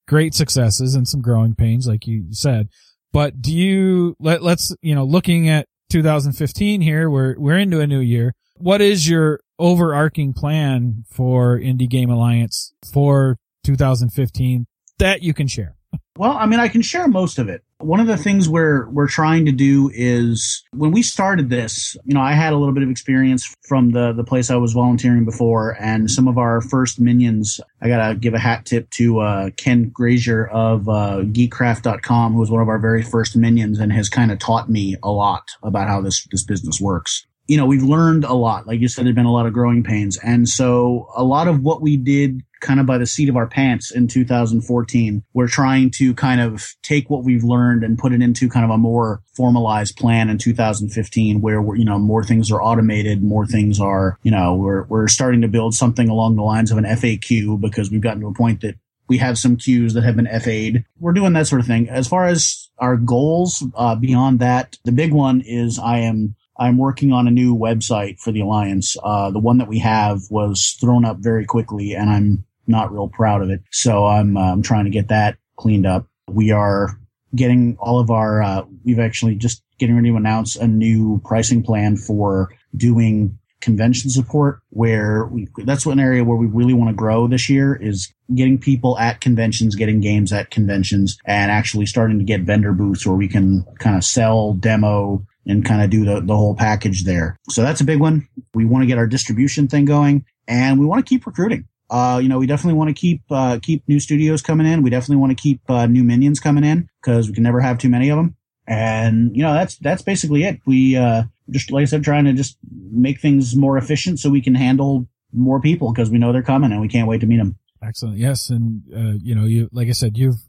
great 0.07 0.33
successes 0.33 0.95
and 0.95 1.07
some 1.07 1.21
growing 1.21 1.55
pains, 1.55 1.87
like 1.87 2.07
you 2.07 2.27
said. 2.31 2.69
But 3.11 3.41
do 3.41 3.53
you, 3.53 4.15
let, 4.19 4.41
let's, 4.41 4.73
you 4.81 4.95
know, 4.95 5.03
looking 5.03 5.49
at 5.49 5.67
2015 5.89 6.81
here, 6.81 7.09
we're, 7.09 7.37
we're 7.37 7.57
into 7.57 7.81
a 7.81 7.87
new 7.87 7.99
year. 7.99 8.33
What 8.55 8.81
is 8.81 9.09
your 9.09 9.41
overarching 9.59 10.33
plan 10.33 11.03
for 11.09 11.59
Indie 11.59 11.89
Game 11.89 12.09
Alliance 12.09 12.73
for 12.91 13.37
2015 13.65 14.67
that 14.99 15.21
you 15.21 15.33
can 15.33 15.47
share? 15.47 15.76
Well, 16.17 16.31
I 16.31 16.47
mean, 16.47 16.59
I 16.59 16.67
can 16.67 16.81
share 16.81 17.07
most 17.07 17.37
of 17.37 17.47
it. 17.47 17.63
One 17.77 17.99
of 17.99 18.07
the 18.07 18.17
things 18.17 18.49
we're 18.49 18.89
we're 18.89 19.07
trying 19.07 19.45
to 19.45 19.51
do 19.51 19.91
is 19.93 20.63
when 20.73 20.91
we 20.91 21.03
started 21.03 21.51
this, 21.51 21.95
you 22.05 22.15
know, 22.15 22.21
I 22.21 22.33
had 22.33 22.53
a 22.53 22.57
little 22.57 22.73
bit 22.73 22.81
of 22.81 22.89
experience 22.89 23.53
from 23.67 23.91
the 23.91 24.13
the 24.13 24.23
place 24.23 24.49
I 24.49 24.55
was 24.55 24.73
volunteering 24.73 25.25
before, 25.25 25.77
and 25.79 26.09
some 26.09 26.27
of 26.27 26.39
our 26.39 26.59
first 26.61 26.99
minions. 26.99 27.61
I 27.81 27.87
gotta 27.87 28.15
give 28.15 28.33
a 28.33 28.39
hat 28.39 28.65
tip 28.65 28.89
to 28.91 29.19
uh, 29.19 29.49
Ken 29.57 29.89
Grazier 29.89 30.47
of 30.47 30.89
uh, 30.89 31.21
Geekcraft.com, 31.21 32.33
who 32.33 32.39
was 32.39 32.49
one 32.49 32.63
of 32.63 32.67
our 32.67 32.79
very 32.79 33.03
first 33.03 33.37
minions 33.37 33.79
and 33.79 33.93
has 33.93 34.09
kind 34.09 34.31
of 34.31 34.39
taught 34.39 34.69
me 34.69 34.95
a 35.03 35.11
lot 35.11 35.43
about 35.61 35.87
how 35.87 36.01
this 36.01 36.27
this 36.31 36.43
business 36.43 36.81
works 36.81 37.27
you 37.47 37.55
know, 37.55 37.65
we've 37.65 37.83
learned 37.83 38.25
a 38.25 38.33
lot. 38.33 38.67
Like 38.67 38.81
you 38.81 38.89
said, 38.89 39.05
there've 39.05 39.15
been 39.15 39.25
a 39.25 39.31
lot 39.31 39.45
of 39.45 39.53
growing 39.53 39.83
pains. 39.83 40.17
And 40.17 40.47
so 40.47 41.07
a 41.15 41.23
lot 41.23 41.47
of 41.47 41.61
what 41.61 41.81
we 41.81 41.95
did 41.95 42.43
kind 42.61 42.79
of 42.79 42.85
by 42.85 42.97
the 42.97 43.05
seat 43.05 43.29
of 43.29 43.35
our 43.35 43.47
pants 43.47 43.91
in 43.91 44.07
2014, 44.07 45.23
we're 45.33 45.47
trying 45.47 45.91
to 45.91 46.13
kind 46.13 46.41
of 46.41 46.73
take 46.83 47.09
what 47.09 47.23
we've 47.23 47.43
learned 47.43 47.83
and 47.83 47.97
put 47.97 48.13
it 48.13 48.21
into 48.21 48.49
kind 48.49 48.65
of 48.65 48.71
a 48.71 48.77
more 48.77 49.21
formalized 49.35 49.95
plan 49.97 50.29
in 50.29 50.37
2015 50.37 51.41
where 51.41 51.61
we're, 51.61 51.75
you 51.75 51.85
know, 51.85 51.99
more 51.99 52.23
things 52.23 52.51
are 52.51 52.61
automated, 52.61 53.23
more 53.23 53.45
things 53.45 53.79
are, 53.79 54.17
you 54.23 54.31
know, 54.31 54.55
we're, 54.55 54.83
we're 54.83 55.07
starting 55.07 55.41
to 55.41 55.47
build 55.47 55.73
something 55.73 56.09
along 56.09 56.35
the 56.35 56.43
lines 56.43 56.71
of 56.71 56.77
an 56.77 56.85
FAQ 56.85 57.59
because 57.59 57.91
we've 57.91 58.01
gotten 58.01 58.21
to 58.21 58.27
a 58.27 58.33
point 58.33 58.61
that 58.61 58.75
we 59.07 59.17
have 59.17 59.37
some 59.37 59.55
queues 59.55 59.93
that 59.93 60.03
have 60.03 60.15
been 60.15 60.27
FA'd. 60.27 60.83
We're 60.99 61.13
doing 61.13 61.33
that 61.33 61.47
sort 61.47 61.61
of 61.61 61.67
thing. 61.67 61.89
As 61.89 62.07
far 62.07 62.25
as 62.25 62.69
our 62.77 62.97
goals, 62.97 63.63
uh, 63.75 63.95
beyond 63.95 64.39
that, 64.39 64.77
the 64.83 64.91
big 64.91 65.13
one 65.13 65.41
is 65.41 65.79
I 65.79 65.99
am 65.99 66.35
I'm 66.59 66.77
working 66.77 67.11
on 67.11 67.27
a 67.27 67.31
new 67.31 67.55
website 67.55 68.19
for 68.19 68.31
the 68.31 68.41
Alliance. 68.41 68.95
Uh, 69.03 69.31
the 69.31 69.39
one 69.39 69.57
that 69.59 69.67
we 69.67 69.79
have 69.79 70.21
was 70.29 70.77
thrown 70.79 71.05
up 71.05 71.17
very 71.19 71.45
quickly 71.45 71.93
and 71.93 72.09
I'm 72.09 72.45
not 72.67 72.91
real 72.91 73.07
proud 73.07 73.41
of 73.41 73.49
it. 73.49 73.61
So 73.71 74.05
I'm, 74.05 74.37
uh, 74.37 74.51
I'm 74.51 74.61
trying 74.61 74.85
to 74.85 74.91
get 74.91 75.07
that 75.09 75.37
cleaned 75.55 75.85
up. 75.85 76.07
We 76.29 76.51
are 76.51 76.99
getting 77.35 77.77
all 77.79 77.99
of 77.99 78.09
our, 78.09 78.41
uh, 78.41 78.63
we've 78.83 78.99
actually 78.99 79.35
just 79.35 79.63
getting 79.77 79.95
ready 79.95 80.09
to 80.09 80.17
announce 80.17 80.55
a 80.55 80.67
new 80.67 81.21
pricing 81.23 81.63
plan 81.63 81.97
for 81.97 82.49
doing 82.75 83.37
convention 83.59 84.09
support 84.09 84.59
where 84.69 85.25
we, 85.25 85.47
that's 85.65 85.85
one 85.85 85.99
area 85.99 86.23
where 86.23 86.37
we 86.37 86.45
really 86.45 86.73
want 86.73 86.89
to 86.89 86.95
grow 86.95 87.27
this 87.27 87.49
year 87.49 87.75
is 87.75 88.13
getting 88.35 88.57
people 88.57 88.97
at 88.99 89.19
conventions, 89.19 89.75
getting 89.75 89.99
games 89.99 90.31
at 90.31 90.51
conventions 90.51 91.17
and 91.25 91.51
actually 91.51 91.85
starting 91.85 92.19
to 92.19 92.23
get 92.23 92.41
vendor 92.41 92.71
booths 92.71 93.05
where 93.05 93.15
we 93.15 93.27
can 93.27 93.65
kind 93.79 93.95
of 93.95 94.03
sell, 94.03 94.53
demo, 94.53 95.25
and 95.47 95.65
kind 95.65 95.81
of 95.81 95.89
do 95.89 96.05
the, 96.05 96.21
the 96.21 96.35
whole 96.35 96.55
package 96.55 97.05
there. 97.05 97.37
So 97.49 97.61
that's 97.61 97.81
a 97.81 97.85
big 97.85 97.99
one. 97.99 98.27
We 98.53 98.65
want 98.65 98.83
to 98.83 98.87
get 98.87 98.97
our 98.97 99.07
distribution 99.07 99.67
thing 99.67 99.85
going 99.85 100.25
and 100.47 100.79
we 100.79 100.85
want 100.85 101.05
to 101.05 101.09
keep 101.09 101.25
recruiting. 101.25 101.67
Uh, 101.89 102.19
you 102.21 102.27
know, 102.27 102.37
we 102.37 102.45
definitely 102.45 102.77
want 102.77 102.89
to 102.89 102.93
keep, 102.93 103.21
uh, 103.31 103.57
keep 103.61 103.87
new 103.87 103.99
studios 103.99 104.41
coming 104.41 104.67
in. 104.67 104.83
We 104.83 104.89
definitely 104.89 105.17
want 105.17 105.37
to 105.37 105.41
keep, 105.41 105.61
uh, 105.69 105.87
new 105.87 106.03
minions 106.03 106.39
coming 106.39 106.65
in 106.65 106.89
because 107.01 107.29
we 107.29 107.33
can 107.33 107.43
never 107.43 107.61
have 107.61 107.77
too 107.77 107.89
many 107.89 108.09
of 108.09 108.17
them. 108.17 108.35
And, 108.67 109.33
you 109.33 109.41
know, 109.41 109.53
that's, 109.53 109.77
that's 109.77 110.01
basically 110.01 110.43
it. 110.43 110.59
We, 110.65 110.97
uh, 110.97 111.23
just, 111.49 111.71
like 111.71 111.83
I 111.83 111.85
said, 111.85 112.03
trying 112.03 112.25
to 112.25 112.33
just 112.33 112.57
make 112.91 113.21
things 113.21 113.55
more 113.55 113.77
efficient 113.77 114.19
so 114.19 114.29
we 114.29 114.41
can 114.41 114.55
handle 114.55 115.07
more 115.31 115.61
people 115.61 115.93
because 115.93 116.09
we 116.09 116.17
know 116.17 116.33
they're 116.33 116.43
coming 116.43 116.73
and 116.73 116.81
we 116.81 116.89
can't 116.89 117.07
wait 117.07 117.21
to 117.21 117.27
meet 117.27 117.37
them. 117.37 117.57
Excellent. 117.81 118.17
Yes. 118.17 118.49
And, 118.49 118.81
uh, 118.93 119.17
you 119.23 119.33
know, 119.33 119.45
you, 119.45 119.69
like 119.71 119.87
I 119.87 119.91
said, 119.91 120.17
you've 120.17 120.39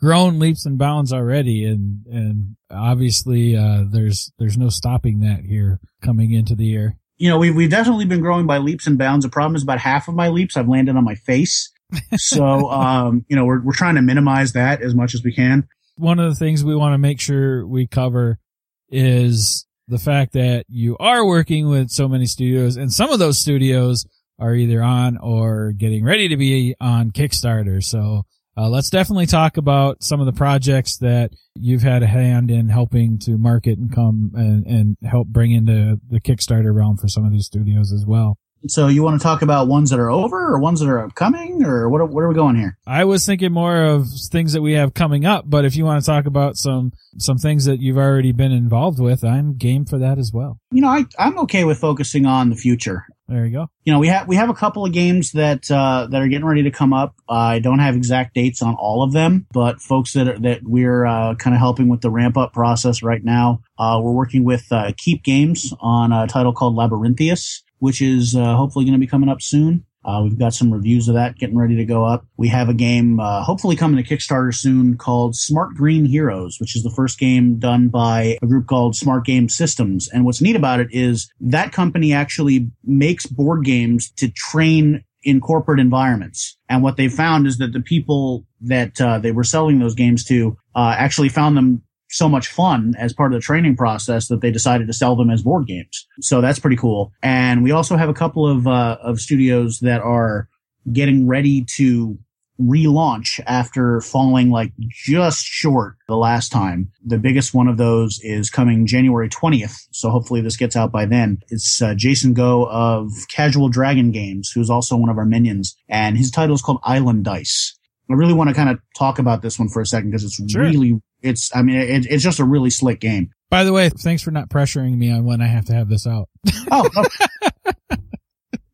grown 0.00 0.38
leaps 0.38 0.66
and 0.66 0.78
bounds 0.78 1.12
already 1.12 1.64
and, 1.64 2.04
and 2.06 2.56
obviously, 2.70 3.56
uh, 3.56 3.84
there's, 3.88 4.32
there's 4.38 4.58
no 4.58 4.68
stopping 4.68 5.20
that 5.20 5.44
here 5.44 5.80
coming 6.02 6.32
into 6.32 6.54
the 6.54 6.66
year 6.66 6.96
you 7.16 7.28
know, 7.28 7.38
we've, 7.38 7.54
we've 7.54 7.70
definitely 7.70 8.06
been 8.06 8.20
growing 8.20 8.46
by 8.46 8.58
leaps 8.58 8.86
and 8.86 8.98
bounds. 8.98 9.24
The 9.24 9.30
problem 9.30 9.56
is 9.56 9.62
about 9.62 9.78
half 9.78 10.08
of 10.08 10.14
my 10.14 10.28
leaps 10.28 10.56
I've 10.56 10.68
landed 10.68 10.96
on 10.96 11.04
my 11.04 11.14
face. 11.14 11.70
So, 12.16 12.70
um, 12.70 13.24
you 13.28 13.36
know, 13.36 13.44
we're, 13.44 13.60
we're 13.60 13.72
trying 13.72 13.94
to 13.94 14.02
minimize 14.02 14.54
that 14.54 14.82
as 14.82 14.96
much 14.96 15.14
as 15.14 15.22
we 15.22 15.32
can. 15.32 15.68
One 15.96 16.18
of 16.18 16.28
the 16.28 16.34
things 16.34 16.64
we 16.64 16.74
want 16.74 16.94
to 16.94 16.98
make 16.98 17.20
sure 17.20 17.64
we 17.64 17.86
cover 17.86 18.40
is 18.88 19.64
the 19.86 19.98
fact 19.98 20.32
that 20.32 20.64
you 20.68 20.96
are 20.98 21.24
working 21.24 21.68
with 21.68 21.90
so 21.90 22.08
many 22.08 22.26
studios 22.26 22.76
and 22.76 22.92
some 22.92 23.10
of 23.10 23.20
those 23.20 23.38
studios 23.38 24.06
are 24.40 24.54
either 24.54 24.82
on 24.82 25.18
or 25.18 25.70
getting 25.70 26.04
ready 26.04 26.28
to 26.28 26.36
be 26.36 26.74
on 26.80 27.12
Kickstarter. 27.12 27.80
So 27.80 28.24
uh, 28.56 28.68
let's 28.68 28.90
definitely 28.90 29.26
talk 29.26 29.56
about 29.56 30.02
some 30.02 30.20
of 30.20 30.26
the 30.26 30.32
projects 30.32 30.98
that 30.98 31.32
you've 31.54 31.82
had 31.82 32.02
a 32.02 32.06
hand 32.06 32.50
in 32.50 32.68
helping 32.68 33.18
to 33.18 33.36
market 33.36 33.78
and 33.78 33.92
come 33.92 34.30
and, 34.34 34.66
and 34.66 34.96
help 35.04 35.26
bring 35.28 35.50
into 35.52 36.00
the 36.08 36.20
Kickstarter 36.20 36.74
realm 36.74 36.96
for 36.96 37.08
some 37.08 37.24
of 37.24 37.32
these 37.32 37.46
studios 37.46 37.92
as 37.92 38.06
well. 38.06 38.38
So 38.66 38.88
you 38.88 39.02
want 39.02 39.20
to 39.20 39.22
talk 39.22 39.42
about 39.42 39.68
ones 39.68 39.90
that 39.90 39.98
are 39.98 40.10
over 40.10 40.52
or 40.52 40.58
ones 40.58 40.80
that 40.80 40.88
are 40.88 41.04
upcoming 41.04 41.64
or 41.64 41.88
what, 41.88 42.08
what 42.08 42.22
are 42.22 42.28
we 42.28 42.34
going 42.34 42.56
here? 42.56 42.78
I 42.86 43.04
was 43.04 43.26
thinking 43.26 43.52
more 43.52 43.82
of 43.82 44.06
things 44.30 44.52
that 44.54 44.62
we 44.62 44.72
have 44.72 44.94
coming 44.94 45.26
up, 45.26 45.44
but 45.46 45.64
if 45.64 45.76
you 45.76 45.84
want 45.84 46.02
to 46.02 46.06
talk 46.06 46.26
about 46.26 46.56
some, 46.56 46.92
some 47.18 47.36
things 47.36 47.66
that 47.66 47.80
you've 47.80 47.98
already 47.98 48.32
been 48.32 48.52
involved 48.52 48.98
with, 48.98 49.24
I'm 49.24 49.56
game 49.56 49.84
for 49.84 49.98
that 49.98 50.18
as 50.18 50.32
well. 50.32 50.58
You 50.70 50.80
know, 50.80 50.88
I, 50.88 51.04
I'm 51.18 51.38
okay 51.40 51.64
with 51.64 51.78
focusing 51.78 52.26
on 52.26 52.50
the 52.50 52.56
future. 52.56 53.06
There 53.26 53.46
you 53.46 53.52
go. 53.52 53.70
You 53.84 53.92
know, 53.92 53.98
we 54.00 54.08
have 54.08 54.28
we 54.28 54.36
have 54.36 54.50
a 54.50 54.54
couple 54.54 54.84
of 54.84 54.92
games 54.92 55.32
that 55.32 55.70
uh, 55.70 56.06
that 56.10 56.20
are 56.20 56.28
getting 56.28 56.44
ready 56.44 56.64
to 56.64 56.70
come 56.70 56.92
up. 56.92 57.14
Uh, 57.26 57.32
I 57.32 57.58
don't 57.58 57.78
have 57.78 57.96
exact 57.96 58.34
dates 58.34 58.60
on 58.60 58.74
all 58.74 59.02
of 59.02 59.12
them, 59.12 59.46
but 59.50 59.80
folks 59.80 60.12
that 60.12 60.28
are, 60.28 60.38
that 60.40 60.60
we're 60.62 61.06
uh, 61.06 61.34
kind 61.36 61.54
of 61.54 61.60
helping 61.60 61.88
with 61.88 62.02
the 62.02 62.10
ramp 62.10 62.36
up 62.36 62.52
process 62.52 63.02
right 63.02 63.24
now. 63.24 63.62
Uh, 63.78 63.98
we're 64.02 64.12
working 64.12 64.44
with 64.44 64.70
uh, 64.70 64.92
Keep 64.98 65.24
Games 65.24 65.72
on 65.80 66.12
a 66.12 66.26
title 66.26 66.52
called 66.52 66.76
Labyrinthius, 66.76 67.62
which 67.78 68.00
is 68.00 68.34
uh, 68.34 68.56
hopefully 68.56 68.84
going 68.84 68.94
to 68.94 68.98
be 68.98 69.06
coming 69.06 69.28
up 69.28 69.42
soon. 69.42 69.84
Uh, 70.04 70.20
we've 70.22 70.38
got 70.38 70.52
some 70.52 70.72
reviews 70.72 71.08
of 71.08 71.14
that 71.14 71.36
getting 71.36 71.56
ready 71.56 71.76
to 71.76 71.84
go 71.84 72.04
up. 72.04 72.26
We 72.36 72.48
have 72.48 72.68
a 72.68 72.74
game, 72.74 73.20
uh, 73.20 73.42
hopefully 73.42 73.74
coming 73.74 74.02
to 74.02 74.08
Kickstarter 74.08 74.54
soon 74.54 74.98
called 74.98 75.34
Smart 75.34 75.74
Green 75.74 76.04
Heroes, 76.04 76.58
which 76.60 76.76
is 76.76 76.82
the 76.82 76.90
first 76.90 77.18
game 77.18 77.58
done 77.58 77.88
by 77.88 78.36
a 78.42 78.46
group 78.46 78.66
called 78.66 78.96
Smart 78.96 79.24
Game 79.24 79.48
Systems. 79.48 80.08
And 80.12 80.26
what's 80.26 80.42
neat 80.42 80.56
about 80.56 80.80
it 80.80 80.88
is 80.90 81.32
that 81.40 81.72
company 81.72 82.12
actually 82.12 82.70
makes 82.84 83.24
board 83.24 83.64
games 83.64 84.10
to 84.16 84.28
train 84.28 85.04
in 85.22 85.40
corporate 85.40 85.80
environments. 85.80 86.58
And 86.68 86.82
what 86.82 86.98
they 86.98 87.08
found 87.08 87.46
is 87.46 87.56
that 87.56 87.72
the 87.72 87.80
people 87.80 88.44
that 88.60 89.00
uh, 89.00 89.18
they 89.18 89.32
were 89.32 89.44
selling 89.44 89.78
those 89.78 89.94
games 89.94 90.24
to 90.24 90.56
uh, 90.74 90.94
actually 90.98 91.30
found 91.30 91.56
them 91.56 91.82
so 92.10 92.28
much 92.28 92.48
fun 92.48 92.94
as 92.98 93.12
part 93.12 93.32
of 93.32 93.40
the 93.40 93.44
training 93.44 93.76
process 93.76 94.28
that 94.28 94.40
they 94.40 94.50
decided 94.50 94.86
to 94.86 94.92
sell 94.92 95.16
them 95.16 95.30
as 95.30 95.42
board 95.42 95.66
games. 95.66 96.06
So 96.20 96.40
that's 96.40 96.58
pretty 96.58 96.76
cool. 96.76 97.12
And 97.22 97.62
we 97.62 97.70
also 97.70 97.96
have 97.96 98.08
a 98.08 98.14
couple 98.14 98.46
of, 98.46 98.66
uh, 98.66 98.98
of 99.02 99.20
studios 99.20 99.80
that 99.80 100.00
are 100.00 100.48
getting 100.92 101.26
ready 101.26 101.64
to 101.76 102.18
relaunch 102.60 103.40
after 103.46 104.00
falling 104.00 104.50
like 104.50 104.72
just 104.78 105.44
short 105.44 105.96
the 106.06 106.16
last 106.16 106.50
time. 106.50 106.90
The 107.04 107.18
biggest 107.18 107.52
one 107.52 107.68
of 107.68 107.76
those 107.76 108.20
is 108.22 108.50
coming 108.50 108.86
January 108.86 109.28
20th. 109.28 109.76
So 109.90 110.10
hopefully 110.10 110.40
this 110.40 110.56
gets 110.56 110.76
out 110.76 110.92
by 110.92 111.06
then. 111.06 111.38
It's 111.48 111.82
uh, 111.82 111.94
Jason 111.94 112.32
Go 112.32 112.66
of 112.66 113.10
Casual 113.28 113.68
Dragon 113.68 114.10
Games, 114.12 114.50
who's 114.54 114.70
also 114.70 114.96
one 114.96 115.10
of 115.10 115.18
our 115.18 115.24
minions. 115.24 115.76
And 115.88 116.16
his 116.16 116.30
title 116.30 116.54
is 116.54 116.62
called 116.62 116.80
Island 116.84 117.24
Dice. 117.24 117.76
I 118.10 118.14
really 118.14 118.34
want 118.34 118.50
to 118.50 118.54
kind 118.54 118.68
of 118.68 118.78
talk 118.96 119.18
about 119.18 119.42
this 119.42 119.58
one 119.58 119.68
for 119.68 119.80
a 119.80 119.86
second 119.86 120.10
because 120.10 120.24
it's 120.24 120.52
sure. 120.52 120.62
really, 120.62 121.00
it's, 121.24 121.54
I 121.54 121.62
mean, 121.62 121.76
it, 121.76 122.06
it's 122.06 122.22
just 122.22 122.38
a 122.38 122.44
really 122.44 122.70
slick 122.70 123.00
game. 123.00 123.30
By 123.50 123.64
the 123.64 123.72
way, 123.72 123.88
thanks 123.88 124.22
for 124.22 124.30
not 124.30 124.48
pressuring 124.48 124.96
me 124.96 125.10
on 125.10 125.24
when 125.24 125.40
I 125.40 125.46
have 125.46 125.64
to 125.66 125.74
have 125.74 125.88
this 125.88 126.06
out. 126.06 126.28
oh, 126.70 126.88
no, 126.94 127.96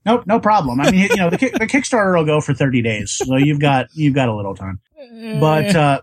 no, 0.06 0.22
no 0.26 0.40
problem. 0.40 0.80
I 0.80 0.90
mean, 0.90 1.08
you 1.10 1.16
know, 1.16 1.30
the, 1.30 1.36
the 1.36 1.66
Kickstarter 1.66 2.16
will 2.16 2.24
go 2.24 2.40
for 2.40 2.54
30 2.54 2.82
days. 2.82 3.12
So 3.12 3.36
you've 3.36 3.60
got, 3.60 3.86
you've 3.94 4.14
got 4.14 4.28
a 4.28 4.34
little 4.34 4.54
time, 4.54 4.80
but, 5.40 5.74
uh, 5.74 6.00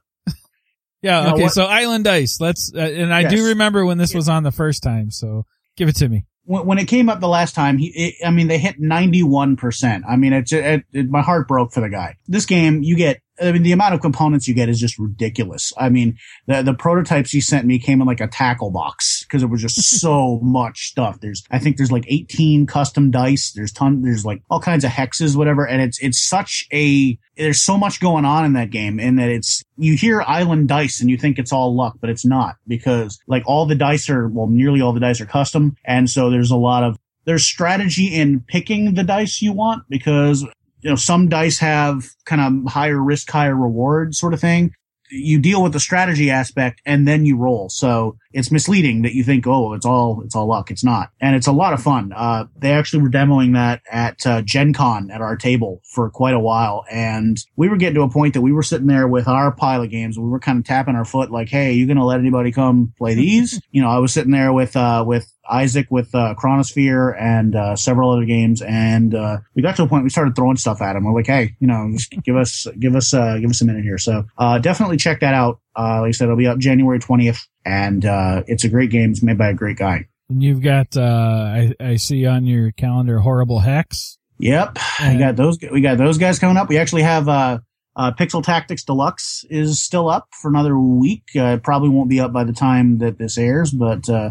yeah. 1.01 1.19
You 1.19 1.27
know, 1.27 1.33
okay. 1.33 1.43
What, 1.43 1.53
so 1.53 1.65
Island 1.65 2.03
Dice, 2.03 2.39
let's, 2.39 2.71
uh, 2.73 2.79
and 2.79 3.13
I 3.13 3.21
yes. 3.21 3.31
do 3.31 3.45
remember 3.47 3.85
when 3.85 3.97
this 3.97 4.13
was 4.13 4.29
on 4.29 4.43
the 4.43 4.51
first 4.51 4.83
time. 4.83 5.11
So 5.11 5.45
give 5.75 5.89
it 5.89 5.95
to 5.97 6.09
me 6.09 6.25
when, 6.47 6.65
when 6.65 6.77
it 6.79 6.85
came 6.85 7.09
up 7.09 7.19
the 7.19 7.27
last 7.27 7.53
time, 7.53 7.77
he, 7.77 7.87
it, 7.87 8.25
I 8.25 8.31
mean, 8.31 8.47
they 8.47 8.57
hit 8.57 8.81
91%. 8.81 10.01
I 10.07 10.15
mean, 10.15 10.33
it's, 10.33 10.51
it, 10.51 10.83
it, 10.91 11.09
my 11.09 11.21
heart 11.21 11.47
broke 11.47 11.73
for 11.73 11.81
the 11.81 11.89
guy. 11.89 12.15
This 12.27 12.45
game, 12.45 12.81
you 12.83 12.95
get 12.95 13.21
I 13.41 13.51
mean, 13.51 13.63
the 13.63 13.71
amount 13.71 13.93
of 13.93 14.01
components 14.01 14.47
you 14.47 14.53
get 14.53 14.69
is 14.69 14.79
just 14.79 14.97
ridiculous. 14.97 15.71
I 15.77 15.89
mean, 15.89 16.17
the 16.47 16.61
the 16.61 16.73
prototypes 16.73 17.31
he 17.31 17.41
sent 17.41 17.65
me 17.65 17.79
came 17.79 18.01
in 18.01 18.07
like 18.07 18.21
a 18.21 18.27
tackle 18.27 18.71
box 18.71 19.17
because 19.27 19.43
it 19.43 19.47
was 19.47 19.61
just 19.61 19.81
so 19.99 20.39
much 20.41 20.87
stuff. 20.87 21.19
There's, 21.19 21.43
I 21.51 21.59
think 21.59 21.77
there's 21.77 21.91
like 21.91 22.05
18 22.07 22.65
custom 22.65 23.11
dice. 23.11 23.51
There's 23.51 23.71
ton, 23.71 24.01
there's 24.01 24.25
like 24.25 24.41
all 24.49 24.59
kinds 24.59 24.83
of 24.83 24.91
hexes, 24.91 25.35
whatever. 25.35 25.67
And 25.67 25.81
it's, 25.81 25.99
it's 25.99 26.19
such 26.19 26.67
a, 26.73 27.17
there's 27.35 27.61
so 27.61 27.77
much 27.77 27.99
going 27.99 28.25
on 28.25 28.45
in 28.45 28.53
that 28.53 28.69
game 28.69 28.99
in 28.99 29.15
that 29.17 29.29
it's, 29.29 29.63
you 29.77 29.95
hear 29.95 30.21
island 30.21 30.67
dice 30.67 31.01
and 31.01 31.09
you 31.09 31.17
think 31.17 31.37
it's 31.37 31.53
all 31.53 31.75
luck, 31.75 31.97
but 31.99 32.09
it's 32.09 32.25
not 32.25 32.55
because 32.67 33.19
like 33.27 33.43
all 33.45 33.65
the 33.65 33.75
dice 33.75 34.09
are, 34.09 34.27
well, 34.27 34.47
nearly 34.47 34.81
all 34.81 34.93
the 34.93 34.99
dice 34.99 35.21
are 35.21 35.25
custom. 35.25 35.75
And 35.85 36.09
so 36.09 36.29
there's 36.29 36.51
a 36.51 36.57
lot 36.57 36.83
of, 36.83 36.97
there's 37.25 37.43
strategy 37.43 38.07
in 38.07 38.39
picking 38.39 38.93
the 38.93 39.03
dice 39.03 39.41
you 39.41 39.51
want 39.51 39.83
because 39.89 40.45
you 40.87 40.93
know, 40.93 40.95
some 40.95 41.27
dice 41.27 41.59
have 41.59 42.05
kind 42.23 42.39
of 42.39 42.71
higher 42.71 42.97
risk, 42.97 43.29
higher 43.29 43.53
reward 43.53 44.15
sort 44.15 44.33
of 44.33 44.39
thing 44.39 44.71
you 45.09 45.39
deal 45.39 45.63
with 45.63 45.73
the 45.73 45.79
strategy 45.79 46.29
aspect 46.29 46.81
and 46.85 47.07
then 47.07 47.25
you 47.25 47.37
roll. 47.37 47.69
So 47.69 48.17
it's 48.31 48.51
misleading 48.51 49.03
that 49.03 49.13
you 49.13 49.23
think, 49.23 49.47
oh, 49.47 49.73
it's 49.73 49.85
all, 49.85 50.21
it's 50.23 50.35
all 50.35 50.47
luck. 50.47 50.69
It's 50.69 50.83
not. 50.83 51.11
And 51.21 51.35
it's 51.35 51.47
a 51.47 51.51
lot 51.51 51.73
of 51.73 51.81
fun. 51.81 52.11
Uh, 52.15 52.45
they 52.57 52.71
actually 52.71 53.03
were 53.03 53.09
demoing 53.09 53.53
that 53.53 53.81
at, 53.89 54.25
uh, 54.25 54.41
Gen 54.41 54.73
Con 54.73 55.09
at 55.11 55.21
our 55.21 55.35
table 55.35 55.81
for 55.93 56.09
quite 56.09 56.33
a 56.33 56.39
while. 56.39 56.85
And 56.91 57.37
we 57.55 57.69
were 57.69 57.77
getting 57.77 57.95
to 57.95 58.01
a 58.01 58.09
point 58.09 58.33
that 58.33 58.41
we 58.41 58.51
were 58.51 58.63
sitting 58.63 58.87
there 58.87 59.07
with 59.07 59.27
our 59.27 59.51
pile 59.51 59.81
of 59.81 59.89
games. 59.89 60.19
We 60.19 60.27
were 60.27 60.39
kind 60.39 60.59
of 60.59 60.65
tapping 60.65 60.95
our 60.95 61.05
foot 61.05 61.31
like, 61.31 61.49
Hey, 61.49 61.73
you 61.73 61.85
going 61.85 61.97
to 61.97 62.05
let 62.05 62.19
anybody 62.19 62.51
come 62.51 62.93
play 62.97 63.15
these? 63.15 63.61
you 63.71 63.81
know, 63.81 63.89
I 63.89 63.99
was 63.99 64.13
sitting 64.13 64.31
there 64.31 64.53
with, 64.53 64.75
uh, 64.75 65.03
with 65.07 65.31
Isaac 65.49 65.87
with 65.89 66.13
uh, 66.13 66.35
Chronosphere 66.37 67.15
and 67.19 67.55
uh, 67.55 67.75
several 67.75 68.11
other 68.11 68.25
games, 68.25 68.61
and 68.61 69.13
uh, 69.13 69.37
we 69.55 69.61
got 69.61 69.75
to 69.77 69.83
a 69.83 69.87
point 69.87 70.03
we 70.03 70.09
started 70.09 70.35
throwing 70.35 70.57
stuff 70.57 70.81
at 70.81 70.95
him. 70.95 71.05
We're 71.05 71.13
like, 71.13 71.27
hey, 71.27 71.55
you 71.59 71.67
know, 71.67 71.89
just 71.93 72.11
give 72.23 72.35
us 72.35 72.67
give 72.79 72.95
us 72.95 73.13
uh, 73.13 73.37
give 73.39 73.49
us 73.49 73.61
a 73.61 73.65
minute 73.65 73.83
here. 73.83 73.97
So 73.97 74.25
uh, 74.37 74.59
definitely 74.59 74.97
check 74.97 75.21
that 75.21 75.33
out. 75.33 75.59
Uh, 75.75 76.01
like 76.01 76.09
I 76.09 76.11
said, 76.11 76.25
it'll 76.25 76.37
be 76.37 76.47
up 76.47 76.57
January 76.57 76.99
twentieth, 76.99 77.45
and 77.65 78.05
uh, 78.05 78.43
it's 78.47 78.63
a 78.63 78.69
great 78.69 78.89
game. 78.89 79.11
It's 79.11 79.23
made 79.23 79.37
by 79.37 79.49
a 79.49 79.53
great 79.53 79.77
guy. 79.77 80.07
And 80.29 80.43
you've 80.43 80.61
got 80.61 80.97
uh, 80.97 81.01
I, 81.01 81.73
I 81.79 81.95
see 81.95 82.25
on 82.25 82.45
your 82.45 82.71
calendar 82.71 83.19
horrible 83.19 83.59
hex. 83.59 84.17
Yep, 84.39 84.77
we 85.07 85.17
got 85.17 85.35
those. 85.35 85.57
We 85.71 85.81
got 85.81 85.97
those 85.97 86.17
guys 86.17 86.39
coming 86.39 86.57
up. 86.57 86.69
We 86.69 86.77
actually 86.77 87.03
have. 87.03 87.27
Uh, 87.27 87.59
uh, 87.97 88.11
Pixel 88.11 88.43
Tactics 88.43 88.83
Deluxe 88.83 89.43
is 89.49 89.81
still 89.81 90.07
up 90.07 90.27
for 90.39 90.49
another 90.49 90.77
week. 90.77 91.23
Uh, 91.35 91.55
it 91.55 91.63
probably 91.63 91.89
won't 91.89 92.11
be 92.11 92.19
up 92.19 92.31
by 92.31 92.43
the 92.43 92.53
time 92.53 92.99
that 92.99 93.17
this 93.17 93.39
airs, 93.39 93.71
but 93.71 94.07
uh, 94.07 94.29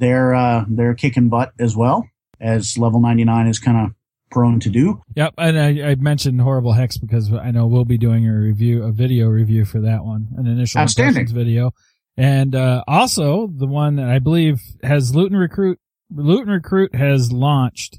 they're 0.00 0.34
uh, 0.34 0.64
they're 0.68 0.94
kicking 0.94 1.28
butt 1.28 1.52
as 1.60 1.76
well 1.76 2.08
as 2.40 2.76
level 2.78 3.00
99 3.00 3.46
is 3.46 3.58
kind 3.58 3.76
of 3.76 3.94
prone 4.30 4.60
to 4.60 4.70
do. 4.70 5.02
Yep, 5.14 5.34
and 5.38 5.58
I, 5.58 5.90
I, 5.90 5.94
mentioned 5.96 6.40
horrible 6.40 6.72
hex 6.72 6.96
because 6.96 7.32
I 7.32 7.50
know 7.50 7.66
we'll 7.66 7.84
be 7.84 7.98
doing 7.98 8.26
a 8.26 8.32
review, 8.32 8.84
a 8.84 8.92
video 8.92 9.28
review 9.28 9.64
for 9.64 9.80
that 9.80 10.04
one, 10.04 10.28
an 10.36 10.46
initial 10.46 10.80
impressions 10.80 11.32
video, 11.32 11.72
and 12.16 12.54
uh, 12.54 12.82
also 12.88 13.48
the 13.48 13.66
one 13.66 13.96
that 13.96 14.08
I 14.08 14.18
believe 14.18 14.60
has 14.82 15.14
Loot 15.14 15.30
and 15.30 15.40
Recruit. 15.40 15.78
Loot 16.12 16.42
and 16.42 16.50
Recruit 16.50 16.94
has 16.94 17.30
launched, 17.30 17.98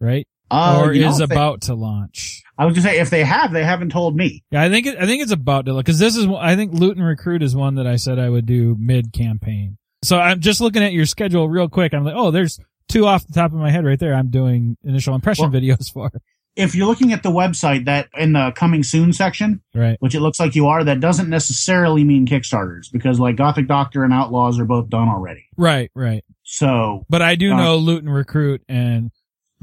right? 0.00 0.26
Uh, 0.50 0.82
or 0.82 0.92
is 0.92 1.20
about 1.20 1.62
to 1.62 1.74
launch. 1.74 2.42
I 2.58 2.66
was 2.66 2.74
gonna 2.74 2.88
say 2.88 3.00
if 3.00 3.08
they 3.08 3.24
have, 3.24 3.52
they 3.52 3.64
haven't 3.64 3.90
told 3.90 4.16
me. 4.16 4.44
Yeah, 4.50 4.62
I 4.62 4.68
think 4.68 4.86
it, 4.86 4.98
I 4.98 5.06
think 5.06 5.22
it's 5.22 5.32
about 5.32 5.66
to 5.66 5.76
because 5.76 5.98
this 5.98 6.16
is 6.16 6.26
I 6.26 6.56
think 6.56 6.72
Loot 6.74 6.96
and 6.96 7.06
Recruit 7.06 7.42
is 7.42 7.56
one 7.56 7.76
that 7.76 7.86
I 7.86 7.96
said 7.96 8.18
I 8.18 8.28
would 8.28 8.46
do 8.46 8.76
mid 8.78 9.12
campaign. 9.12 9.78
So 10.02 10.18
I'm 10.18 10.40
just 10.40 10.60
looking 10.60 10.82
at 10.82 10.92
your 10.92 11.06
schedule 11.06 11.48
real 11.48 11.68
quick. 11.68 11.94
I'm 11.94 12.04
like, 12.04 12.14
oh, 12.16 12.30
there's 12.30 12.58
two 12.88 13.06
off 13.06 13.26
the 13.26 13.32
top 13.32 13.52
of 13.52 13.58
my 13.58 13.70
head 13.70 13.84
right 13.84 13.98
there. 13.98 14.14
I'm 14.14 14.30
doing 14.30 14.76
initial 14.84 15.14
impression 15.14 15.50
well, 15.50 15.60
videos 15.60 15.92
for. 15.92 16.10
If 16.54 16.74
you're 16.74 16.86
looking 16.86 17.12
at 17.12 17.22
the 17.22 17.30
website 17.30 17.86
that 17.86 18.08
in 18.14 18.34
the 18.34 18.52
coming 18.54 18.82
soon 18.82 19.12
section, 19.14 19.62
right, 19.74 19.96
which 20.00 20.14
it 20.14 20.20
looks 20.20 20.38
like 20.38 20.54
you 20.54 20.66
are, 20.66 20.84
that 20.84 21.00
doesn't 21.00 21.30
necessarily 21.30 22.04
mean 22.04 22.26
Kickstarters 22.26 22.92
because 22.92 23.18
like 23.18 23.36
Gothic 23.36 23.66
Doctor 23.68 24.04
and 24.04 24.12
Outlaws 24.12 24.58
are 24.60 24.66
both 24.66 24.90
done 24.90 25.08
already. 25.08 25.46
Right, 25.56 25.90
right. 25.94 26.24
So, 26.42 27.06
but 27.08 27.22
I 27.22 27.36
do 27.36 27.52
uh, 27.52 27.56
know 27.56 27.76
Loot 27.76 28.02
and 28.02 28.12
Recruit 28.12 28.62
and 28.68 29.10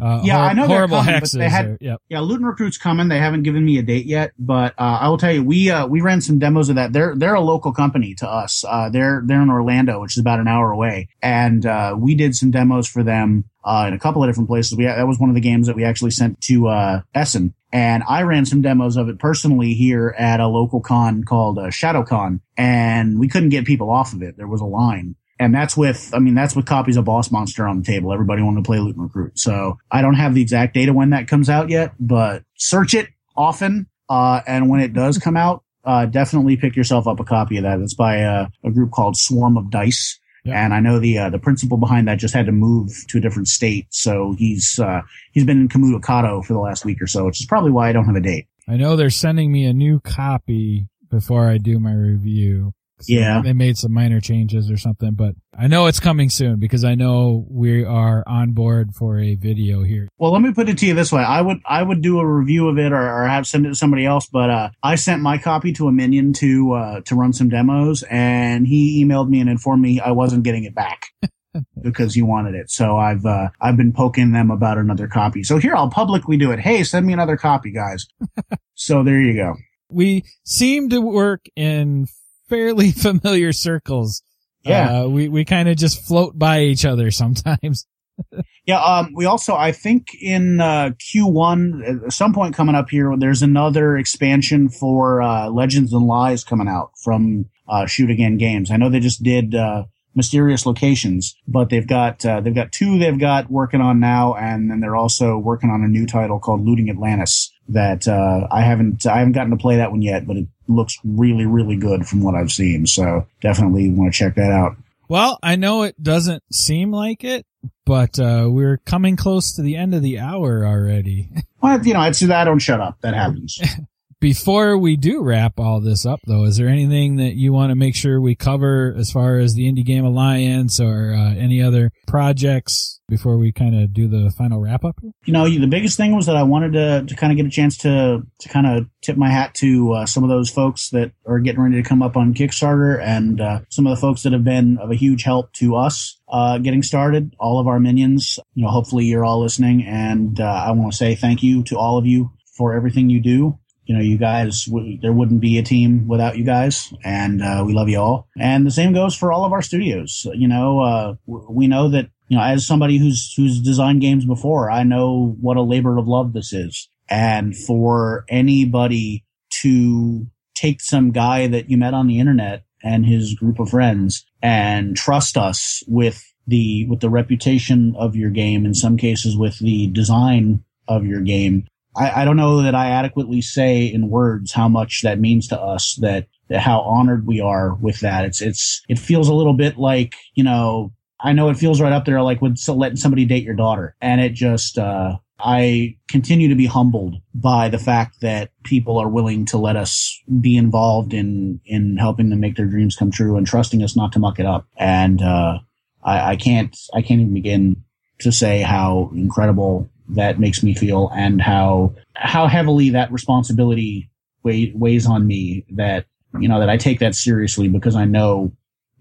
uh, 0.01 0.21
yeah, 0.23 0.37
hor- 0.37 0.45
I 0.45 0.53
know 0.53 0.67
horrible 0.67 0.97
coming, 0.97 1.15
hexes. 1.15 1.37
They 1.37 1.49
had, 1.49 1.65
are, 1.65 1.77
yep. 1.81 2.01
Yeah, 2.09 2.19
and 2.19 2.45
Recruit's 2.45 2.77
coming. 2.77 3.07
They 3.07 3.17
haven't 3.17 3.43
given 3.43 3.65
me 3.65 3.77
a 3.77 3.83
date 3.83 4.05
yet, 4.05 4.31
but 4.37 4.73
uh, 4.77 4.99
I 5.01 5.09
will 5.09 5.17
tell 5.17 5.31
you, 5.31 5.43
we 5.43 5.69
uh, 5.69 5.87
we 5.87 6.01
ran 6.01 6.21
some 6.21 6.39
demos 6.39 6.69
of 6.69 6.75
that. 6.75 6.93
They're 6.93 7.15
they're 7.15 7.33
a 7.33 7.41
local 7.41 7.73
company 7.73 8.15
to 8.15 8.29
us. 8.29 8.63
Uh, 8.67 8.89
they're 8.89 9.21
they're 9.25 9.41
in 9.41 9.49
Orlando, 9.49 10.01
which 10.01 10.13
is 10.13 10.19
about 10.19 10.39
an 10.39 10.47
hour 10.47 10.71
away, 10.71 11.09
and 11.21 11.65
uh, 11.65 11.95
we 11.97 12.15
did 12.15 12.35
some 12.35 12.51
demos 12.51 12.87
for 12.87 13.03
them 13.03 13.45
uh, 13.63 13.85
in 13.87 13.93
a 13.93 13.99
couple 13.99 14.23
of 14.23 14.29
different 14.29 14.49
places. 14.49 14.77
We 14.77 14.85
that 14.85 15.07
was 15.07 15.19
one 15.19 15.29
of 15.29 15.35
the 15.35 15.41
games 15.41 15.67
that 15.67 15.75
we 15.75 15.83
actually 15.83 16.11
sent 16.11 16.39
to 16.41 17.01
Essen, 17.13 17.53
and 17.71 18.03
I 18.07 18.23
ran 18.23 18.45
some 18.45 18.61
demos 18.61 18.97
of 18.97 19.09
it 19.09 19.19
personally 19.19 19.73
here 19.73 20.15
at 20.17 20.39
a 20.39 20.47
local 20.47 20.81
con 20.81 21.23
called 21.23 21.57
ShadowCon, 21.57 22.39
and 22.57 23.19
we 23.19 23.27
couldn't 23.27 23.49
get 23.49 23.65
people 23.65 23.89
off 23.89 24.13
of 24.13 24.21
it. 24.21 24.37
There 24.37 24.47
was 24.47 24.61
a 24.61 24.65
line 24.65 25.15
and 25.39 25.55
that's 25.55 25.77
with, 25.77 26.11
I 26.13 26.19
mean, 26.19 26.35
that's 26.35 26.55
with 26.55 26.65
copies 26.65 26.97
of 26.97 27.05
Boss 27.05 27.31
Monster 27.31 27.67
on 27.67 27.79
the 27.79 27.85
table. 27.85 28.11
Everybody 28.11 28.41
wanted 28.41 28.63
to 28.63 28.67
play 28.67 28.79
Loot 28.79 28.95
and 28.95 29.03
Recruit. 29.03 29.39
So 29.39 29.77
I 29.89 30.01
don't 30.01 30.15
have 30.15 30.35
the 30.35 30.41
exact 30.41 30.73
data 30.73 30.93
when 30.93 31.11
that 31.11 31.27
comes 31.27 31.49
out 31.49 31.69
yet, 31.69 31.93
but 31.99 32.43
search 32.57 32.93
it 32.93 33.07
often. 33.35 33.87
Uh, 34.09 34.41
and 34.45 34.69
when 34.69 34.81
it 34.81 34.93
does 34.93 35.17
come 35.17 35.37
out, 35.37 35.63
uh, 35.85 36.05
definitely 36.05 36.57
pick 36.57 36.75
yourself 36.75 37.07
up 37.07 37.19
a 37.19 37.23
copy 37.23 37.57
of 37.57 37.63
that. 37.63 37.79
It's 37.79 37.93
by 37.93 38.17
a, 38.17 38.47
a 38.63 38.71
group 38.71 38.91
called 38.91 39.15
Swarm 39.15 39.57
of 39.57 39.71
Dice. 39.71 40.19
And 40.45 40.73
I 40.73 40.79
know 40.79 40.99
the 40.99 41.17
uh, 41.17 41.29
the 41.29 41.37
principal 41.37 41.77
behind 41.77 42.07
that 42.07 42.17
just 42.17 42.33
had 42.33 42.47
to 42.47 42.51
move 42.51 42.91
to 43.09 43.19
a 43.19 43.21
different 43.21 43.47
state, 43.47 43.85
so 43.89 44.35
he's 44.37 44.79
uh, 44.79 45.01
he's 45.31 45.45
been 45.45 45.61
in 45.61 45.69
Kamudokado 45.69 46.43
for 46.43 46.53
the 46.53 46.59
last 46.59 46.85
week 46.85 47.01
or 47.01 47.07
so, 47.07 47.25
which 47.25 47.39
is 47.39 47.45
probably 47.45 47.71
why 47.71 47.89
I 47.89 47.93
don't 47.93 48.05
have 48.05 48.15
a 48.15 48.21
date. 48.21 48.47
I 48.67 48.75
know 48.77 48.95
they're 48.95 49.11
sending 49.11 49.51
me 49.51 49.65
a 49.65 49.73
new 49.73 49.99
copy 49.99 50.87
before 51.09 51.49
I 51.49 51.59
do 51.59 51.79
my 51.79 51.93
review. 51.93 52.73
So 53.01 53.13
yeah. 53.13 53.41
They 53.41 53.53
made 53.53 53.77
some 53.77 53.93
minor 53.93 54.19
changes 54.19 54.69
or 54.69 54.77
something, 54.77 55.13
but 55.13 55.35
I 55.57 55.67
know 55.67 55.87
it's 55.87 55.99
coming 55.99 56.29
soon 56.29 56.59
because 56.59 56.83
I 56.83 56.95
know 56.95 57.45
we 57.49 57.83
are 57.85 58.23
on 58.27 58.51
board 58.51 58.93
for 58.93 59.19
a 59.19 59.35
video 59.35 59.83
here. 59.83 60.09
Well, 60.17 60.31
let 60.31 60.41
me 60.41 60.53
put 60.53 60.69
it 60.69 60.77
to 60.79 60.85
you 60.85 60.93
this 60.93 61.11
way. 61.11 61.23
I 61.23 61.41
would, 61.41 61.59
I 61.65 61.81
would 61.81 62.01
do 62.01 62.19
a 62.19 62.25
review 62.25 62.67
of 62.67 62.77
it 62.77 62.91
or, 62.91 63.01
or 63.01 63.27
have 63.27 63.47
send 63.47 63.65
it 63.65 63.69
to 63.69 63.75
somebody 63.75 64.05
else, 64.05 64.27
but, 64.27 64.49
uh, 64.49 64.69
I 64.83 64.95
sent 64.95 65.21
my 65.21 65.37
copy 65.37 65.71
to 65.73 65.87
a 65.87 65.91
minion 65.91 66.33
to, 66.33 66.73
uh, 66.73 67.01
to 67.01 67.15
run 67.15 67.33
some 67.33 67.49
demos 67.49 68.03
and 68.09 68.67
he 68.67 69.03
emailed 69.03 69.29
me 69.29 69.39
and 69.39 69.49
informed 69.49 69.81
me 69.81 69.99
I 69.99 70.11
wasn't 70.11 70.43
getting 70.43 70.65
it 70.65 70.75
back. 70.75 71.07
because 71.81 72.13
he 72.13 72.21
wanted 72.21 72.55
it. 72.55 72.69
So 72.69 72.97
I've 72.97 73.25
uh, 73.25 73.49
I've 73.59 73.77
been 73.77 73.91
poking 73.93 74.31
them 74.31 74.51
about 74.51 74.77
another 74.77 75.07
copy. 75.07 75.43
So 75.43 75.57
here 75.57 75.75
I'll 75.75 75.89
publicly 75.89 76.37
do 76.37 76.51
it. 76.51 76.59
Hey, 76.59 76.83
send 76.83 77.05
me 77.05 77.13
another 77.13 77.37
copy, 77.37 77.71
guys. 77.71 78.07
so 78.75 79.03
there 79.03 79.19
you 79.19 79.33
go. 79.33 79.55
We 79.91 80.23
seem 80.45 80.89
to 80.89 81.01
work 81.01 81.45
in 81.55 82.07
fairly 82.49 82.91
familiar 82.91 83.53
circles. 83.53 84.21
Yeah. 84.63 85.03
Uh, 85.03 85.07
we, 85.07 85.29
we 85.29 85.45
kind 85.45 85.69
of 85.69 85.77
just 85.77 86.05
float 86.05 86.37
by 86.37 86.61
each 86.61 86.85
other 86.85 87.11
sometimes. 87.11 87.87
yeah. 88.65 88.81
Um, 88.81 89.13
we 89.15 89.25
also, 89.25 89.55
I 89.55 89.71
think 89.71 90.13
in, 90.21 90.59
uh, 90.59 90.91
Q1, 90.99 92.05
at 92.05 92.13
some 92.13 92.33
point 92.33 92.55
coming 92.55 92.75
up 92.75 92.89
here, 92.89 93.13
there's 93.17 93.41
another 93.41 93.97
expansion 93.97 94.67
for, 94.67 95.21
uh, 95.21 95.49
Legends 95.49 95.93
and 95.93 96.05
Lies 96.05 96.43
coming 96.43 96.67
out 96.67 96.91
from, 97.03 97.45
uh, 97.69 97.85
Shoot 97.85 98.09
Again 98.09 98.37
Games. 98.37 98.69
I 98.71 98.77
know 98.77 98.89
they 98.89 98.99
just 98.99 99.23
did, 99.23 99.55
uh, 99.55 99.83
mysterious 100.15 100.65
locations, 100.65 101.35
but 101.47 101.69
they've 101.69 101.87
got 101.87 102.25
uh, 102.25 102.41
they've 102.41 102.55
got 102.55 102.71
two 102.71 102.99
they've 102.99 103.19
got 103.19 103.49
working 103.49 103.79
on 103.79 103.99
now, 103.99 104.33
and 104.33 104.69
then 104.69 104.79
they're 104.79 104.95
also 104.95 105.37
working 105.37 105.69
on 105.69 105.83
a 105.83 105.87
new 105.87 106.05
title 106.05 106.39
called 106.39 106.65
Looting 106.65 106.89
Atlantis 106.89 107.51
that 107.69 108.07
uh, 108.07 108.47
I 108.51 108.61
haven't 108.61 109.05
I 109.05 109.19
haven't 109.19 109.33
gotten 109.33 109.51
to 109.51 109.57
play 109.57 109.77
that 109.77 109.91
one 109.91 110.01
yet, 110.01 110.27
but 110.27 110.37
it 110.37 110.47
looks 110.67 110.97
really 111.03 111.45
really 111.45 111.77
good 111.77 112.07
from 112.07 112.21
what 112.21 112.35
I've 112.35 112.51
seen. 112.51 112.85
So 112.85 113.25
definitely 113.41 113.89
want 113.89 114.13
to 114.13 114.17
check 114.17 114.35
that 114.35 114.51
out. 114.51 114.75
Well, 115.07 115.39
I 115.41 115.55
know 115.55 115.83
it 115.83 116.01
doesn't 116.01 116.43
seem 116.53 116.91
like 116.91 117.23
it, 117.23 117.45
but 117.85 118.19
uh, 118.19 118.47
we're 118.49 118.77
coming 118.77 119.15
close 119.15 119.53
to 119.53 119.63
the 119.63 119.75
end 119.75 119.95
of 119.95 120.03
the 120.03 120.19
hour 120.19 120.65
already. 120.65 121.29
well, 121.61 121.83
you 121.85 121.93
know, 121.93 122.03
it's 122.03 122.21
I 122.23 122.43
don't 122.43 122.59
shut 122.59 122.79
up. 122.79 123.01
That 123.01 123.15
happens. 123.15 123.59
Before 124.21 124.77
we 124.77 124.97
do 124.97 125.23
wrap 125.23 125.61
all 125.61 125.79
this 125.79 126.05
up, 126.05 126.19
though, 126.27 126.43
is 126.43 126.57
there 126.57 126.67
anything 126.67 127.15
that 127.15 127.35
you 127.35 127.53
want 127.53 127.69
to 127.69 127.75
make 127.75 127.95
sure 127.95 128.19
we 128.19 128.35
cover 128.35 128.93
as 128.97 129.09
far 129.09 129.37
as 129.37 129.53
the 129.53 129.71
Indie 129.71 129.85
Game 129.85 130.03
Alliance 130.03 130.77
or 130.81 131.13
uh, 131.13 131.33
any 131.35 131.61
other 131.61 131.93
projects 132.05 132.99
before 133.07 133.37
we 133.37 133.53
kind 133.53 133.81
of 133.81 133.93
do 133.93 134.09
the 134.09 134.29
final 134.37 134.59
wrap 134.59 134.83
up? 134.83 134.99
You 135.23 135.31
know, 135.31 135.47
the 135.47 135.67
biggest 135.67 135.95
thing 135.95 136.13
was 136.13 136.25
that 136.25 136.35
I 136.35 136.43
wanted 136.43 136.73
to, 136.73 137.05
to 137.07 137.15
kind 137.15 137.31
of 137.31 137.37
get 137.37 137.45
a 137.45 137.49
chance 137.49 137.77
to, 137.77 138.23
to 138.39 138.49
kind 138.49 138.67
of 138.67 138.87
tip 139.01 139.15
my 139.15 139.29
hat 139.29 139.53
to 139.55 139.93
uh, 139.93 140.05
some 140.05 140.25
of 140.25 140.29
those 140.29 140.49
folks 140.49 140.89
that 140.89 141.13
are 141.25 141.39
getting 141.39 141.61
ready 141.61 141.81
to 141.81 141.87
come 141.87 142.03
up 142.03 142.17
on 142.17 142.33
Kickstarter 142.33 143.01
and 143.01 143.39
uh, 143.39 143.61
some 143.69 143.87
of 143.87 143.95
the 143.95 144.01
folks 144.01 144.23
that 144.23 144.33
have 144.33 144.43
been 144.43 144.77
of 144.79 144.91
a 144.91 144.95
huge 144.95 145.23
help 145.23 145.53
to 145.53 145.77
us 145.77 146.19
uh, 146.27 146.57
getting 146.57 146.83
started. 146.83 147.33
All 147.39 147.57
of 147.57 147.67
our 147.67 147.79
minions, 147.79 148.37
you 148.53 148.65
know, 148.65 148.69
hopefully 148.69 149.05
you're 149.05 149.23
all 149.23 149.39
listening. 149.39 149.85
And 149.85 150.41
uh, 150.41 150.43
I 150.43 150.71
want 150.71 150.91
to 150.91 150.97
say 150.97 151.15
thank 151.15 151.41
you 151.41 151.63
to 151.63 151.77
all 151.77 151.97
of 151.97 152.05
you 152.05 152.31
for 152.57 152.73
everything 152.73 153.09
you 153.09 153.21
do 153.21 153.57
you 153.89 153.95
know, 153.95 154.01
you 154.01 154.19
guys, 154.19 154.65
w- 154.65 154.99
there 155.01 155.11
wouldn't 155.11 155.41
be 155.41 155.57
a 155.57 155.63
team 155.63 156.07
without 156.07 156.37
you 156.37 156.43
guys, 156.43 156.93
and 157.03 157.41
uh, 157.41 157.63
we 157.65 157.73
love 157.73 157.89
you 157.89 157.97
all. 157.97 158.27
And 158.37 158.63
the 158.63 158.71
same 158.71 158.93
goes 158.93 159.15
for 159.15 159.31
all 159.31 159.45
of 159.45 159.51
our 159.51 159.63
studios. 159.63 160.27
You 160.31 160.47
know, 160.47 160.79
uh, 160.79 161.15
we 161.25 161.67
know 161.67 161.89
that 161.89 162.07
you 162.27 162.37
know, 162.37 162.43
as 162.43 162.67
somebody 162.67 162.99
who's 162.99 163.33
who's 163.35 163.59
designed 163.59 164.01
games 164.01 164.25
before, 164.25 164.69
I 164.69 164.83
know 164.83 165.35
what 165.41 165.57
a 165.57 165.63
labor 165.63 165.97
of 165.97 166.07
love 166.07 166.33
this 166.33 166.53
is. 166.53 166.87
And 167.09 167.57
for 167.57 168.25
anybody 168.29 169.25
to 169.61 170.27
take 170.53 170.81
some 170.81 171.09
guy 171.09 171.47
that 171.47 171.71
you 171.71 171.77
met 171.77 171.95
on 171.95 172.05
the 172.05 172.19
internet 172.19 172.65
and 172.83 173.07
his 173.07 173.33
group 173.33 173.59
of 173.59 173.69
friends 173.69 174.23
and 174.43 174.95
trust 174.95 175.35
us 175.35 175.81
with 175.87 176.23
the 176.45 176.85
with 176.87 176.99
the 176.99 177.09
reputation 177.09 177.95
of 177.97 178.15
your 178.15 178.29
game 178.29 178.67
in 178.67 178.75
some 178.75 178.97
cases 178.97 179.35
with 179.35 179.57
the 179.57 179.87
design 179.87 180.63
of 180.87 181.05
your 181.05 181.21
game 181.21 181.65
I, 181.99 182.21
I 182.21 182.25
don't 182.25 182.37
know 182.37 182.61
that 182.61 182.75
i 182.75 182.89
adequately 182.89 183.41
say 183.41 183.85
in 183.85 184.09
words 184.09 184.51
how 184.51 184.69
much 184.69 185.01
that 185.03 185.19
means 185.19 185.47
to 185.49 185.59
us 185.59 185.97
that, 186.01 186.27
that 186.47 186.61
how 186.61 186.81
honored 186.81 187.27
we 187.27 187.39
are 187.39 187.75
with 187.75 187.99
that 187.99 188.25
it's 188.25 188.41
it's 188.41 188.81
it 188.87 188.97
feels 188.97 189.27
a 189.27 189.33
little 189.33 189.53
bit 189.53 189.77
like 189.77 190.15
you 190.33 190.43
know 190.43 190.93
i 191.19 191.33
know 191.33 191.49
it 191.49 191.57
feels 191.57 191.81
right 191.81 191.93
up 191.93 192.05
there 192.05 192.21
like 192.21 192.41
with 192.41 192.57
letting 192.69 192.97
somebody 192.97 193.25
date 193.25 193.43
your 193.43 193.55
daughter 193.55 193.95
and 194.01 194.21
it 194.21 194.33
just 194.33 194.77
uh 194.77 195.17
I 195.39 195.95
continue 196.09 196.49
to 196.49 196.55
be 196.55 196.65
humbled 196.65 197.15
by 197.33 197.69
the 197.69 197.77
fact 197.77 198.19
that 198.21 198.51
people 198.63 198.97
are 198.97 199.07
willing 199.07 199.45
to 199.47 199.57
let 199.57 199.77
us 199.77 200.21
be 200.41 200.57
involved 200.57 201.13
in 201.13 201.61
in 201.65 201.97
helping 201.97 202.29
them 202.29 202.41
make 202.41 202.57
their 202.57 202.65
dreams 202.65 202.95
come 202.95 203.09
true 203.09 203.37
and 203.37 203.47
trusting 203.47 203.81
us 203.81 203.95
not 203.95 204.11
to 204.13 204.19
muck 204.19 204.39
it 204.39 204.45
up. 204.45 204.67
And 204.77 205.21
uh, 205.21 205.59
I, 206.03 206.31
I 206.31 206.35
can't 206.35 206.75
I 206.93 207.01
can't 207.01 207.21
even 207.21 207.33
begin 207.33 207.83
to 208.19 208.31
say 208.31 208.61
how 208.61 209.11
incredible 209.13 209.89
that 210.09 210.39
makes 210.39 210.63
me 210.63 210.73
feel 210.73 211.11
and 211.15 211.41
how 211.41 211.95
how 212.13 212.47
heavily 212.47 212.89
that 212.91 213.11
responsibility 213.11 214.09
weigh, 214.43 214.71
weighs 214.75 215.05
on 215.05 215.25
me. 215.25 215.65
That 215.71 216.05
you 216.39 216.47
know 216.47 216.59
that 216.59 216.69
I 216.69 216.77
take 216.77 216.99
that 216.99 217.15
seriously 217.15 217.67
because 217.67 217.95
I 217.95 218.05
know 218.05 218.51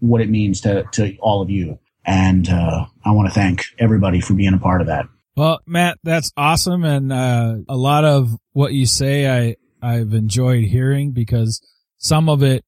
what 0.01 0.21
it 0.21 0.29
means 0.29 0.61
to 0.63 0.85
to 0.93 1.17
all 1.19 1.43
of 1.43 1.51
you. 1.51 1.79
And 2.05 2.49
uh, 2.49 2.87
I 3.05 3.11
want 3.11 3.29
to 3.29 3.35
thank 3.35 3.67
everybody 3.79 4.21
for 4.21 4.33
being 4.33 4.55
a 4.55 4.59
part 4.59 4.81
of 4.81 4.87
that. 4.87 5.07
Well, 5.37 5.61
Matt, 5.67 5.99
that's 6.03 6.33
awesome. 6.37 6.83
And, 6.83 7.13
uh, 7.13 7.59
a 7.69 7.77
lot 7.77 8.05
of 8.05 8.35
what 8.55 8.73
you 8.73 8.87
say, 8.87 9.29
I, 9.31 9.57
I've 9.81 10.13
enjoyed 10.13 10.65
hearing 10.65 11.13
because 11.13 11.61
some 11.99 12.29
of 12.29 12.43
it 12.43 12.65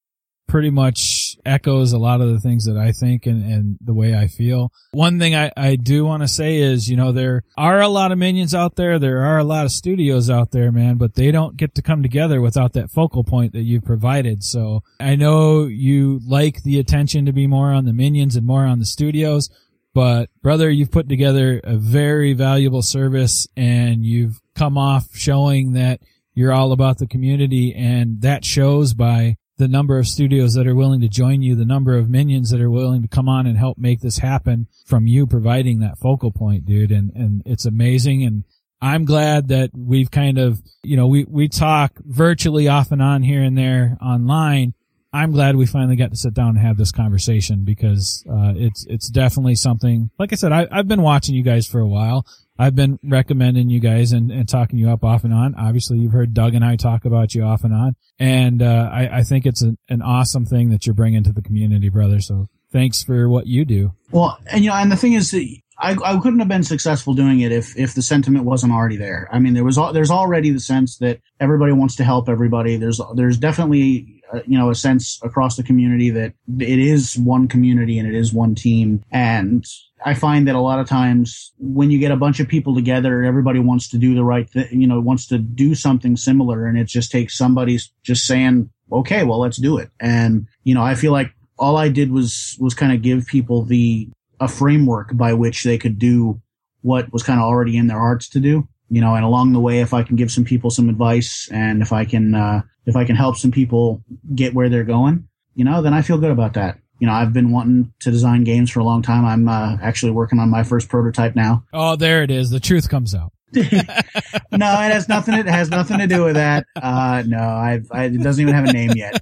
pretty 0.46 0.70
much 0.70 1.19
echoes 1.44 1.92
a 1.92 1.98
lot 1.98 2.20
of 2.20 2.30
the 2.30 2.40
things 2.40 2.64
that 2.66 2.76
I 2.76 2.92
think 2.92 3.26
and, 3.26 3.44
and 3.44 3.78
the 3.80 3.94
way 3.94 4.14
I 4.14 4.26
feel. 4.26 4.72
One 4.92 5.18
thing 5.18 5.34
I, 5.34 5.50
I 5.56 5.76
do 5.76 6.04
want 6.04 6.22
to 6.22 6.28
say 6.28 6.56
is, 6.56 6.88
you 6.88 6.96
know, 6.96 7.12
there 7.12 7.44
are 7.56 7.80
a 7.80 7.88
lot 7.88 8.12
of 8.12 8.18
minions 8.18 8.54
out 8.54 8.76
there. 8.76 8.98
There 8.98 9.24
are 9.24 9.38
a 9.38 9.44
lot 9.44 9.64
of 9.64 9.72
studios 9.72 10.30
out 10.30 10.50
there, 10.50 10.72
man, 10.72 10.96
but 10.96 11.14
they 11.14 11.30
don't 11.30 11.56
get 11.56 11.74
to 11.76 11.82
come 11.82 12.02
together 12.02 12.40
without 12.40 12.72
that 12.74 12.90
focal 12.90 13.24
point 13.24 13.52
that 13.52 13.62
you've 13.62 13.84
provided. 13.84 14.42
So 14.44 14.82
I 14.98 15.16
know 15.16 15.64
you 15.64 16.20
like 16.26 16.62
the 16.62 16.78
attention 16.78 17.26
to 17.26 17.32
be 17.32 17.46
more 17.46 17.72
on 17.72 17.84
the 17.84 17.92
minions 17.92 18.36
and 18.36 18.46
more 18.46 18.64
on 18.64 18.78
the 18.78 18.86
studios 18.86 19.50
but 19.92 20.30
brother, 20.40 20.70
you've 20.70 20.92
put 20.92 21.08
together 21.08 21.60
a 21.64 21.76
very 21.76 22.32
valuable 22.32 22.82
service 22.82 23.48
and 23.56 24.04
you've 24.04 24.40
come 24.54 24.78
off 24.78 25.08
showing 25.14 25.72
that 25.72 26.00
you're 26.34 26.52
all 26.52 26.72
about 26.72 26.98
the 26.98 27.06
community 27.06 27.74
and 27.74 28.22
that 28.22 28.44
shows 28.44 28.94
by 28.94 29.36
the 29.60 29.68
number 29.68 29.98
of 29.98 30.08
studios 30.08 30.54
that 30.54 30.66
are 30.66 30.74
willing 30.74 31.02
to 31.02 31.08
join 31.08 31.42
you, 31.42 31.54
the 31.54 31.66
number 31.66 31.96
of 31.96 32.08
minions 32.08 32.50
that 32.50 32.60
are 32.60 32.70
willing 32.70 33.02
to 33.02 33.08
come 33.08 33.28
on 33.28 33.46
and 33.46 33.58
help 33.58 33.78
make 33.78 34.00
this 34.00 34.18
happen 34.18 34.66
from 34.86 35.06
you 35.06 35.26
providing 35.26 35.80
that 35.80 35.98
focal 35.98 36.32
point, 36.32 36.64
dude. 36.64 36.90
And, 36.90 37.12
and 37.14 37.42
it's 37.44 37.66
amazing. 37.66 38.24
And 38.24 38.44
I'm 38.80 39.04
glad 39.04 39.48
that 39.48 39.70
we've 39.74 40.10
kind 40.10 40.38
of, 40.38 40.62
you 40.82 40.96
know, 40.96 41.06
we, 41.06 41.24
we 41.24 41.48
talk 41.48 41.92
virtually 41.98 42.68
off 42.68 42.90
and 42.90 43.02
on 43.02 43.22
here 43.22 43.42
and 43.42 43.56
there 43.56 43.98
online, 44.02 44.72
I'm 45.12 45.32
glad 45.32 45.56
we 45.56 45.66
finally 45.66 45.96
got 45.96 46.10
to 46.10 46.16
sit 46.16 46.34
down 46.34 46.50
and 46.50 46.58
have 46.58 46.76
this 46.76 46.92
conversation 46.92 47.64
because 47.64 48.24
uh, 48.30 48.52
it's 48.54 48.86
it's 48.88 49.08
definitely 49.08 49.56
something. 49.56 50.08
Like 50.18 50.32
I 50.32 50.36
said, 50.36 50.52
I, 50.52 50.68
have 50.70 50.86
been 50.86 51.02
watching 51.02 51.34
you 51.34 51.42
guys 51.42 51.66
for 51.66 51.80
a 51.80 51.88
while. 51.88 52.24
I've 52.60 52.74
been 52.74 52.98
recommending 53.02 53.70
you 53.70 53.80
guys 53.80 54.12
and, 54.12 54.30
and 54.30 54.46
talking 54.46 54.78
you 54.78 54.90
up 54.90 55.02
off 55.02 55.24
and 55.24 55.32
on. 55.32 55.54
Obviously, 55.54 55.98
you've 55.98 56.12
heard 56.12 56.34
Doug 56.34 56.54
and 56.54 56.62
I 56.62 56.76
talk 56.76 57.06
about 57.06 57.34
you 57.34 57.42
off 57.42 57.64
and 57.64 57.72
on, 57.72 57.96
and 58.18 58.60
uh, 58.62 58.90
I, 58.92 59.20
I 59.20 59.22
think 59.22 59.46
it's 59.46 59.62
an, 59.62 59.78
an 59.88 60.02
awesome 60.02 60.44
thing 60.44 60.68
that 60.68 60.84
you're 60.84 60.94
bringing 60.94 61.22
to 61.24 61.32
the 61.32 61.40
community, 61.40 61.88
brother. 61.88 62.20
So 62.20 62.48
thanks 62.70 63.02
for 63.02 63.30
what 63.30 63.46
you 63.46 63.64
do. 63.64 63.94
Well, 64.10 64.38
and 64.46 64.62
you 64.62 64.68
know, 64.68 64.76
and 64.76 64.92
the 64.92 64.96
thing 64.96 65.14
is 65.14 65.30
that 65.30 65.56
I, 65.78 65.96
I 66.04 66.20
couldn't 66.20 66.40
have 66.40 66.48
been 66.48 66.62
successful 66.62 67.14
doing 67.14 67.40
it 67.40 67.50
if 67.50 67.74
if 67.78 67.94
the 67.94 68.02
sentiment 68.02 68.44
wasn't 68.44 68.74
already 68.74 68.98
there. 68.98 69.26
I 69.32 69.38
mean, 69.38 69.54
there 69.54 69.64
was 69.64 69.78
there's 69.94 70.10
already 70.10 70.50
the 70.50 70.60
sense 70.60 70.98
that 70.98 71.20
everybody 71.40 71.72
wants 71.72 71.96
to 71.96 72.04
help 72.04 72.28
everybody. 72.28 72.76
There's 72.76 73.00
there's 73.14 73.38
definitely 73.38 74.19
uh, 74.32 74.40
you 74.46 74.58
know 74.58 74.70
a 74.70 74.74
sense 74.74 75.18
across 75.22 75.56
the 75.56 75.62
community 75.62 76.10
that 76.10 76.32
it 76.58 76.78
is 76.78 77.18
one 77.18 77.48
community 77.48 77.98
and 77.98 78.08
it 78.08 78.14
is 78.14 78.32
one 78.32 78.54
team 78.54 79.02
and 79.10 79.64
I 80.04 80.14
find 80.14 80.48
that 80.48 80.54
a 80.54 80.60
lot 80.60 80.78
of 80.78 80.88
times 80.88 81.52
when 81.58 81.90
you 81.90 81.98
get 81.98 82.10
a 82.10 82.16
bunch 82.16 82.40
of 82.40 82.48
people 82.48 82.74
together, 82.74 83.22
everybody 83.22 83.58
wants 83.58 83.88
to 83.90 83.98
do 83.98 84.14
the 84.14 84.24
right 84.24 84.48
thing, 84.48 84.80
you 84.80 84.86
know, 84.86 85.00
wants 85.00 85.26
to 85.26 85.38
do 85.38 85.74
something 85.74 86.16
similar. 86.16 86.66
And 86.66 86.78
it 86.78 86.86
just 86.86 87.10
takes 87.10 87.36
somebody 87.36 87.78
just 88.02 88.26
saying, 88.26 88.70
okay, 88.90 89.24
well, 89.24 89.40
let's 89.40 89.58
do 89.58 89.78
it. 89.78 89.90
And, 90.00 90.46
you 90.64 90.74
know, 90.74 90.82
I 90.82 90.94
feel 90.94 91.12
like 91.12 91.32
all 91.58 91.76
I 91.76 91.88
did 91.88 92.10
was, 92.10 92.56
was 92.58 92.74
kind 92.74 92.92
of 92.92 93.02
give 93.02 93.26
people 93.26 93.64
the, 93.64 94.08
a 94.40 94.48
framework 94.48 95.14
by 95.16 95.34
which 95.34 95.64
they 95.64 95.76
could 95.76 95.98
do 95.98 96.40
what 96.80 97.12
was 97.12 97.22
kind 97.22 97.38
of 97.38 97.44
already 97.44 97.76
in 97.76 97.88
their 97.88 97.98
hearts 97.98 98.28
to 98.30 98.40
do, 98.40 98.66
you 98.90 99.00
know, 99.00 99.14
and 99.14 99.24
along 99.24 99.52
the 99.52 99.60
way, 99.60 99.80
if 99.80 99.94
I 99.94 100.02
can 100.02 100.16
give 100.16 100.30
some 100.30 100.44
people 100.44 100.68
some 100.70 100.88
advice 100.88 101.48
and 101.52 101.80
if 101.80 101.92
I 101.92 102.04
can, 102.04 102.34
uh, 102.34 102.62
if 102.86 102.96
I 102.96 103.04
can 103.04 103.16
help 103.16 103.36
some 103.36 103.52
people 103.52 104.02
get 104.34 104.52
where 104.52 104.68
they're 104.68 104.84
going, 104.84 105.28
you 105.54 105.64
know, 105.64 105.80
then 105.80 105.94
I 105.94 106.02
feel 106.02 106.18
good 106.18 106.32
about 106.32 106.54
that. 106.54 106.78
You 106.98 107.06
know, 107.06 107.14
I've 107.14 107.32
been 107.32 107.50
wanting 107.50 107.92
to 108.00 108.10
design 108.10 108.44
games 108.44 108.70
for 108.70 108.80
a 108.80 108.84
long 108.84 109.00
time. 109.00 109.24
I'm 109.24 109.48
uh, 109.48 109.78
actually 109.80 110.12
working 110.12 110.38
on 110.38 110.50
my 110.50 110.64
first 110.64 110.88
prototype 110.88 111.34
now. 111.34 111.64
Oh, 111.72 111.96
there 111.96 112.22
it 112.22 112.30
is. 112.30 112.50
The 112.50 112.60
truth 112.60 112.90
comes 112.90 113.14
out. 113.14 113.32
no, 113.54 113.62
it 113.62 114.92
has 114.92 115.08
nothing. 115.08 115.34
It 115.34 115.46
has 115.46 115.70
nothing 115.70 115.98
to 115.98 116.06
do 116.06 116.24
with 116.24 116.34
that. 116.34 116.66
Uh, 116.76 117.22
no, 117.26 117.38
I've, 117.38 117.86
I, 117.90 118.04
it 118.04 118.22
doesn't 118.22 118.42
even 118.42 118.54
have 118.54 118.68
a 118.68 118.72
name 118.72 118.92
yet. 118.94 119.20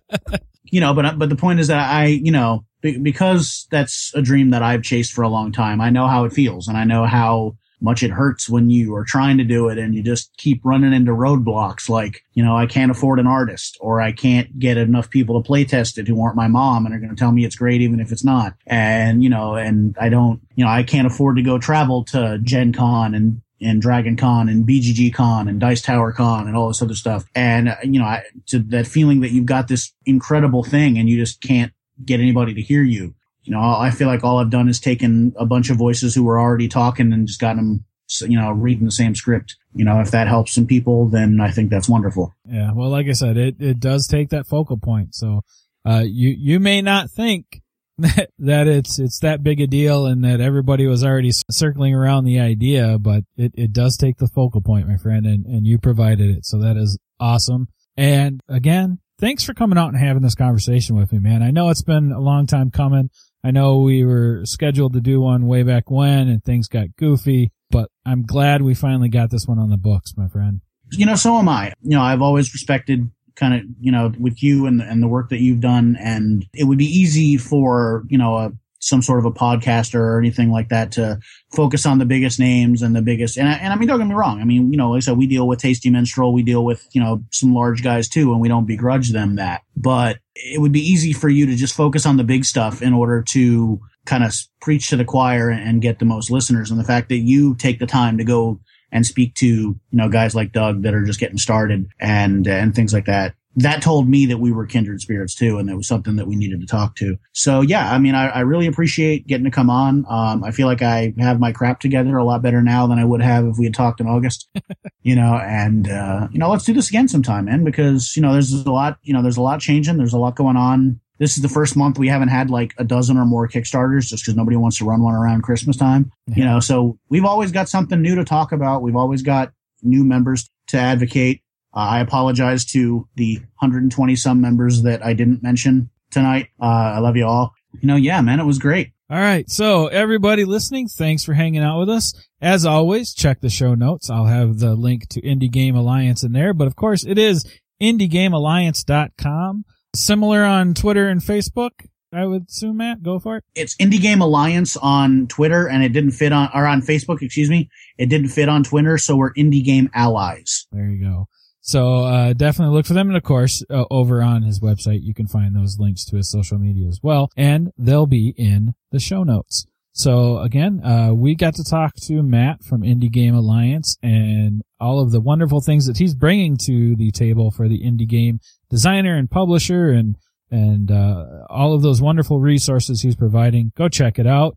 You 0.64 0.80
know, 0.80 0.92
but 0.92 1.18
but 1.18 1.30
the 1.30 1.36
point 1.36 1.60
is 1.60 1.68
that 1.68 1.78
I, 1.78 2.06
you 2.06 2.30
know, 2.30 2.64
because 2.82 3.66
that's 3.70 4.12
a 4.14 4.20
dream 4.20 4.50
that 4.50 4.62
I've 4.62 4.82
chased 4.82 5.12
for 5.12 5.22
a 5.22 5.28
long 5.28 5.50
time. 5.50 5.80
I 5.80 5.88
know 5.88 6.06
how 6.08 6.24
it 6.24 6.32
feels, 6.32 6.68
and 6.68 6.76
I 6.76 6.84
know 6.84 7.06
how 7.06 7.56
much 7.80 8.02
it 8.02 8.10
hurts 8.10 8.48
when 8.48 8.70
you 8.70 8.94
are 8.94 9.04
trying 9.04 9.38
to 9.38 9.44
do 9.44 9.68
it 9.68 9.78
and 9.78 9.94
you 9.94 10.02
just 10.02 10.36
keep 10.36 10.60
running 10.64 10.92
into 10.92 11.12
roadblocks 11.12 11.88
like, 11.88 12.24
you 12.34 12.44
know, 12.44 12.56
I 12.56 12.66
can't 12.66 12.90
afford 12.90 13.20
an 13.20 13.26
artist 13.26 13.78
or 13.80 14.00
I 14.00 14.12
can't 14.12 14.58
get 14.58 14.76
enough 14.76 15.10
people 15.10 15.40
to 15.40 15.46
play 15.46 15.64
test 15.64 15.98
it 15.98 16.08
who 16.08 16.20
aren't 16.20 16.36
my 16.36 16.48
mom 16.48 16.86
and 16.86 16.94
are 16.94 16.98
going 16.98 17.10
to 17.10 17.16
tell 17.16 17.32
me 17.32 17.44
it's 17.44 17.56
great 17.56 17.80
even 17.80 18.00
if 18.00 18.12
it's 18.12 18.24
not. 18.24 18.54
And, 18.66 19.22
you 19.22 19.28
know, 19.28 19.54
and 19.54 19.96
I 20.00 20.08
don't, 20.08 20.40
you 20.56 20.64
know, 20.64 20.70
I 20.70 20.82
can't 20.82 21.06
afford 21.06 21.36
to 21.36 21.42
go 21.42 21.58
travel 21.58 22.04
to 22.06 22.38
Gen 22.42 22.72
Con 22.72 23.14
and 23.14 23.42
and 23.60 23.82
Dragon 23.82 24.16
Con 24.16 24.48
and 24.48 24.64
BGG 24.64 25.12
Con 25.12 25.48
and 25.48 25.58
Dice 25.58 25.82
Tower 25.82 26.12
Con 26.12 26.46
and 26.46 26.56
all 26.56 26.68
this 26.68 26.80
other 26.80 26.94
stuff. 26.94 27.24
And, 27.34 27.68
uh, 27.70 27.76
you 27.82 27.98
know, 27.98 28.04
I, 28.04 28.22
to 28.46 28.60
that 28.60 28.86
feeling 28.86 29.20
that 29.22 29.32
you've 29.32 29.46
got 29.46 29.66
this 29.66 29.92
incredible 30.06 30.62
thing 30.62 30.96
and 30.96 31.08
you 31.08 31.18
just 31.18 31.40
can't 31.40 31.72
get 32.04 32.20
anybody 32.20 32.54
to 32.54 32.62
hear 32.62 32.82
you 32.82 33.14
you 33.48 33.54
know, 33.54 33.62
I 33.62 33.90
feel 33.90 34.08
like 34.08 34.24
all 34.24 34.36
I've 34.36 34.50
done 34.50 34.68
is 34.68 34.78
taken 34.78 35.32
a 35.38 35.46
bunch 35.46 35.70
of 35.70 35.78
voices 35.78 36.14
who 36.14 36.22
were 36.22 36.38
already 36.38 36.68
talking 36.68 37.14
and 37.14 37.26
just 37.26 37.40
gotten 37.40 37.56
them, 37.56 37.84
you 38.30 38.38
know, 38.38 38.50
reading 38.50 38.84
the 38.84 38.92
same 38.92 39.14
script. 39.14 39.56
You 39.74 39.86
know, 39.86 40.00
if 40.00 40.10
that 40.10 40.28
helps 40.28 40.52
some 40.52 40.66
people, 40.66 41.08
then 41.08 41.40
I 41.40 41.50
think 41.50 41.70
that's 41.70 41.88
wonderful. 41.88 42.34
Yeah. 42.44 42.72
Well, 42.74 42.90
like 42.90 43.06
I 43.08 43.12
said, 43.12 43.38
it, 43.38 43.56
it 43.58 43.80
does 43.80 44.06
take 44.06 44.28
that 44.28 44.46
focal 44.46 44.76
point. 44.76 45.14
So, 45.14 45.44
uh, 45.86 46.04
you, 46.04 46.28
you 46.38 46.60
may 46.60 46.82
not 46.82 47.10
think 47.10 47.62
that, 47.98 48.28
that 48.38 48.66
it's, 48.66 48.98
it's 48.98 49.20
that 49.20 49.42
big 49.42 49.62
a 49.62 49.66
deal 49.66 50.04
and 50.04 50.22
that 50.24 50.42
everybody 50.42 50.86
was 50.86 51.02
already 51.02 51.30
circling 51.50 51.94
around 51.94 52.26
the 52.26 52.40
idea, 52.40 52.98
but 52.98 53.24
it, 53.38 53.52
it 53.56 53.72
does 53.72 53.96
take 53.96 54.18
the 54.18 54.28
focal 54.28 54.60
point, 54.60 54.86
my 54.86 54.98
friend, 54.98 55.24
and, 55.24 55.46
and 55.46 55.66
you 55.66 55.78
provided 55.78 56.28
it. 56.36 56.44
So 56.44 56.58
that 56.58 56.76
is 56.76 56.98
awesome. 57.18 57.68
And 57.96 58.42
again, 58.46 58.98
thanks 59.18 59.42
for 59.42 59.54
coming 59.54 59.78
out 59.78 59.88
and 59.88 59.98
having 59.98 60.22
this 60.22 60.34
conversation 60.34 60.96
with 60.96 61.12
me, 61.12 61.18
man. 61.18 61.42
I 61.42 61.50
know 61.50 61.70
it's 61.70 61.82
been 61.82 62.12
a 62.12 62.20
long 62.20 62.46
time 62.46 62.70
coming. 62.70 63.08
I 63.44 63.50
know 63.50 63.80
we 63.80 64.04
were 64.04 64.42
scheduled 64.44 64.94
to 64.94 65.00
do 65.00 65.20
one 65.20 65.46
way 65.46 65.62
back 65.62 65.90
when 65.90 66.28
and 66.28 66.42
things 66.42 66.68
got 66.68 66.96
goofy, 66.96 67.52
but 67.70 67.90
I'm 68.04 68.24
glad 68.24 68.62
we 68.62 68.74
finally 68.74 69.08
got 69.08 69.30
this 69.30 69.46
one 69.46 69.58
on 69.58 69.70
the 69.70 69.76
books, 69.76 70.14
my 70.16 70.28
friend. 70.28 70.60
You 70.90 71.06
know, 71.06 71.14
so 71.14 71.38
am 71.38 71.48
I. 71.48 71.72
You 71.82 71.96
know, 71.96 72.02
I've 72.02 72.22
always 72.22 72.52
respected 72.52 73.10
kind 73.36 73.54
of, 73.54 73.62
you 73.80 73.92
know, 73.92 74.12
with 74.18 74.42
you 74.42 74.66
and, 74.66 74.80
and 74.80 75.02
the 75.02 75.08
work 75.08 75.28
that 75.30 75.40
you've 75.40 75.60
done. 75.60 75.96
And 76.00 76.46
it 76.52 76.64
would 76.64 76.78
be 76.78 76.86
easy 76.86 77.36
for, 77.36 78.04
you 78.08 78.18
know, 78.18 78.36
a 78.36 78.52
some 78.80 79.02
sort 79.02 79.18
of 79.18 79.24
a 79.24 79.30
podcaster 79.30 80.00
or 80.00 80.18
anything 80.18 80.50
like 80.50 80.68
that 80.68 80.92
to 80.92 81.18
focus 81.54 81.84
on 81.84 81.98
the 81.98 82.04
biggest 82.04 82.38
names 82.38 82.82
and 82.82 82.94
the 82.94 83.02
biggest. 83.02 83.36
And 83.36 83.48
I, 83.48 83.54
and 83.54 83.72
I 83.72 83.76
mean, 83.76 83.88
don't 83.88 83.98
get 83.98 84.06
me 84.06 84.14
wrong. 84.14 84.40
I 84.40 84.44
mean, 84.44 84.70
you 84.70 84.78
know, 84.78 84.90
like 84.90 84.98
I 84.98 85.00
said, 85.00 85.18
we 85.18 85.26
deal 85.26 85.48
with 85.48 85.58
Tasty 85.58 85.90
Minstrel, 85.90 86.32
we 86.32 86.42
deal 86.42 86.64
with 86.64 86.86
you 86.92 87.02
know 87.02 87.22
some 87.30 87.54
large 87.54 87.82
guys 87.82 88.08
too, 88.08 88.32
and 88.32 88.40
we 88.40 88.48
don't 88.48 88.66
begrudge 88.66 89.10
them 89.10 89.36
that. 89.36 89.62
But 89.76 90.18
it 90.34 90.60
would 90.60 90.72
be 90.72 90.80
easy 90.80 91.12
for 91.12 91.28
you 91.28 91.46
to 91.46 91.56
just 91.56 91.74
focus 91.74 92.06
on 92.06 92.16
the 92.16 92.24
big 92.24 92.44
stuff 92.44 92.82
in 92.82 92.92
order 92.92 93.22
to 93.30 93.80
kind 94.06 94.24
of 94.24 94.34
preach 94.60 94.88
to 94.88 94.96
the 94.96 95.04
choir 95.04 95.50
and 95.50 95.82
get 95.82 95.98
the 95.98 96.04
most 96.04 96.30
listeners. 96.30 96.70
And 96.70 96.80
the 96.80 96.84
fact 96.84 97.08
that 97.10 97.18
you 97.18 97.54
take 97.56 97.78
the 97.78 97.86
time 97.86 98.18
to 98.18 98.24
go 98.24 98.60
and 98.90 99.04
speak 99.04 99.34
to 99.34 99.46
you 99.46 99.78
know 99.92 100.08
guys 100.08 100.34
like 100.34 100.52
Doug 100.52 100.82
that 100.82 100.94
are 100.94 101.04
just 101.04 101.20
getting 101.20 101.38
started 101.38 101.88
and 102.00 102.46
and 102.46 102.74
things 102.74 102.92
like 102.92 103.06
that 103.06 103.34
that 103.58 103.82
told 103.82 104.08
me 104.08 104.26
that 104.26 104.38
we 104.38 104.52
were 104.52 104.66
kindred 104.66 105.00
spirits 105.00 105.34
too, 105.34 105.58
and 105.58 105.68
it 105.68 105.74
was 105.74 105.88
something 105.88 106.16
that 106.16 106.26
we 106.26 106.36
needed 106.36 106.60
to 106.60 106.66
talk 106.66 106.94
to. 106.96 107.16
So 107.32 107.60
yeah, 107.60 107.92
I 107.92 107.98
mean, 107.98 108.14
I, 108.14 108.28
I 108.28 108.40
really 108.40 108.66
appreciate 108.66 109.26
getting 109.26 109.44
to 109.44 109.50
come 109.50 109.68
on. 109.68 110.04
Um, 110.08 110.44
I 110.44 110.52
feel 110.52 110.66
like 110.66 110.80
I 110.80 111.12
have 111.18 111.40
my 111.40 111.52
crap 111.52 111.80
together 111.80 112.16
a 112.16 112.24
lot 112.24 112.40
better 112.40 112.62
now 112.62 112.86
than 112.86 112.98
I 112.98 113.04
would 113.04 113.20
have 113.20 113.46
if 113.46 113.58
we 113.58 113.64
had 113.64 113.74
talked 113.74 114.00
in 114.00 114.06
August, 114.06 114.48
you 115.02 115.16
know, 115.16 115.34
and, 115.36 115.88
uh, 115.88 116.28
you 116.30 116.38
know, 116.38 116.48
let's 116.50 116.64
do 116.64 116.72
this 116.72 116.88
again 116.88 117.08
sometime, 117.08 117.46
man, 117.46 117.64
because, 117.64 118.16
you 118.16 118.22
know, 118.22 118.32
there's 118.32 118.52
a 118.52 118.70
lot, 118.70 118.98
you 119.02 119.12
know, 119.12 119.22
there's 119.22 119.36
a 119.36 119.42
lot 119.42 119.60
changing. 119.60 119.96
There's 119.96 120.12
a 120.12 120.18
lot 120.18 120.36
going 120.36 120.56
on. 120.56 121.00
This 121.18 121.36
is 121.36 121.42
the 121.42 121.48
first 121.48 121.76
month 121.76 121.98
we 121.98 122.06
haven't 122.06 122.28
had 122.28 122.48
like 122.50 122.74
a 122.78 122.84
dozen 122.84 123.16
or 123.16 123.24
more 123.24 123.48
Kickstarters 123.48 124.06
just 124.06 124.22
because 124.22 124.36
nobody 124.36 124.56
wants 124.56 124.78
to 124.78 124.84
run 124.84 125.02
one 125.02 125.14
around 125.14 125.42
Christmas 125.42 125.76
time, 125.76 126.12
you 126.28 126.44
know, 126.44 126.60
so 126.60 126.96
we've 127.08 127.24
always 127.24 127.50
got 127.50 127.68
something 127.68 128.00
new 128.00 128.14
to 128.14 128.24
talk 128.24 128.52
about. 128.52 128.82
We've 128.82 128.94
always 128.94 129.22
got 129.22 129.52
new 129.82 130.04
members 130.04 130.48
to 130.68 130.78
advocate. 130.78 131.42
Uh, 131.78 131.90
I 131.90 132.00
apologize 132.00 132.64
to 132.72 133.06
the 133.14 133.36
120 133.36 134.16
some 134.16 134.40
members 134.40 134.82
that 134.82 135.04
I 135.06 135.12
didn't 135.12 135.44
mention 135.44 135.90
tonight. 136.10 136.48
Uh, 136.60 136.64
I 136.64 136.98
love 136.98 137.16
you 137.16 137.24
all. 137.24 137.54
You 137.80 137.86
know, 137.86 137.94
yeah, 137.94 138.20
man, 138.20 138.40
it 138.40 138.44
was 138.44 138.58
great. 138.58 138.90
All 139.08 139.16
right. 139.16 139.48
So 139.48 139.86
everybody 139.86 140.44
listening, 140.44 140.88
thanks 140.88 141.22
for 141.22 141.34
hanging 141.34 141.62
out 141.62 141.78
with 141.78 141.88
us. 141.88 142.14
As 142.40 142.66
always, 142.66 143.14
check 143.14 143.40
the 143.40 143.48
show 143.48 143.76
notes. 143.76 144.10
I'll 144.10 144.26
have 144.26 144.58
the 144.58 144.74
link 144.74 145.06
to 145.10 145.20
Indie 145.20 145.52
Game 145.52 145.76
Alliance 145.76 146.24
in 146.24 146.32
there, 146.32 146.52
but 146.52 146.66
of 146.66 146.74
course 146.74 147.06
it 147.06 147.16
is 147.16 147.46
indiegamealliance.com. 147.80 149.64
Similar 149.94 150.44
on 150.44 150.74
Twitter 150.74 151.08
and 151.08 151.20
Facebook. 151.20 151.70
I 152.12 152.26
would 152.26 152.48
assume, 152.48 152.78
Matt, 152.78 153.04
go 153.04 153.20
for 153.20 153.36
it. 153.36 153.44
It's 153.54 153.76
Indie 153.76 154.00
Game 154.00 154.20
Alliance 154.20 154.76
on 154.76 155.28
Twitter 155.28 155.68
and 155.68 155.84
it 155.84 155.90
didn't 155.90 156.12
fit 156.12 156.32
on, 156.32 156.50
or 156.52 156.66
on 156.66 156.82
Facebook, 156.82 157.22
excuse 157.22 157.50
me. 157.50 157.70
It 157.98 158.06
didn't 158.06 158.30
fit 158.30 158.48
on 158.48 158.64
Twitter. 158.64 158.98
So 158.98 159.14
we're 159.14 159.32
Indie 159.34 159.64
Game 159.64 159.88
Allies. 159.94 160.66
There 160.72 160.88
you 160.88 161.04
go. 161.04 161.28
So 161.60 162.04
uh, 162.04 162.32
definitely 162.32 162.74
look 162.74 162.86
for 162.86 162.94
them, 162.94 163.08
and 163.08 163.16
of 163.16 163.22
course, 163.22 163.62
uh, 163.68 163.84
over 163.90 164.22
on 164.22 164.42
his 164.42 164.60
website, 164.60 165.02
you 165.02 165.12
can 165.12 165.26
find 165.26 165.54
those 165.54 165.78
links 165.78 166.04
to 166.06 166.16
his 166.16 166.30
social 166.30 166.58
media 166.58 166.88
as 166.88 167.00
well, 167.02 167.30
and 167.36 167.72
they'll 167.76 168.06
be 168.06 168.34
in 168.36 168.74
the 168.90 169.00
show 169.00 169.22
notes. 169.22 169.66
So 169.92 170.38
again, 170.38 170.80
uh, 170.84 171.12
we 171.12 171.34
got 171.34 171.56
to 171.56 171.64
talk 171.64 171.96
to 172.06 172.22
Matt 172.22 172.62
from 172.62 172.82
Indie 172.82 173.10
Game 173.10 173.34
Alliance 173.34 173.98
and 174.00 174.62
all 174.78 175.00
of 175.00 175.10
the 175.10 175.20
wonderful 175.20 175.60
things 175.60 175.86
that 175.86 175.98
he's 175.98 176.14
bringing 176.14 176.56
to 176.66 176.94
the 176.94 177.10
table 177.10 177.50
for 177.50 177.68
the 177.68 177.82
indie 177.82 178.08
game 178.08 178.38
designer 178.70 179.16
and 179.16 179.28
publisher, 179.28 179.90
and 179.90 180.16
and 180.50 180.90
uh, 180.90 181.44
all 181.50 181.74
of 181.74 181.82
those 181.82 182.00
wonderful 182.00 182.40
resources 182.40 183.02
he's 183.02 183.16
providing. 183.16 183.72
Go 183.76 183.88
check 183.88 184.18
it 184.18 184.26
out. 184.26 184.56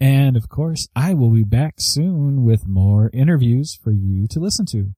And 0.00 0.36
of 0.36 0.48
course, 0.48 0.88
I 0.96 1.14
will 1.14 1.30
be 1.30 1.44
back 1.44 1.74
soon 1.78 2.44
with 2.44 2.66
more 2.66 3.10
interviews 3.12 3.78
for 3.80 3.92
you 3.92 4.26
to 4.28 4.40
listen 4.40 4.66
to. 4.66 4.90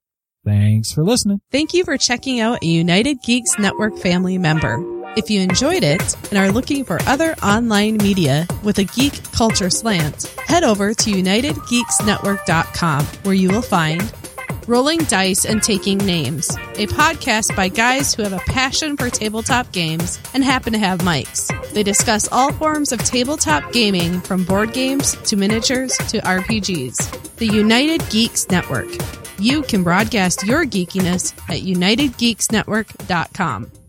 Thanks 0.44 0.92
for 0.92 1.04
listening. 1.04 1.40
Thank 1.52 1.72
you 1.72 1.84
for 1.84 1.96
checking 1.96 2.40
out 2.40 2.62
a 2.62 2.66
United 2.66 3.22
Geeks 3.22 3.58
Network 3.58 3.96
family 3.98 4.38
member. 4.38 4.76
If 5.14 5.30
you 5.30 5.40
enjoyed 5.40 5.84
it 5.84 6.16
and 6.30 6.38
are 6.38 6.50
looking 6.50 6.84
for 6.84 6.98
other 7.06 7.34
online 7.42 7.98
media 7.98 8.46
with 8.62 8.78
a 8.78 8.84
geek 8.84 9.22
culture 9.32 9.70
slant, 9.70 10.24
head 10.46 10.64
over 10.64 10.94
to 10.94 11.10
UnitedGeeksNetwork.com 11.10 13.04
where 13.22 13.34
you 13.34 13.50
will 13.50 13.62
find 13.62 14.12
Rolling 14.66 15.00
Dice 15.04 15.44
and 15.44 15.62
Taking 15.62 15.98
Names, 15.98 16.48
a 16.76 16.86
podcast 16.86 17.54
by 17.54 17.68
guys 17.68 18.14
who 18.14 18.22
have 18.22 18.32
a 18.32 18.38
passion 18.38 18.96
for 18.96 19.10
tabletop 19.10 19.70
games 19.72 20.20
and 20.34 20.42
happen 20.42 20.72
to 20.72 20.78
have 20.78 21.00
mics. 21.00 21.50
They 21.72 21.82
discuss 21.82 22.28
all 22.32 22.52
forms 22.52 22.90
of 22.92 23.04
tabletop 23.04 23.72
gaming 23.72 24.20
from 24.22 24.44
board 24.44 24.72
games 24.72 25.14
to 25.16 25.36
miniatures 25.36 25.96
to 26.08 26.18
RPGs. 26.20 27.36
The 27.36 27.46
United 27.46 28.08
Geeks 28.08 28.48
Network. 28.48 28.88
You 29.42 29.62
can 29.62 29.82
broadcast 29.82 30.46
your 30.46 30.64
geekiness 30.64 31.36
at 31.50 31.62
UnitedGeeksNetwork.com. 31.64 33.81